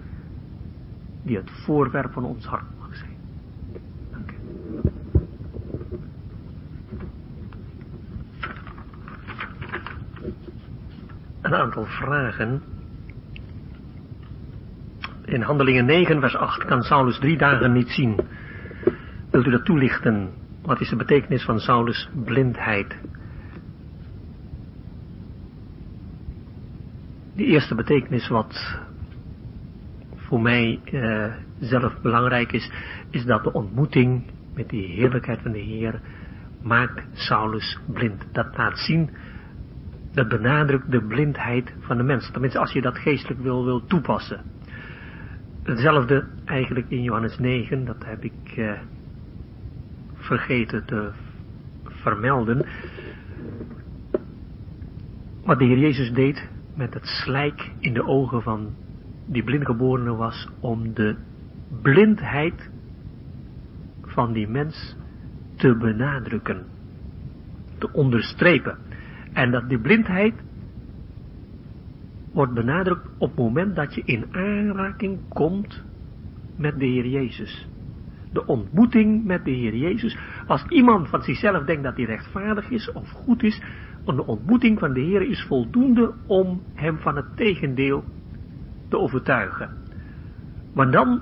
[1.23, 3.17] die het voorwerp van ons hart mag zijn.
[4.11, 4.35] Dank u.
[11.41, 12.61] Een aantal vragen.
[15.25, 18.19] In Handelingen 9 vers 8 kan Saulus drie dagen niet zien.
[19.31, 20.29] Wilt u dat toelichten?
[20.61, 22.95] Wat is de betekenis van Saulus blindheid?
[27.35, 28.79] De eerste betekenis wat
[30.15, 32.71] voor mij uh, zelf belangrijk is,
[33.09, 36.01] is dat de ontmoeting met die heerlijkheid van de Heer
[36.61, 38.25] maakt Saulus blind.
[38.31, 39.09] Dat laat zien,
[40.13, 42.31] dat benadrukt de blindheid van de mens.
[42.31, 44.41] Tenminste, als je dat geestelijk wil, wil toepassen.
[45.63, 48.71] Hetzelfde eigenlijk in Johannes 9, dat heb ik uh,
[50.13, 51.11] vergeten te
[51.85, 52.65] vermelden.
[55.43, 58.73] Wat de Heer Jezus deed met het slijk in de ogen van
[59.25, 61.15] die blindgeborene was om de
[61.81, 62.69] blindheid
[64.01, 64.95] van die mens
[65.55, 66.65] te benadrukken,
[67.77, 68.77] te onderstrepen.
[69.33, 70.33] En dat die blindheid
[72.33, 75.83] wordt benadrukt op het moment dat je in aanraking komt
[76.57, 77.67] met de Heer Jezus.
[78.33, 80.17] De ontmoeting met de Heer Jezus.
[80.47, 83.61] Als iemand van zichzelf denkt dat hij rechtvaardig is of goed is,
[84.05, 88.03] een ontmoeting van de Heer is voldoende om hem van het tegendeel
[88.89, 89.69] te overtuigen.
[90.73, 91.21] Maar dan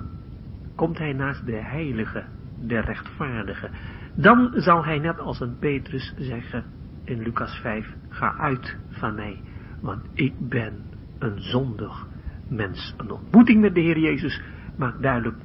[0.74, 2.24] komt hij naast de heilige,
[2.66, 3.70] de rechtvaardige.
[4.14, 6.64] Dan zal hij net als een Petrus zeggen
[7.04, 9.40] in Lucas 5, ga uit van mij,
[9.80, 10.72] want ik ben
[11.18, 12.06] een zondig
[12.48, 12.94] mens.
[12.96, 14.42] Een ontmoeting met de Heer Jezus
[14.76, 15.36] maakt duidelijk,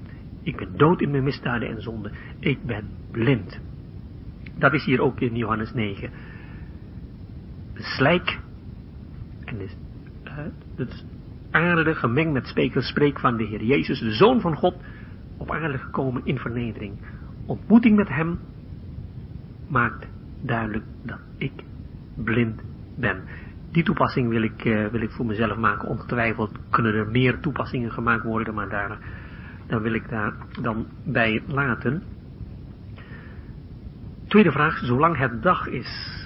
[0.43, 3.59] ik ben dood in mijn misdaden en zonden, ik ben blind.
[4.57, 6.28] Dat is hier ook in Johannes 9 de
[7.79, 8.39] slijk
[9.45, 9.69] en de,
[10.23, 10.37] uh,
[10.75, 11.05] het
[11.51, 12.47] aarde gemengd met
[12.83, 14.75] spreek van de Heer Jezus, de Zoon van God,
[15.37, 16.99] op aarde gekomen in vernedering.
[17.45, 18.39] Ontmoeting met Hem
[19.67, 20.07] maakt
[20.41, 21.51] duidelijk dat ik
[22.15, 22.61] blind
[22.95, 23.23] ben.
[23.71, 25.87] Die toepassing wil ik, uh, wil ik voor mezelf maken.
[25.87, 28.97] Ongetwijfeld kunnen er meer toepassingen gemaakt worden, maar daar,
[29.67, 32.03] dan wil ik daar dan bij laten.
[34.27, 36.18] Tweede vraag, zolang het dag is,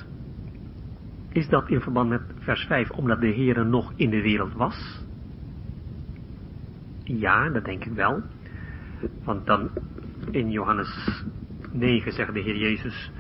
[1.34, 5.02] is dat in verband met vers 5 omdat de Heer nog in de wereld was?
[7.04, 8.22] Ja, dat denk ik wel.
[9.24, 9.70] Want dan
[10.32, 11.24] in Johannes
[11.72, 13.12] 9 zegt de Heer Jezus...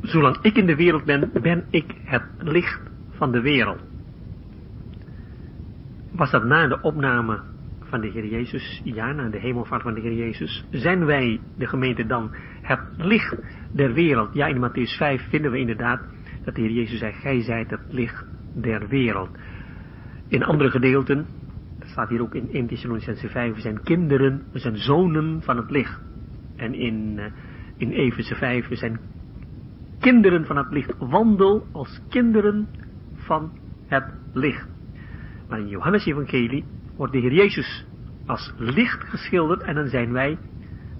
[0.00, 2.80] Zolang ik in de wereld ben, ben ik het licht
[3.10, 3.80] van de wereld.
[6.12, 7.40] Was dat na de opname
[7.94, 11.66] van de Heer Jezus, ja, naar de hemelvaart van de Heer Jezus, zijn wij, de
[11.66, 12.30] gemeente, dan
[12.62, 13.36] het licht
[13.72, 14.34] der wereld.
[14.34, 16.00] Ja, in Matthäus 5 vinden we inderdaad
[16.44, 19.30] dat de Heer Jezus zei, gij zijt het licht der wereld.
[20.28, 21.26] In andere gedeelten,
[21.84, 25.70] staat hier ook in 1 Thessalonicense 5, we zijn kinderen, we zijn zonen van het
[25.70, 26.00] licht.
[26.56, 27.24] En in, uh,
[27.76, 29.00] in Efeze 5, we zijn
[30.00, 30.94] kinderen van het licht.
[30.98, 32.68] Wandel als kinderen
[33.14, 33.52] van
[33.86, 34.68] het licht.
[35.48, 36.64] Maar in Johannes Evangelie
[36.96, 37.86] wordt de Heer Jezus
[38.26, 40.38] als licht geschilderd en dan zijn wij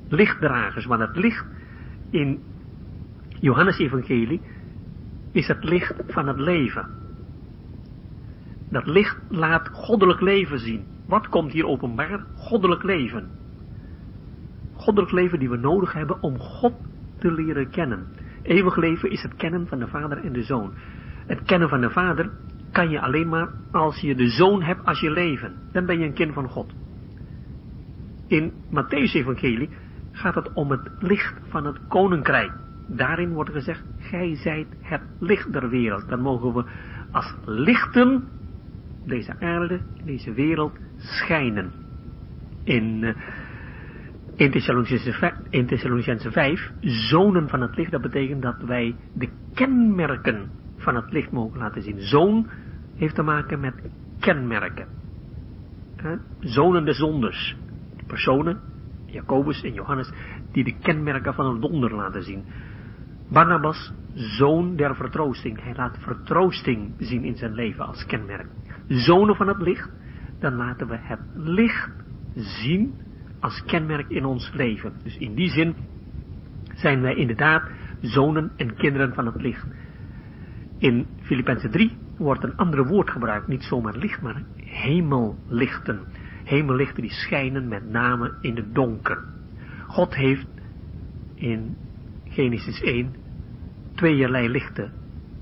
[0.08, 0.86] lichtdragers.
[0.86, 1.46] Want het licht
[2.10, 2.42] in
[3.40, 4.40] Johannes Evangelie
[5.32, 6.88] is het licht van het leven.
[8.70, 10.84] Dat licht laat goddelijk leven zien.
[11.06, 12.24] Wat komt hier openbaar?
[12.36, 13.30] Goddelijk leven.
[14.74, 16.74] Goddelijk leven die we nodig hebben om God
[17.18, 18.06] te leren kennen.
[18.42, 20.72] Eeuwig leven is het kennen van de Vader en de Zoon.
[21.26, 22.30] Het kennen van de Vader
[22.74, 25.52] kan je alleen maar als je de zoon hebt als je leven.
[25.72, 26.74] Dan ben je een kind van God.
[28.26, 29.68] In Matthäus evangelie
[30.12, 32.52] gaat het om het licht van het koninkrijk.
[32.88, 36.08] Daarin wordt gezegd, gij zijt het licht der wereld.
[36.08, 36.64] Dan mogen we
[37.10, 38.24] als lichten
[39.06, 41.72] deze aarde, deze wereld schijnen.
[42.64, 43.14] In, uh,
[44.34, 44.50] in
[45.66, 51.30] Thessalonicense 5, zonen van het licht, dat betekent dat wij de kenmerken van het licht
[51.30, 52.00] mogen laten zien.
[52.00, 52.46] Zoon
[52.96, 53.74] heeft te maken met
[54.20, 54.86] kenmerken.
[56.40, 57.56] Zonen des zonders.
[58.06, 58.60] Personen,
[59.06, 60.12] Jacobus en Johannes,
[60.52, 62.44] die de kenmerken van een donder laten zien.
[63.28, 65.62] Barnabas, zoon der vertroosting.
[65.62, 68.46] Hij laat vertroosting zien in zijn leven als kenmerk.
[68.86, 69.90] Zonen van het licht,
[70.38, 71.90] dan laten we het licht
[72.34, 72.94] zien
[73.40, 74.92] als kenmerk in ons leven.
[75.02, 75.74] Dus in die zin
[76.74, 77.62] zijn wij inderdaad
[78.00, 79.66] zonen en kinderen van het licht.
[80.78, 86.00] In Filippenzen 3 wordt een ander woord gebruikt, niet zomaar licht, maar hemellichten.
[86.44, 89.24] Hemellichten die schijnen met name in het donker.
[89.86, 90.46] God heeft
[91.34, 91.76] in
[92.24, 93.14] Genesis 1
[93.94, 94.92] tweeërlei lichten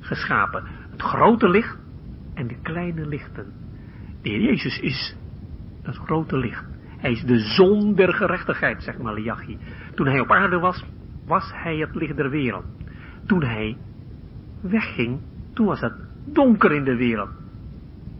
[0.01, 0.65] geschapen.
[0.91, 1.77] Het grote licht
[2.35, 3.53] en de kleine lichten.
[4.23, 5.17] De Heer Jezus is
[5.83, 6.65] het grote licht.
[6.99, 9.59] Hij is de zon der gerechtigheid, zegt Malachi.
[9.95, 10.85] Toen hij op aarde was,
[11.27, 12.65] was hij het licht der wereld.
[13.27, 13.77] Toen hij
[14.61, 15.21] wegging,
[15.53, 17.31] toen was het donker in de wereld.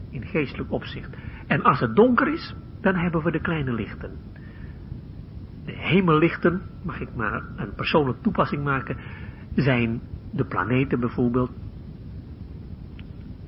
[0.09, 1.09] In geestelijk opzicht.
[1.47, 4.11] En als het donker is, dan hebben we de kleine lichten.
[5.65, 8.97] De hemellichten, mag ik maar een persoonlijke toepassing maken,
[9.55, 10.01] zijn
[10.31, 11.51] de planeten bijvoorbeeld.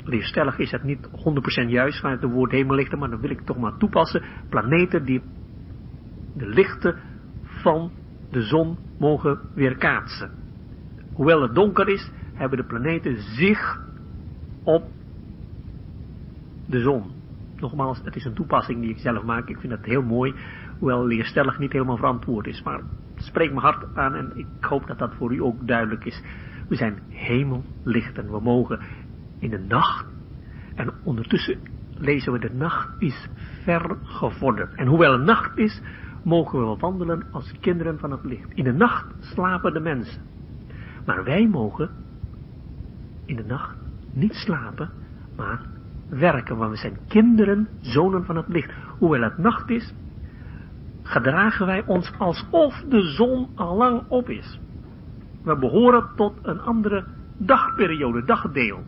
[0.04, 1.08] Leerstellig is het niet
[1.66, 4.24] 100% juist vanuit het woord hemellichten, maar dan wil ik toch maar toepassen.
[4.50, 5.22] Planeten die
[6.34, 6.96] de lichten
[7.44, 7.92] van
[8.32, 10.32] de zon mogen weerkaatsen.
[11.14, 13.85] Hoewel het donker is, hebben de planeten zich
[14.66, 14.84] op
[16.66, 17.04] de zon.
[17.56, 19.50] Nogmaals, het is een toepassing die ik zelf maak.
[19.50, 20.34] Ik vind het heel mooi,
[20.80, 22.64] hoewel leerstellig niet helemaal verantwoord is.
[22.64, 22.82] Maar
[23.16, 26.22] het spreekt me hard aan en ik hoop dat dat voor u ook duidelijk is.
[26.68, 28.32] We zijn hemellichten.
[28.32, 28.80] We mogen
[29.40, 30.06] in de nacht,
[30.76, 31.60] en ondertussen
[31.98, 33.28] lezen we de nacht is
[33.64, 34.74] ver gevorderd.
[34.76, 35.82] En hoewel het nacht is,
[36.24, 38.52] mogen we wandelen als kinderen van het licht.
[38.54, 40.22] In de nacht slapen de mensen.
[41.06, 41.90] Maar wij mogen
[43.26, 43.78] in de nacht
[44.16, 44.90] niet slapen,
[45.36, 45.60] maar
[46.10, 48.72] werken, want we zijn kinderen, zonen van het licht.
[48.98, 49.94] Hoewel het nacht is,
[51.04, 54.60] gedragen wij ons alsof de zon al lang op is.
[55.44, 57.06] We behoren tot een andere
[57.38, 58.84] dagperiode, dagdeel.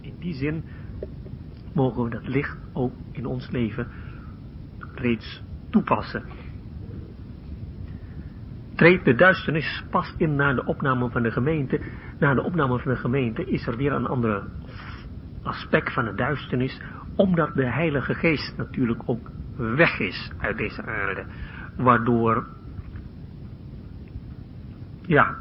[0.00, 0.64] In die zin
[1.72, 3.86] mogen we dat licht ook in ons leven
[4.94, 6.22] reeds toepassen.
[8.74, 11.80] Treedt de duisternis pas in na de opname van de gemeente.
[12.18, 14.42] Na de opname van de gemeente is er weer een ander
[15.42, 16.80] aspect van de duisternis,
[17.16, 21.24] omdat de Heilige Geest natuurlijk ook weg is uit deze aarde.
[21.76, 22.46] Waardoor,
[25.00, 25.36] ja,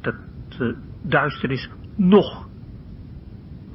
[0.00, 0.14] dat
[0.58, 2.48] de duisternis nog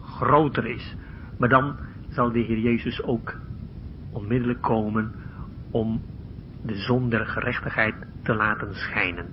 [0.01, 0.95] groter is.
[1.37, 1.77] Maar dan
[2.09, 3.35] zal de Heer Jezus ook
[4.11, 5.13] onmiddellijk komen
[5.71, 6.01] om
[6.63, 9.25] de zon der gerechtigheid te laten schijnen.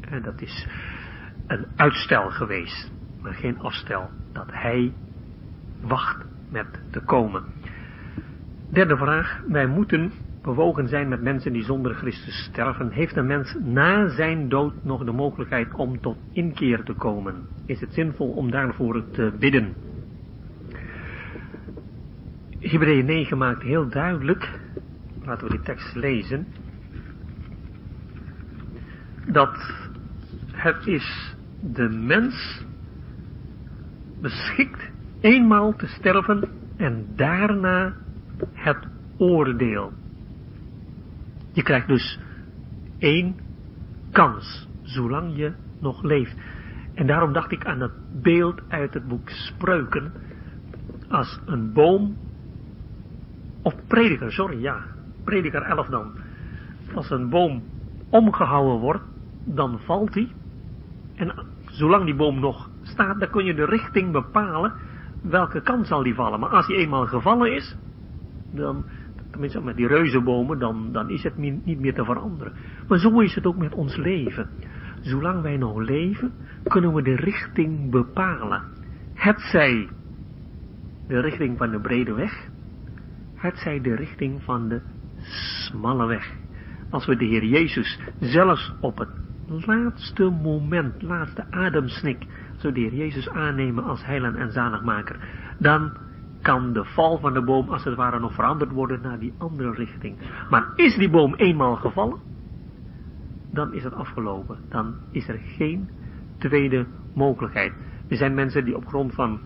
[0.00, 0.66] En dat is
[1.48, 2.90] een uitstel geweest,
[3.22, 4.92] maar geen afstel, dat hij
[5.80, 7.42] wacht met te komen.
[8.70, 10.12] Derde vraag, wij moeten
[10.42, 12.90] bewogen zijn met mensen die zonder Christus sterven.
[12.90, 17.34] Heeft een mens na zijn dood nog de mogelijkheid om tot inkeer te komen?
[17.66, 19.74] Is het zinvol om daarvoor te bidden?
[22.60, 24.60] Hebreeën 9 maakt heel duidelijk,
[25.24, 26.46] laten we die tekst lezen,
[29.26, 29.86] dat
[30.52, 32.64] het is de mens
[34.20, 34.90] beschikt
[35.20, 37.94] eenmaal te sterven en daarna
[38.52, 38.86] het
[39.16, 39.92] oordeel.
[41.52, 42.18] Je krijgt dus
[42.98, 43.36] één
[44.12, 46.36] kans, zolang je nog leeft.
[46.94, 50.12] En daarom dacht ik aan dat beeld uit het boek Spreuken,
[51.08, 52.16] als een boom,
[53.62, 54.84] of prediker, sorry, ja,
[55.24, 56.12] prediker 11 dan.
[56.94, 57.62] Als een boom
[58.08, 59.04] omgehouden wordt,
[59.44, 60.28] dan valt hij.
[61.18, 61.32] En
[61.64, 64.72] zolang die boom nog staat, dan kun je de richting bepalen
[65.22, 66.40] welke kant zal die vallen.
[66.40, 67.76] Maar als hij eenmaal gevallen is,
[68.52, 68.84] dan,
[69.30, 72.52] tenminste met die reuzenbomen, dan, dan is het niet meer te veranderen.
[72.88, 74.48] Maar zo is het ook met ons leven.
[75.00, 76.32] Zolang wij nog leven,
[76.62, 78.62] kunnen we de richting bepalen.
[79.14, 79.88] Het zij
[81.08, 82.48] de richting van de brede weg,
[83.34, 84.80] het zij de richting van de
[85.20, 86.32] smalle weg.
[86.90, 89.08] Als we de Heer Jezus zelfs op het
[89.48, 92.26] laatste moment, laatste ademsnik,
[92.56, 95.16] zo de Heer Jezus aannemen als heiland en zaligmaker,
[95.58, 95.92] dan
[96.42, 99.72] kan de val van de boom als het ware nog veranderd worden naar die andere
[99.72, 100.16] richting.
[100.50, 102.18] Maar is die boom eenmaal gevallen,
[103.52, 104.58] dan is het afgelopen.
[104.68, 105.88] Dan is er geen
[106.38, 107.72] tweede mogelijkheid.
[108.08, 109.40] Er zijn mensen die op grond van,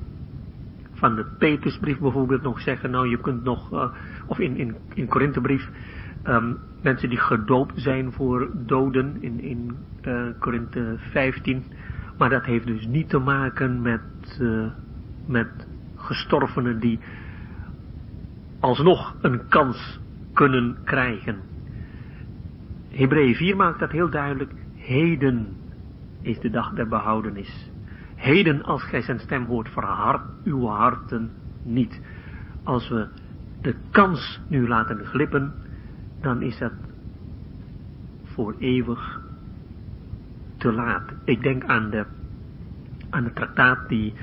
[0.92, 3.92] van de Petrusbrief bijvoorbeeld nog zeggen, nou je kunt nog, uh,
[4.26, 5.68] of in, in, in Korinthebrief,
[6.24, 11.64] um, mensen die gedoopt zijn voor doden in, in uh, Korinthe 15.
[12.18, 14.66] Maar dat heeft dus niet te maken met, uh,
[15.26, 15.66] met
[15.96, 16.98] gestorvenen die
[18.60, 20.00] alsnog een kans
[20.32, 21.36] kunnen krijgen.
[22.88, 24.52] Hebreeën 4 maakt dat heel duidelijk.
[24.74, 25.56] Heden
[26.20, 27.70] is de dag der behoudenis.
[28.14, 31.30] Heden als gij zijn stem hoort, verhard uw harten
[31.62, 32.00] niet.
[32.62, 33.08] Als we
[33.60, 35.54] de kans nu laten glippen,
[36.22, 36.72] dan is dat
[38.22, 39.20] voor eeuwig
[40.56, 41.12] te laat.
[41.24, 42.04] Ik denk aan de,
[43.10, 44.14] aan de traktaat die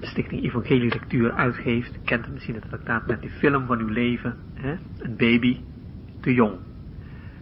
[0.00, 1.98] Stichting Evangelie Lectuur uitgeeft.
[2.04, 4.36] Kent misschien het traktaat met die film van uw leven.
[4.54, 4.76] Hè?
[4.98, 5.60] Een baby
[6.20, 6.54] te jong.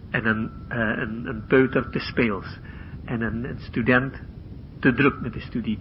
[0.09, 2.59] En een, uh, een, een peuter te speels.
[3.05, 4.21] En een, student
[4.79, 5.79] te druk met de studie.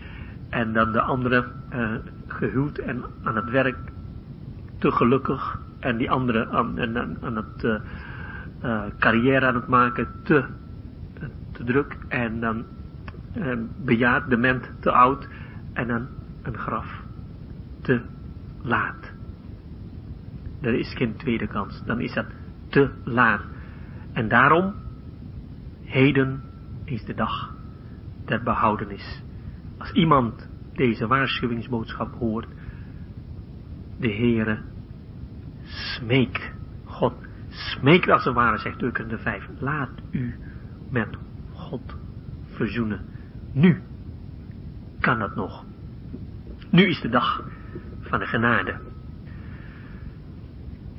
[0.48, 1.94] En dan de andere uh,
[2.26, 3.78] gehuwd en aan het werk
[4.78, 5.60] te gelukkig.
[5.80, 7.80] En die andere aan, aan, aan het uh,
[8.98, 10.44] carrière aan het maken te
[11.54, 12.64] te druk en dan
[13.32, 15.28] eh, bejaard, dement, te oud
[15.72, 16.08] en dan
[16.42, 17.02] een graf.
[17.82, 18.02] Te
[18.62, 19.12] laat.
[20.60, 21.82] Er is geen tweede kans.
[21.84, 22.26] Dan is dat
[22.68, 23.42] te laat.
[24.12, 24.74] En daarom,
[25.82, 26.42] heden
[26.84, 27.54] is de dag
[28.24, 29.22] der behoudenis.
[29.78, 32.48] Als iemand deze waarschuwingsboodschap hoort,
[33.98, 34.58] de Heere
[35.62, 36.52] smeekt,
[36.84, 37.14] God
[37.54, 40.34] smeekt als het ware, zegt de vijf, laat u
[40.90, 41.16] met
[41.52, 41.96] God
[42.44, 43.04] verzoenen.
[43.52, 43.82] Nu
[45.00, 45.64] kan dat nog.
[46.70, 47.44] Nu is de dag
[48.00, 48.80] van de genade.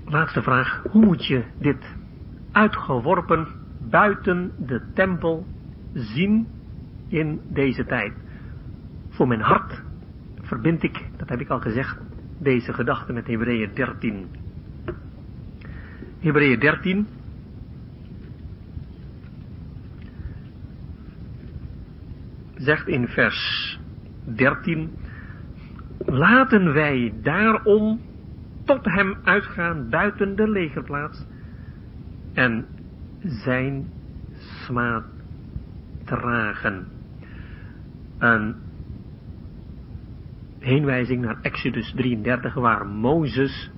[0.06, 0.84] Laatste vraag.
[0.92, 1.96] Hoe moet je dit
[2.52, 3.48] uitgeworpen
[3.90, 5.48] buiten de tempel
[5.94, 6.48] zien
[7.08, 8.14] in deze tijd?
[9.10, 9.84] Voor mijn hart
[10.42, 11.98] verbind ik, dat heb ik al gezegd,
[12.40, 14.28] deze gedachte met Hebreeën 13.
[16.26, 17.08] Hebreeën 13,
[22.56, 23.80] zegt in vers
[24.24, 24.90] 13,
[25.98, 28.02] laten wij daarom
[28.64, 31.26] tot hem uitgaan buiten de legerplaats
[32.34, 32.66] en
[33.22, 33.90] zijn
[34.38, 35.06] smaad
[36.04, 36.88] dragen.
[38.18, 38.56] Een
[40.60, 43.72] heenwijzing naar Exodus 33 waar Mozes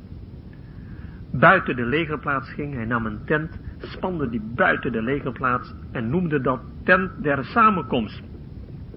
[1.39, 2.73] buiten de legerplaats ging.
[2.73, 8.21] Hij nam een tent, spande die buiten de legerplaats en noemde dat tent der samenkomst.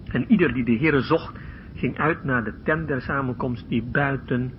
[0.05, 1.39] En ieder die de Heere zocht,
[1.75, 4.53] ging uit naar de tent der samenkomst die buiten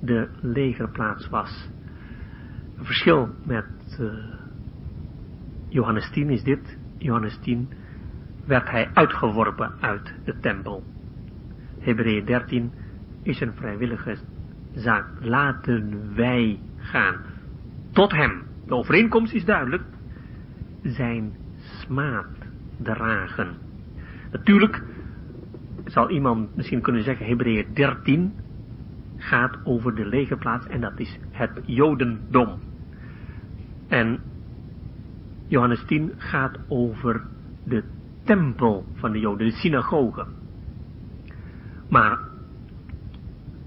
[0.00, 1.70] de legerplaats was.
[2.78, 4.12] Een verschil met uh,
[5.68, 6.78] Johannes 10 is dit.
[6.98, 7.68] Johannes 10
[8.46, 10.82] werd hij uitgeworpen uit de tempel.
[11.78, 12.72] Hebreeën 13
[13.22, 14.16] is een vrijwillige
[14.74, 15.06] zaak.
[15.20, 17.16] Laten wij gaan.
[17.92, 18.42] Tot hem.
[18.66, 19.82] De overeenkomst is duidelijk.
[20.82, 22.26] Zijn smaad
[22.76, 23.56] dragen.
[24.30, 24.82] Natuurlijk
[25.84, 28.32] zal iemand misschien kunnen zeggen, Hebreeën 13
[29.16, 32.60] gaat over de legerplaats en dat is het Jodendom.
[33.88, 34.20] En
[35.46, 37.22] Johannes 10 gaat over
[37.64, 37.82] de
[38.24, 40.26] tempel van de Joden, de synagoge.
[41.88, 42.18] Maar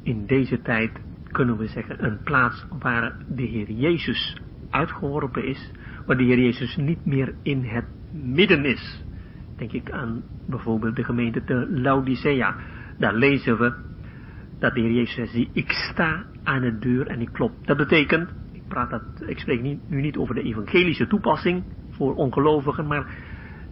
[0.04, 0.92] in deze tijd
[1.36, 5.72] kunnen we zeggen een plaats waar de Heer Jezus uitgeworpen is,
[6.06, 9.04] waar de Heer Jezus niet meer in het midden is.
[9.58, 12.56] Denk ik aan bijvoorbeeld de gemeente te Laodicea.
[12.98, 13.74] Daar lezen we
[14.60, 17.52] dat de Heer Jezus zegt, ik sta aan de deur en ik klop.
[17.66, 22.88] Dat betekent, ik, praat dat, ik spreek nu niet over de evangelische toepassing voor ongelovigen,
[22.88, 23.16] maar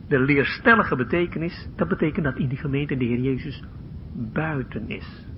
[0.08, 3.64] de leerstellige betekenis, dat betekent dat in die gemeente de Heer Jezus
[4.14, 5.33] buiten is.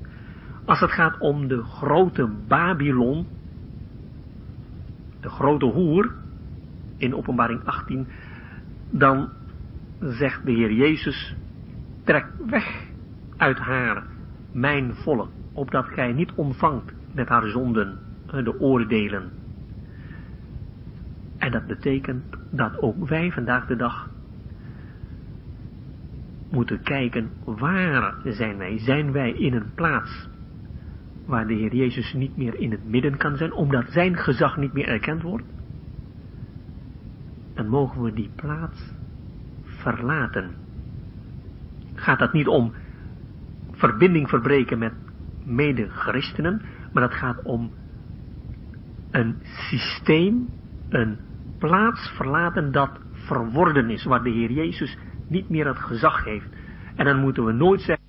[0.66, 3.28] Als het gaat om de grote Babylon,
[5.20, 6.12] de grote hoer,
[6.98, 8.08] in openbaring 18,
[8.90, 9.30] dan
[10.00, 11.36] zegt de Heer Jezus,
[12.04, 12.84] trek weg
[13.38, 14.04] uit haar,
[14.52, 19.32] mijn volk, opdat gij niet ontvangt met haar zonden de oordelen.
[21.38, 24.10] En dat betekent dat ook wij vandaag de dag
[26.50, 28.78] moeten kijken, waar zijn wij?
[28.78, 30.28] Zijn wij in een plaats
[31.26, 34.74] waar de Heer Jezus niet meer in het midden kan zijn, omdat zijn gezag niet
[34.74, 35.46] meer erkend wordt?
[37.54, 38.94] Dan mogen we die plaats
[39.64, 40.56] verlaten.
[41.94, 42.74] Gaat dat niet om
[43.72, 44.94] verbinding verbreken met
[45.44, 46.62] mede-christenen,
[46.94, 47.72] maar dat gaat om
[49.12, 50.50] een systeem,
[50.90, 51.18] een
[51.58, 54.98] plaats verlaten dat verworden is, waar de Heer Jezus
[55.28, 56.48] niet meer het gezag heeft.
[56.96, 58.05] En dan moeten we nooit zeggen,